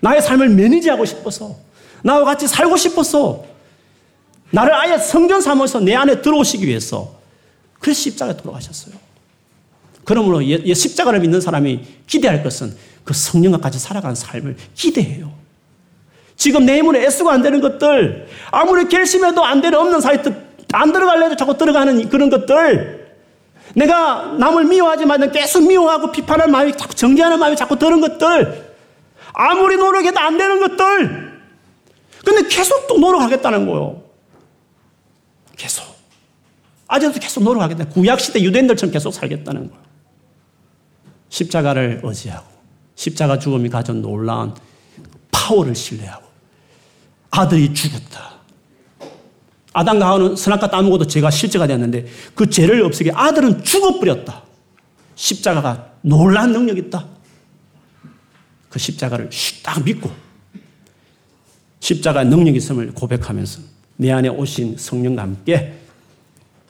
나의 0.00 0.22
삶을 0.22 0.50
매니지하고 0.50 1.04
싶어서 1.04 1.56
나와 2.02 2.24
같이 2.24 2.46
살고 2.46 2.76
싶어서 2.76 3.44
나를 4.50 4.74
아예 4.74 4.98
성전 4.98 5.40
삼아서 5.40 5.80
내 5.80 5.94
안에 5.94 6.20
들어오시기 6.20 6.66
위해서 6.66 7.18
그래서 7.80 8.00
십자가에 8.00 8.36
돌아가셨어요. 8.36 8.94
그러므로 10.04 10.42
십자가를 10.42 11.20
믿는 11.20 11.40
사람이 11.40 11.80
기대할 12.06 12.42
것은 12.42 12.76
그 13.04 13.14
성령과 13.14 13.58
같이 13.58 13.78
살아가는 13.78 14.14
삶을 14.14 14.56
기대해요. 14.74 15.32
지금 16.36 16.66
내 16.66 16.78
힘으로 16.78 16.98
애쓰고 16.98 17.30
안 17.30 17.42
되는 17.42 17.60
것들, 17.60 18.26
아무리 18.50 18.88
결심해도 18.88 19.44
안 19.44 19.60
되는 19.60 19.78
없는 19.78 20.00
사이트, 20.00 20.34
안 20.72 20.92
들어갈래도 20.92 21.36
자꾸 21.36 21.56
들어가는 21.56 22.08
그런 22.08 22.30
것들, 22.30 23.14
내가 23.74 24.34
남을 24.38 24.64
미워하지만 24.64 25.30
계속 25.30 25.66
미워하고 25.66 26.12
비판하는 26.12 26.52
마음이 26.52 26.76
자꾸 26.76 26.94
정죄하는 26.94 27.38
마음이 27.38 27.56
자꾸 27.56 27.78
드는 27.78 28.00
것들, 28.00 28.72
아무리 29.34 29.76
노력해도 29.76 30.18
안 30.18 30.36
되는 30.36 30.60
것들, 30.60 31.32
근데 32.24 32.48
계속 32.48 32.86
또 32.86 32.98
노력하겠다는 32.98 33.66
거예요. 33.66 34.02
계속. 35.56 35.84
아직도 36.86 37.20
계속 37.20 37.42
노력하겠다. 37.42 37.86
구약시대 37.86 38.42
유대인들처럼 38.42 38.92
계속 38.92 39.12
살겠다는 39.12 39.68
거예요. 39.70 39.82
십자가를 41.28 42.00
의지하고, 42.02 42.46
십자가 42.94 43.38
죽음이 43.38 43.70
가진 43.70 44.02
놀라운 44.02 44.54
파워를 45.32 45.74
신뢰하고, 45.74 46.24
아들이 47.30 47.74
죽었다. 47.74 48.32
아담과 49.72 50.06
하와는 50.06 50.36
선악과 50.36 50.70
따먹어도 50.70 51.06
죄가 51.06 51.30
실제가 51.30 51.66
되었는데 51.66 52.06
그 52.34 52.48
죄를 52.48 52.84
없애게 52.84 53.10
아들은 53.14 53.64
죽어버렸다. 53.64 54.42
십자가가 55.14 55.92
놀란 56.02 56.52
능력이 56.52 56.88
있다. 56.88 57.06
그 58.68 58.78
십자가를 58.78 59.30
딱 59.62 59.82
믿고 59.84 60.10
십자가 61.80 62.24
능력이 62.24 62.58
있음을 62.58 62.92
고백하면서 62.92 63.60
내 63.96 64.10
안에 64.12 64.28
오신 64.28 64.76
성령과 64.78 65.22
함께 65.22 65.78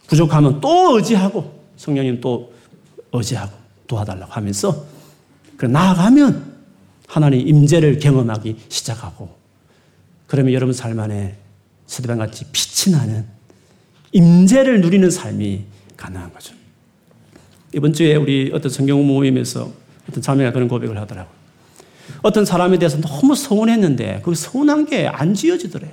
부족하면 0.07 0.61
또 0.61 0.97
의지하고 0.97 1.61
성령님 1.77 2.21
또 2.21 2.53
의지하고 3.13 3.53
도와달라고 3.87 4.33
하면서 4.33 4.85
그 5.57 5.67
나아가면 5.67 6.52
하나님 7.13 7.47
임재를 7.47 7.99
경험하기 7.99 8.57
시작하고 8.71 9.37
그러면 10.27 10.55
여러분 10.55 10.73
삶 10.73 10.99
안에 10.99 11.37
서대방 11.85 12.17
같이 12.17 12.47
빛이 12.53 12.97
나는 12.97 13.27
임재를 14.13 14.81
누리는 14.81 15.11
삶이 15.11 15.63
가능한 15.95 16.33
거죠. 16.33 16.55
이번 17.75 17.93
주에 17.93 18.17
우리 18.17 18.51
어떤 18.55 18.71
성경 18.71 19.07
모임에서 19.07 19.71
어떤 20.09 20.23
자매가 20.23 20.53
그런 20.53 20.69
고백을 20.69 20.97
하더라고요. 20.97 21.35
어떤 22.23 22.47
사람에 22.47 22.79
대해서 22.79 22.99
너무 22.99 23.35
서운했는데 23.35 24.23
그 24.25 24.35
서운한 24.35 24.87
게 24.87 25.07
안 25.07 25.35
지어지더래요. 25.35 25.93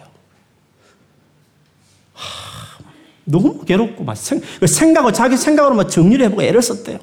하, 2.14 2.82
너무 3.26 3.66
괴롭고 3.66 4.06
막그 4.06 4.68
생각을 4.68 5.12
자기 5.12 5.36
생각으로 5.36 5.76
막 5.76 5.90
정리를 5.90 6.26
해보고 6.28 6.44
애를 6.44 6.62
썼대요. 6.62 7.00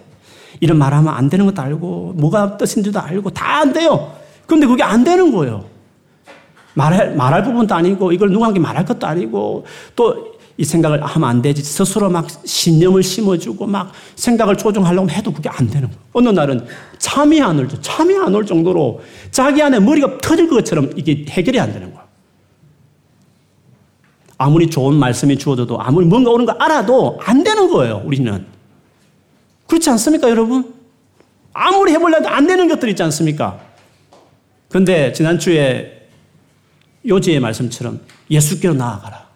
이런 0.61 0.79
말 0.79 0.93
하면 0.95 1.15
안 1.15 1.29
되는 1.29 1.45
것도 1.47 1.61
알고 1.63 2.15
뭐가 2.17 2.57
뜻인지도 2.57 3.01
알고 3.01 3.31
다 3.31 3.57
안 3.61 3.73
돼요. 3.73 4.13
근데 4.47 4.67
그게 4.67 4.83
안 4.83 5.03
되는 5.05 5.33
거예요. 5.33 5.65
말할, 6.75 7.15
말할 7.17 7.43
부분도 7.43 7.75
아니고 7.75 8.13
이걸 8.13 8.31
누구한테 8.31 8.61
말할 8.61 8.85
것도 8.85 9.07
아니고 9.07 9.65
또 9.95 10.37
이 10.59 10.65
생각을 10.65 11.03
하면 11.05 11.29
안 11.29 11.43
되지. 11.43 11.63
스스로 11.63 12.09
막 12.09 12.27
신념을 12.47 13.03
심어주고 13.03 13.67
막 13.67 13.93
생각을 14.15 14.57
조정하려고 14.57 15.11
해도 15.11 15.31
그게 15.31 15.51
안 15.51 15.67
되는 15.69 15.87
거예요. 15.89 16.01
어느 16.15 16.31
날은 16.31 16.65
잠이 16.99 17.43
안 17.43 17.59
올죠. 17.59 17.79
잠이 17.83 18.17
안 18.17 18.35
올 18.35 18.47
정도로 18.47 19.03
자기 19.31 19.63
안에 19.63 19.81
머리가 19.81 20.17
터질 20.23 20.49
것처럼 20.49 20.93
이게 20.97 21.27
해결이 21.29 21.61
안 21.61 21.75
되는 21.75 21.93
거예요. 21.93 22.07
아무리 24.39 24.69
좋은 24.69 24.95
말씀이 24.95 25.37
주어져도 25.37 25.79
아무리 25.81 26.07
뭔가 26.07 26.31
오는 26.31 26.47
거 26.47 26.53
알아도 26.53 27.19
안 27.23 27.43
되는 27.45 27.69
거예요. 27.71 28.03
우리는. 28.07 28.47
그렇지 29.67 29.91
않습니까, 29.91 30.29
여러분? 30.31 30.75
아무리 31.53 31.93
해보려도 31.93 32.29
안 32.29 32.47
되는 32.47 32.69
것들 32.69 32.89
있지 32.91 33.03
않습니까? 33.03 33.61
근데 34.69 35.13
지난주에 35.13 36.09
요지의 37.07 37.41
말씀처럼 37.41 38.01
예수께로 38.31 38.75
나아가라. 38.75 39.27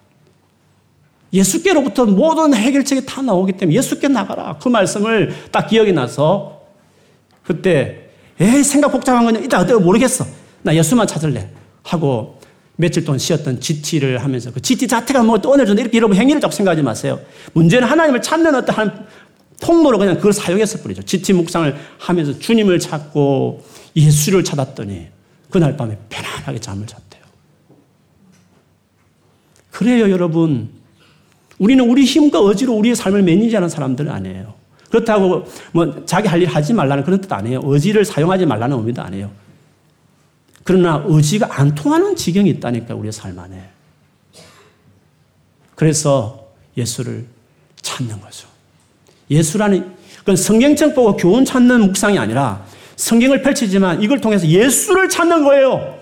예수께로부터 1.33 2.07
모든 2.07 2.53
해결책이 2.55 3.07
다 3.07 3.23
나오기 3.23 3.53
때문에 3.53 3.77
예수께 3.77 4.09
나가라. 4.09 4.59
그 4.61 4.69
말씀을 4.69 5.35
딱 5.53 5.69
기억이 5.69 5.93
나서 5.93 6.63
그때 7.45 8.11
에이 8.41 8.65
생각 8.65 8.91
복잡한 8.91 9.25
거냐 9.25 9.39
이따 9.41 9.61
어때 9.61 9.75
모르겠어. 9.75 10.27
나 10.63 10.75
예수만 10.75 11.07
찾을래. 11.07 11.49
하고 11.83 12.41
며칠 12.77 13.05
동안 13.05 13.19
쉬었던 13.19 13.61
GT를 13.61 14.19
하면서 14.19 14.53
그 14.53 14.61
GT 14.61 14.89
자체가 14.89 15.23
뭐또 15.23 15.51
오늘 15.51 15.69
이렇게 15.79 15.99
여러분 15.99 16.17
행위를 16.17 16.41
자꾸 16.41 16.55
생각하지 16.55 16.83
마세요. 16.83 17.21
문제는 17.53 17.87
하나님을 17.87 18.23
찾는 18.23 18.55
어떠한 18.55 19.07
통로로 19.61 19.99
그냥 19.99 20.17
그걸 20.17 20.33
사용했을 20.33 20.83
뿐이죠. 20.83 21.03
GT 21.03 21.35
묵상을 21.35 21.77
하면서 21.99 22.39
주님을 22.39 22.79
찾고 22.79 23.65
예수를 23.95 24.43
찾았더니 24.45 25.09
그날 25.51 25.77
밤에 25.77 25.99
편안하게 26.09 26.59
잠을 26.61 26.87
잤다. 26.87 27.11
그래요, 29.71 30.11
여러분. 30.11 30.71
우리는 31.59 31.89
우리 31.89 32.05
힘과 32.05 32.39
의지로 32.41 32.75
우리의 32.75 32.95
삶을 32.97 33.23
매니지하는 33.23 33.69
사람들은 33.69 34.11
아니에요. 34.11 34.55
그렇다고 34.91 35.47
뭐 35.73 36.05
자기 36.05 36.27
할 36.29 36.43
일 36.43 36.49
하지 36.49 36.75
말라는 36.75 37.05
그런 37.05 37.21
뜻 37.21 37.33
아니에요. 37.33 37.61
의지를 37.65 38.05
사용하지 38.05 38.47
말라는 38.47 38.77
의미도 38.79 39.01
아니에요. 39.01 39.31
그러나 40.65 41.03
의지가 41.07 41.61
안 41.61 41.75
통하는 41.75 42.17
지경이 42.17 42.51
있다니까 42.51 42.95
우리의 42.95 43.13
삶 43.13 43.39
안에. 43.39 43.71
그래서 45.75 46.49
예수를 46.77 47.27
찾는 47.81 48.21
거죠. 48.21 48.50
예수라는 49.31 49.95
그건 50.19 50.37
성경책 50.37 50.95
보고 50.95 51.17
교훈 51.17 51.45
찾는 51.45 51.81
묵상이 51.83 52.19
아니라 52.19 52.65
성경을 52.97 53.43
펼치지만 53.43 54.03
이걸 54.03 54.21
통해서 54.21 54.47
예수를 54.47 55.09
찾는 55.09 55.45
거예요. 55.45 55.99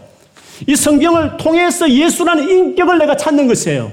이 0.66 0.74
성경을 0.74 1.36
통해서 1.36 1.88
예수라는 1.88 2.48
인격을 2.48 2.98
내가 2.98 3.16
찾는 3.16 3.46
것이에요. 3.46 3.92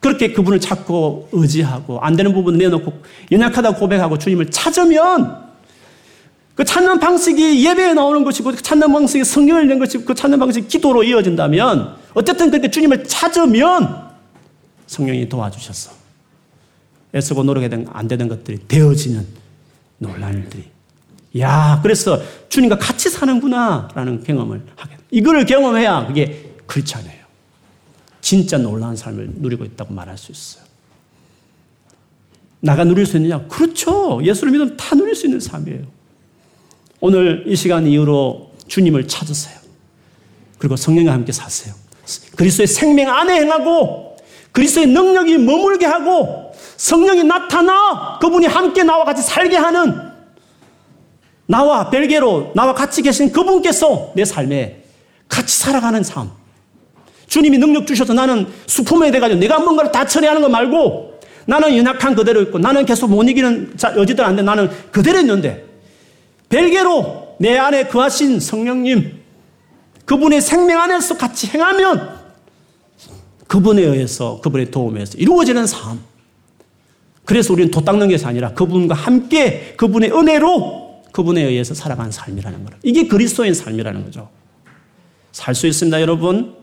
그렇게 0.00 0.32
그분을 0.32 0.60
찾고 0.60 1.28
의지하고 1.32 2.00
안 2.00 2.16
되는 2.16 2.32
부분 2.32 2.56
내놓고 2.56 2.92
연약하다고 3.30 3.78
고백하고 3.78 4.18
주님을 4.18 4.50
찾으면 4.50 5.48
그 6.54 6.64
찾는 6.64 6.98
방식이 6.98 7.64
예배에 7.64 7.94
나오는 7.94 8.24
것이고 8.24 8.50
그 8.50 8.62
찾는 8.62 8.92
방식이 8.92 9.22
성경을 9.22 9.62
읽는 9.62 9.78
것이고 9.78 10.04
그 10.04 10.14
찾는 10.14 10.40
방식이 10.40 10.66
기도로 10.66 11.04
이어진다면 11.04 11.96
어쨌든 12.14 12.50
그렇게 12.50 12.68
주님을 12.68 13.04
찾으면 13.04 14.08
성령이 14.86 15.28
도와주셨어. 15.28 15.97
애쓰고 17.14 17.42
노력해도 17.42 17.84
안 17.88 18.08
되는 18.08 18.28
것들이 18.28 18.58
되어지는 18.68 19.26
놀란 19.98 20.34
일들이 20.34 20.64
야, 21.38 21.80
그래서 21.82 22.20
주님과 22.48 22.78
같이 22.78 23.10
사는구나 23.10 23.88
라는 23.94 24.22
경험을 24.22 24.62
하게. 24.76 24.96
이거를 25.10 25.44
경험해야 25.44 26.06
그게 26.06 26.52
않아요. 26.94 27.18
진짜 28.20 28.58
놀라운 28.58 28.96
삶을 28.96 29.32
누리고 29.36 29.64
있다고 29.64 29.94
말할 29.94 30.16
수 30.18 30.32
있어요. 30.32 30.64
나가 32.60 32.84
누릴 32.84 33.06
수 33.06 33.16
있느냐? 33.16 33.46
그렇죠. 33.46 34.20
예수를 34.22 34.52
믿으면 34.52 34.76
다 34.76 34.94
누릴 34.96 35.14
수 35.14 35.26
있는 35.26 35.40
삶이에요. 35.40 35.82
오늘 37.00 37.44
이 37.46 37.54
시간 37.54 37.86
이후로 37.86 38.52
주님을 38.66 39.06
찾으세요. 39.06 39.56
그리고 40.58 40.76
성령과 40.76 41.12
함께 41.12 41.30
사세요. 41.32 41.74
그리스도의 42.36 42.66
생명 42.66 43.14
안에 43.14 43.40
행하고 43.40 44.16
그리스도의 44.52 44.88
능력이 44.88 45.38
머물게 45.38 45.86
하고 45.86 46.47
성령이 46.78 47.24
나타나 47.24 48.18
그분이 48.20 48.46
함께 48.46 48.84
나와 48.84 49.04
같이 49.04 49.20
살게 49.20 49.56
하는 49.56 50.08
나와 51.46 51.90
별개로 51.90 52.52
나와 52.54 52.72
같이 52.72 53.02
계신 53.02 53.32
그분께서 53.32 54.12
내 54.14 54.24
삶에 54.24 54.84
같이 55.28 55.58
살아가는 55.58 56.02
삶. 56.02 56.30
주님이 57.26 57.58
능력 57.58 57.86
주셔서 57.86 58.14
나는 58.14 58.46
수품에 58.66 59.10
돼가지고 59.10 59.40
내가 59.40 59.58
뭔가를 59.58 59.92
다 59.92 60.06
처리하는 60.06 60.40
거 60.40 60.48
말고 60.48 61.20
나는 61.46 61.76
연약한 61.76 62.14
그대로 62.14 62.40
있고 62.42 62.58
나는 62.58 62.86
계속 62.86 63.10
못 63.10 63.24
이기는 63.24 63.74
여지들 63.96 64.24
안 64.24 64.36
돼. 64.36 64.42
나는 64.42 64.70
그대로 64.92 65.18
있는데 65.18 65.64
별개로 66.48 67.36
내 67.38 67.58
안에 67.58 67.88
거하신 67.88 68.40
성령님 68.40 69.20
그분의 70.04 70.40
생명 70.40 70.80
안에서 70.80 71.16
같이 71.18 71.48
행하면 71.48 72.18
그분에 73.46 73.82
의해서 73.82 74.40
그분의 74.42 74.70
도움에서 74.70 75.18
이루어지는 75.18 75.66
삶. 75.66 76.00
그래서 77.28 77.52
우리는 77.52 77.70
도 77.70 77.82
닦는 77.82 78.08
것이 78.08 78.24
아니라 78.24 78.54
그분과 78.54 78.94
함께 78.94 79.74
그분의 79.76 80.12
은혜로 80.12 81.02
그분에 81.12 81.42
의해서 81.42 81.74
살아가는 81.74 82.10
삶이라는 82.10 82.64
거예요. 82.64 82.80
이게 82.82 83.06
그리스도인 83.06 83.52
삶이라는 83.52 84.02
거죠. 84.04 84.30
살 85.32 85.54
수 85.54 85.66
있습니다, 85.66 86.00
여러분. 86.00 86.54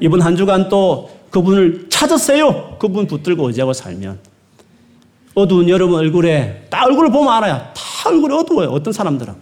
이번 0.00 0.20
한 0.20 0.34
주간 0.34 0.68
또 0.68 1.08
그분을 1.30 1.86
찾았어요. 1.88 2.78
그분 2.80 3.06
붙들고 3.06 3.46
의지하고 3.46 3.74
살면. 3.74 4.18
어두운 5.34 5.68
여러분 5.68 6.00
얼굴에, 6.00 6.66
딱 6.68 6.86
얼굴을 6.86 7.12
보면 7.12 7.32
알아요. 7.34 7.58
다 7.72 8.08
얼굴이 8.10 8.34
어두워요. 8.34 8.70
어떤 8.70 8.92
사람들은. 8.92 9.32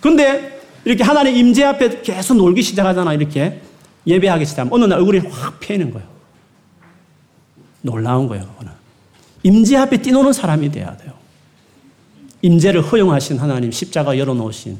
근데 0.00 0.62
이렇게 0.86 1.04
하나님 1.04 1.36
임재 1.36 1.62
앞에 1.64 2.00
계속 2.00 2.38
놀기 2.38 2.62
시작하잖아. 2.62 3.12
이렇게 3.12 3.60
예배하기 4.06 4.46
시작하면 4.46 4.72
어느 4.72 4.86
날 4.86 4.98
얼굴이 5.00 5.18
확 5.28 5.60
패이는 5.60 5.90
거예요. 5.90 6.08
놀라운 7.82 8.28
거예요. 8.28 8.46
그거는. 8.46 8.81
임재 9.42 9.76
앞에 9.76 10.02
뛰노는 10.02 10.32
사람이 10.32 10.70
돼야 10.70 10.96
돼요. 10.96 11.12
임재를 12.42 12.82
허용하신 12.82 13.38
하나님 13.38 13.70
십자가 13.70 14.18
열어놓으신 14.18 14.78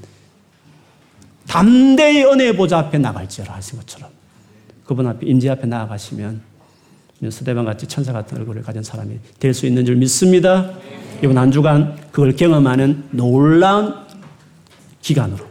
담대히 1.46 2.24
은혜의 2.24 2.56
보좌 2.56 2.78
앞에 2.78 2.98
나갈지어라 2.98 3.54
하신 3.54 3.78
것처럼 3.78 4.10
그분 4.84 5.06
앞에 5.06 5.26
임재 5.26 5.48
앞에 5.50 5.66
나아가시면 5.66 6.40
스데반 7.30 7.64
같이 7.64 7.86
천사 7.86 8.12
같은 8.12 8.38
얼굴을 8.38 8.62
가진 8.62 8.82
사람이 8.82 9.16
될 9.38 9.54
수 9.54 9.66
있는 9.66 9.84
줄 9.86 9.94
믿습니다. 9.96 10.70
이번 11.22 11.38
한 11.38 11.52
주간 11.52 11.96
그걸 12.10 12.34
경험하는 12.34 13.04
놀라운 13.10 13.94
기간으로 15.00 15.44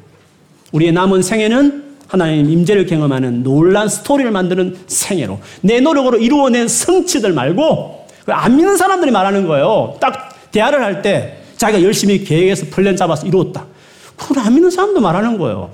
우리의 0.74 0.92
남은 0.92 1.22
생애는 1.22 1.92
하나님 2.08 2.50
임재를 2.50 2.86
경험하는 2.88 3.44
놀란 3.44 3.88
스토리를 3.88 4.30
만드는 4.32 4.80
생애로 4.88 5.40
내 5.62 5.80
노력으로 5.80 6.18
이루어낸 6.18 6.68
성취들 6.68 7.32
말고 7.32 8.01
안 8.28 8.56
믿는 8.56 8.78
사람들이 8.78 9.12
말하는 9.12 9.48
거예요. 9.48 9.98
딱 10.00 10.36
대화를 10.52 10.84
할 10.84 11.02
때 11.02 11.38
자기가 11.58 11.84
열심히 11.84 12.24
계획해서 12.24 12.66
플랜 12.72 12.96
잡아서 12.96 13.26
이루었다. 13.28 13.66
그걸 14.16 14.40
안 14.40 14.54
믿는 14.54 14.72
사람도 14.72 15.00
말하는 15.00 15.38
거예요. 15.38 15.72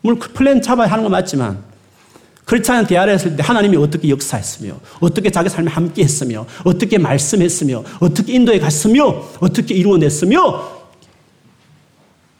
물론 0.00 0.18
그 0.18 0.32
플랜 0.32 0.62
잡아야 0.62 0.88
하는 0.88 1.02
건 1.02 1.12
맞지만 1.12 1.58
그렇지 2.44 2.70
않은 2.70 2.86
대화를 2.86 3.14
했을 3.14 3.36
때 3.36 3.42
하나님이 3.42 3.76
어떻게 3.76 4.08
역사했으며 4.10 4.74
어떻게 5.00 5.30
자기 5.30 5.48
삶에 5.48 5.70
함께 5.70 6.02
했으며 6.02 6.46
어떻게 6.64 6.98
말씀했으며 6.98 7.82
어떻게 8.00 8.34
인도에 8.34 8.58
갔으며 8.58 9.24
어떻게 9.40 9.74
이루어냈으며 9.74 10.74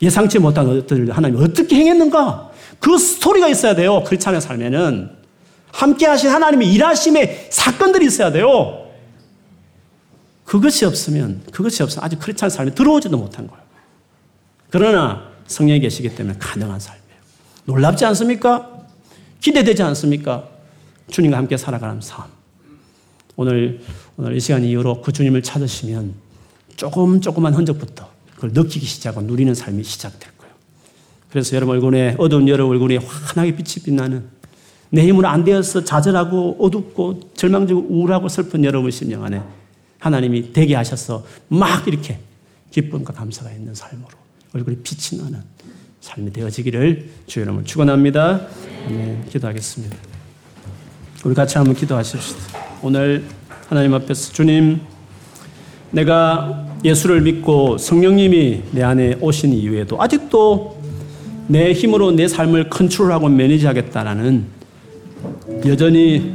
예상치 0.03 0.39
못한 0.39 0.67
것들을 0.67 1.11
하나님이 1.17 1.43
어떻게 1.43 1.77
행했는가 1.77 2.51
그 2.81 2.99
스토리가 2.99 3.49
있어야 3.49 3.75
돼요. 3.75 4.03
그렇지 4.05 4.29
않은 4.29 4.41
삶에는 4.41 5.11
함께 5.73 6.07
하신 6.07 6.31
하나님의 6.31 6.73
일하심의 6.73 7.49
사건들이 7.51 8.07
있어야 8.07 8.31
돼요. 8.31 8.84
그것이 10.45 10.85
없으면 10.85 11.43
그것이 11.53 11.83
없으면 11.83 12.09
그렇지 12.19 12.45
않은 12.45 12.51
삶에 12.51 12.75
들어오지도 12.75 13.17
못한 13.17 13.47
거예요. 13.47 13.63
그러나 14.71 15.31
성령이 15.47 15.81
계시기 15.81 16.15
때문에 16.15 16.37
가능한 16.39 16.81
삶이에요. 16.81 17.05
놀랍지 17.67 18.05
않습니까? 18.07 18.71
기대되지 19.41 19.83
않습니까? 19.83 20.49
주님과 21.11 21.37
함께 21.37 21.57
살아가는 21.57 22.01
삶. 22.01 22.25
오늘, 23.37 23.81
오늘 24.17 24.37
이 24.37 24.41
시간 24.41 24.65
이후로 24.65 25.03
그 25.03 25.13
주님을 25.13 25.43
찾으시면 25.43 26.15
조금, 26.77 27.21
조그만 27.21 27.55
흔적부터 27.55 28.09
그걸 28.35 28.51
느끼기 28.53 28.87
시작하고 28.87 29.27
누리는 29.27 29.55
삶이 29.55 29.83
시작될 29.85 30.31
거예요. 30.39 30.55
그래서 31.31 31.57
여러분 31.57 31.77
얼굴에, 31.77 32.17
어두운 32.19 32.49
여러분 32.49 32.75
얼굴에 32.75 32.99
환하게 32.99 33.57
빛이 33.57 33.85
빛나는 33.85 34.25
내 34.91 35.07
힘으로 35.07 35.27
안 35.29 35.45
되어서 35.45 35.85
좌절하고 35.85 36.57
어둡고 36.61 37.33
절망적이고 37.35 37.89
우울하고 37.89 38.29
슬픈 38.29 38.65
여러분 38.65 38.91
심령 38.91 39.25
안에 39.25 39.43
하나님이 40.05 40.53
되게 40.53 40.75
하셔서 40.75 41.25
막 41.49 41.89
이렇게 41.89 42.19
기쁨과 42.71 43.15
감사가 43.15 43.51
있는 43.51 43.75
삶으로 43.75 44.09
얼굴에 44.53 44.77
빛이 44.83 45.19
나는 45.23 45.41
삶이 46.03 46.31
되어지기를 46.31 47.09
주의 47.27 47.45
이름으로 47.45 47.65
축원합니다. 47.65 48.47
네, 48.89 49.25
기도하겠습니다. 49.31 49.97
우리 51.25 51.35
같이 51.35 51.57
한번 51.57 51.75
기도하십시다. 51.75 52.39
오늘 52.83 53.25
하나님 53.69 53.95
앞에서 53.95 54.35
주님, 54.35 54.83
내가 55.91 56.69
예수를 56.85 57.23
믿고 57.23 57.79
성령님이 57.79 58.63
내 58.73 58.83
안에 58.83 59.17
오신 59.23 59.55
이후에도 59.55 60.03
아직도 60.03 60.83
내 61.47 61.73
힘으로 61.73 62.13
내 62.13 62.29
삶을 62.29 62.69
컨트롤하고 62.69 63.31
매니지하겠다라는 63.31 64.45
여전히 65.65 66.35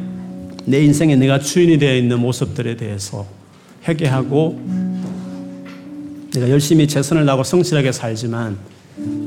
내 0.65 0.83
인생에 0.83 1.15
내가 1.17 1.37
주인이 1.37 1.77
되어 1.77 1.95
있는 1.95 2.19
모습들에 2.19 2.75
대해서 2.75 3.37
회개하고 3.89 4.59
내가 6.33 6.49
열심히 6.49 6.87
최선을 6.87 7.25
다하고 7.25 7.43
성실하게 7.43 7.91
살지만 7.91 8.57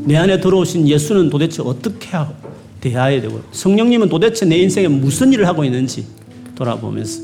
내 0.04 0.16
안에 0.16 0.40
들어오신 0.40 0.88
예수는 0.88 1.30
도대체 1.30 1.62
어떻게 1.62 2.08
대해야 2.80 3.20
되고 3.20 3.40
성령님은 3.52 4.08
도대체 4.08 4.44
내 4.46 4.58
인생에 4.58 4.88
무슨 4.88 5.32
일을 5.32 5.46
하고 5.46 5.64
있는지 5.64 6.06
돌아보면서 6.54 7.22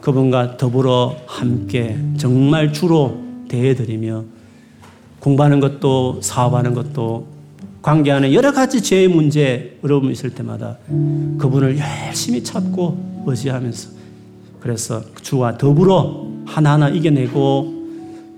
그분과 0.00 0.56
더불어 0.56 1.16
함께 1.26 1.98
정말 2.16 2.72
주로 2.72 3.18
대해드리며 3.48 4.24
공부하는 5.20 5.60
것도 5.60 6.20
사업하는 6.22 6.74
것도 6.74 7.26
관계 7.82 8.10
안에 8.10 8.32
여러 8.32 8.52
가지 8.52 8.82
죄의 8.82 9.08
문제 9.08 9.78
어려움이 9.82 10.12
있을 10.12 10.30
때마다 10.30 10.78
그분을 11.38 11.78
열심히 11.78 12.42
찾고 12.42 13.24
의지하면서 13.26 13.90
그래서 14.60 15.02
주와 15.22 15.56
더불어 15.58 16.27
하나하나 16.48 16.88
이겨내고 16.88 17.76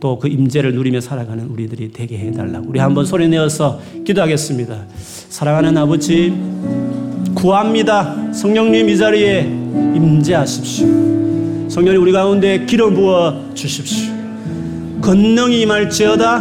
또 0.00 0.18
그 0.18 0.28
임재를 0.28 0.74
누리며 0.74 1.00
살아가는 1.00 1.44
우리들이 1.46 1.92
되게 1.92 2.16
해달라고 2.18 2.70
우리 2.70 2.80
한번 2.80 3.04
소리 3.04 3.28
내어서 3.28 3.80
기도하겠습니다. 4.06 4.84
사랑하는 5.28 5.76
아버지 5.76 6.32
구합니다. 7.34 8.32
성령님 8.32 8.88
이 8.88 8.96
자리에 8.96 9.42
임재하십시오. 9.94 10.86
성령님 11.68 12.02
우리 12.02 12.12
가운데 12.12 12.64
기름 12.64 12.94
부어 12.94 13.52
주십시오. 13.54 14.10
권능이 15.02 15.60
임할지어다 15.62 16.38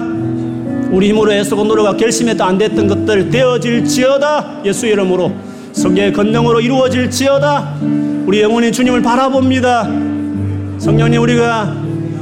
우리 0.92 1.10
힘으로 1.10 1.32
애쓰고 1.34 1.66
노력하 1.66 1.96
결심해도 1.96 2.44
안 2.44 2.58
됐던 2.58 2.88
것들 2.88 3.30
되어질지어다 3.30 4.62
예수 4.66 4.88
이름으로 4.88 5.32
성령의 5.74 6.14
권능으로 6.14 6.62
이루어질지어다 6.62 7.78
우리 8.26 8.42
영혼이 8.42 8.72
주님을 8.72 9.02
바라봅니다. 9.02 10.19
성령님 10.80 11.22
우리가 11.22 11.76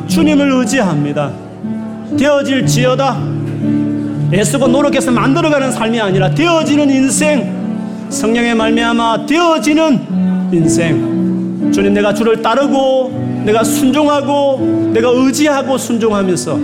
주님을 0.07 0.51
의지합니다. 0.51 1.31
되어질지어다. 2.17 3.17
애쓰고 4.33 4.67
노력해서 4.67 5.11
만들어가는 5.11 5.71
삶이 5.71 5.99
아니라 6.01 6.29
되어지는 6.31 6.89
인생. 6.89 7.55
성령의 8.09 8.55
말미암아 8.55 9.25
되어지는 9.25 10.49
인생. 10.51 11.71
주님 11.71 11.93
내가 11.93 12.13
주를 12.13 12.41
따르고 12.41 13.43
내가 13.45 13.63
순종하고 13.63 14.91
내가 14.93 15.09
의지하고 15.09 15.77
순종하면서 15.77 16.59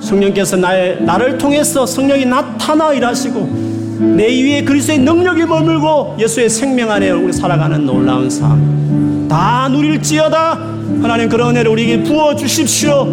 성령께서 0.00 0.56
나의 0.56 1.02
나를 1.02 1.38
통해서 1.38 1.84
성령이 1.84 2.24
나타나 2.26 2.92
일하시고 2.92 3.80
내 4.16 4.26
위에 4.26 4.64
그리스도의 4.64 5.00
능력이 5.00 5.44
머물고 5.44 6.16
예수의 6.18 6.48
생명 6.48 6.90
안에 6.90 7.10
우리 7.10 7.32
살아가는 7.32 7.84
놀라운 7.84 8.30
삶 8.30 8.80
다 9.30 9.68
누릴지어다 9.68 10.79
하나님 11.02 11.28
그런 11.28 11.50
은혜를 11.50 11.70
우리에게 11.70 12.02
부어 12.02 12.34
주십시오. 12.36 13.06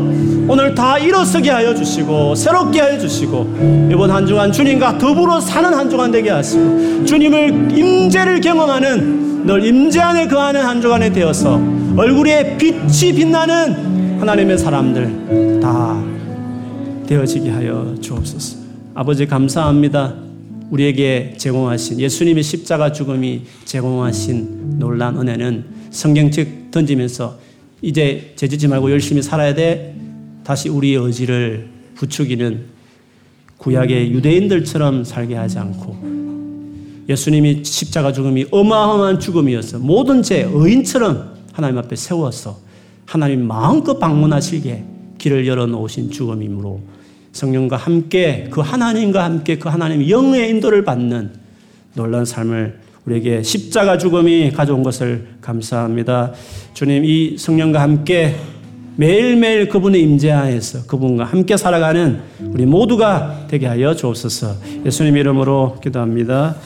오늘 0.49 0.73
다 0.73 0.97
일어서게 0.97 1.49
하여 1.49 1.75
주시고 1.75 2.35
새롭게 2.35 2.79
하여 2.79 2.97
주시고 2.97 3.89
이번 3.91 4.11
한 4.11 4.25
주간 4.25 4.51
주님과 4.51 4.97
더불어 4.97 5.41
사는 5.41 5.73
한 5.73 5.89
주간 5.89 6.11
되게 6.11 6.29
하시고 6.29 7.05
주님을 7.05 7.77
임재를 7.77 8.41
경험하는 8.41 9.45
늘 9.45 9.65
임재 9.65 9.99
안에 9.99 10.27
거하는 10.27 10.61
한 10.61 10.81
주간이 10.81 11.11
되어서 11.11 11.61
얼굴에 11.95 12.57
빛이 12.57 13.13
빛나는 13.13 14.19
하나님의 14.19 14.57
사람들 14.57 15.59
다 15.61 16.01
되어지게 17.07 17.49
하여 17.49 17.95
주옵소서. 18.01 18.57
아버지 18.93 19.25
감사합니다. 19.25 20.15
우리에게 20.69 21.35
제공하신 21.37 21.99
예수님의 21.99 22.43
십자가 22.43 22.91
죽음이 22.91 23.43
제공하신 23.65 24.79
놀란 24.79 25.17
은혜는 25.17 25.65
성경 25.91 26.29
책 26.29 26.71
던지면서 26.71 27.37
이제 27.81 28.33
죄짓지 28.35 28.67
말고 28.67 28.91
열심히 28.91 29.21
살아야 29.21 29.53
돼. 29.53 29.95
다시 30.43 30.69
우리의 30.69 30.95
의지를 30.97 31.69
부추기는 31.95 32.65
구약의 33.57 34.11
유대인들처럼 34.11 35.03
살게 35.03 35.35
하지 35.35 35.59
않고 35.59 35.97
예수님이 37.09 37.63
십자가 37.63 38.11
죽음이 38.11 38.45
어마어마한 38.51 39.19
죽음이어서 39.19 39.79
모든 39.79 40.21
죄 40.21 40.47
의인처럼 40.51 41.35
하나님 41.53 41.77
앞에 41.79 41.95
세워서 41.95 42.59
하나님 43.05 43.47
마음껏 43.47 43.97
방문하시게 43.97 44.83
길을 45.17 45.47
열어 45.47 45.65
놓으신 45.65 46.11
죽음이므로 46.11 46.81
성령과 47.31 47.77
함께 47.77 48.47
그 48.51 48.61
하나님과 48.61 49.23
함께 49.23 49.57
그 49.57 49.69
하나님의 49.69 50.09
영의 50.09 50.49
인도를 50.49 50.83
받는 50.83 51.31
놀란 51.93 52.25
삶을 52.25 52.79
우리에게 53.07 53.41
십자가 53.41 53.97
죽음이 53.97 54.51
가져온 54.51 54.83
것을 54.83 55.27
감사합니다. 55.39 56.33
주님 56.73 57.05
이 57.05 57.37
성령과 57.37 57.81
함께 57.81 58.35
매일매일 58.97 59.69
그분의 59.69 60.01
임재하에서 60.01 60.87
그분과 60.87 61.23
함께 61.23 61.55
살아가는 61.55 62.19
우리 62.41 62.65
모두가 62.65 63.45
되게 63.47 63.65
하여 63.67 63.95
주옵소서. 63.95 64.55
예수님 64.85 65.15
이름으로 65.15 65.77
기도합니다. 65.81 66.57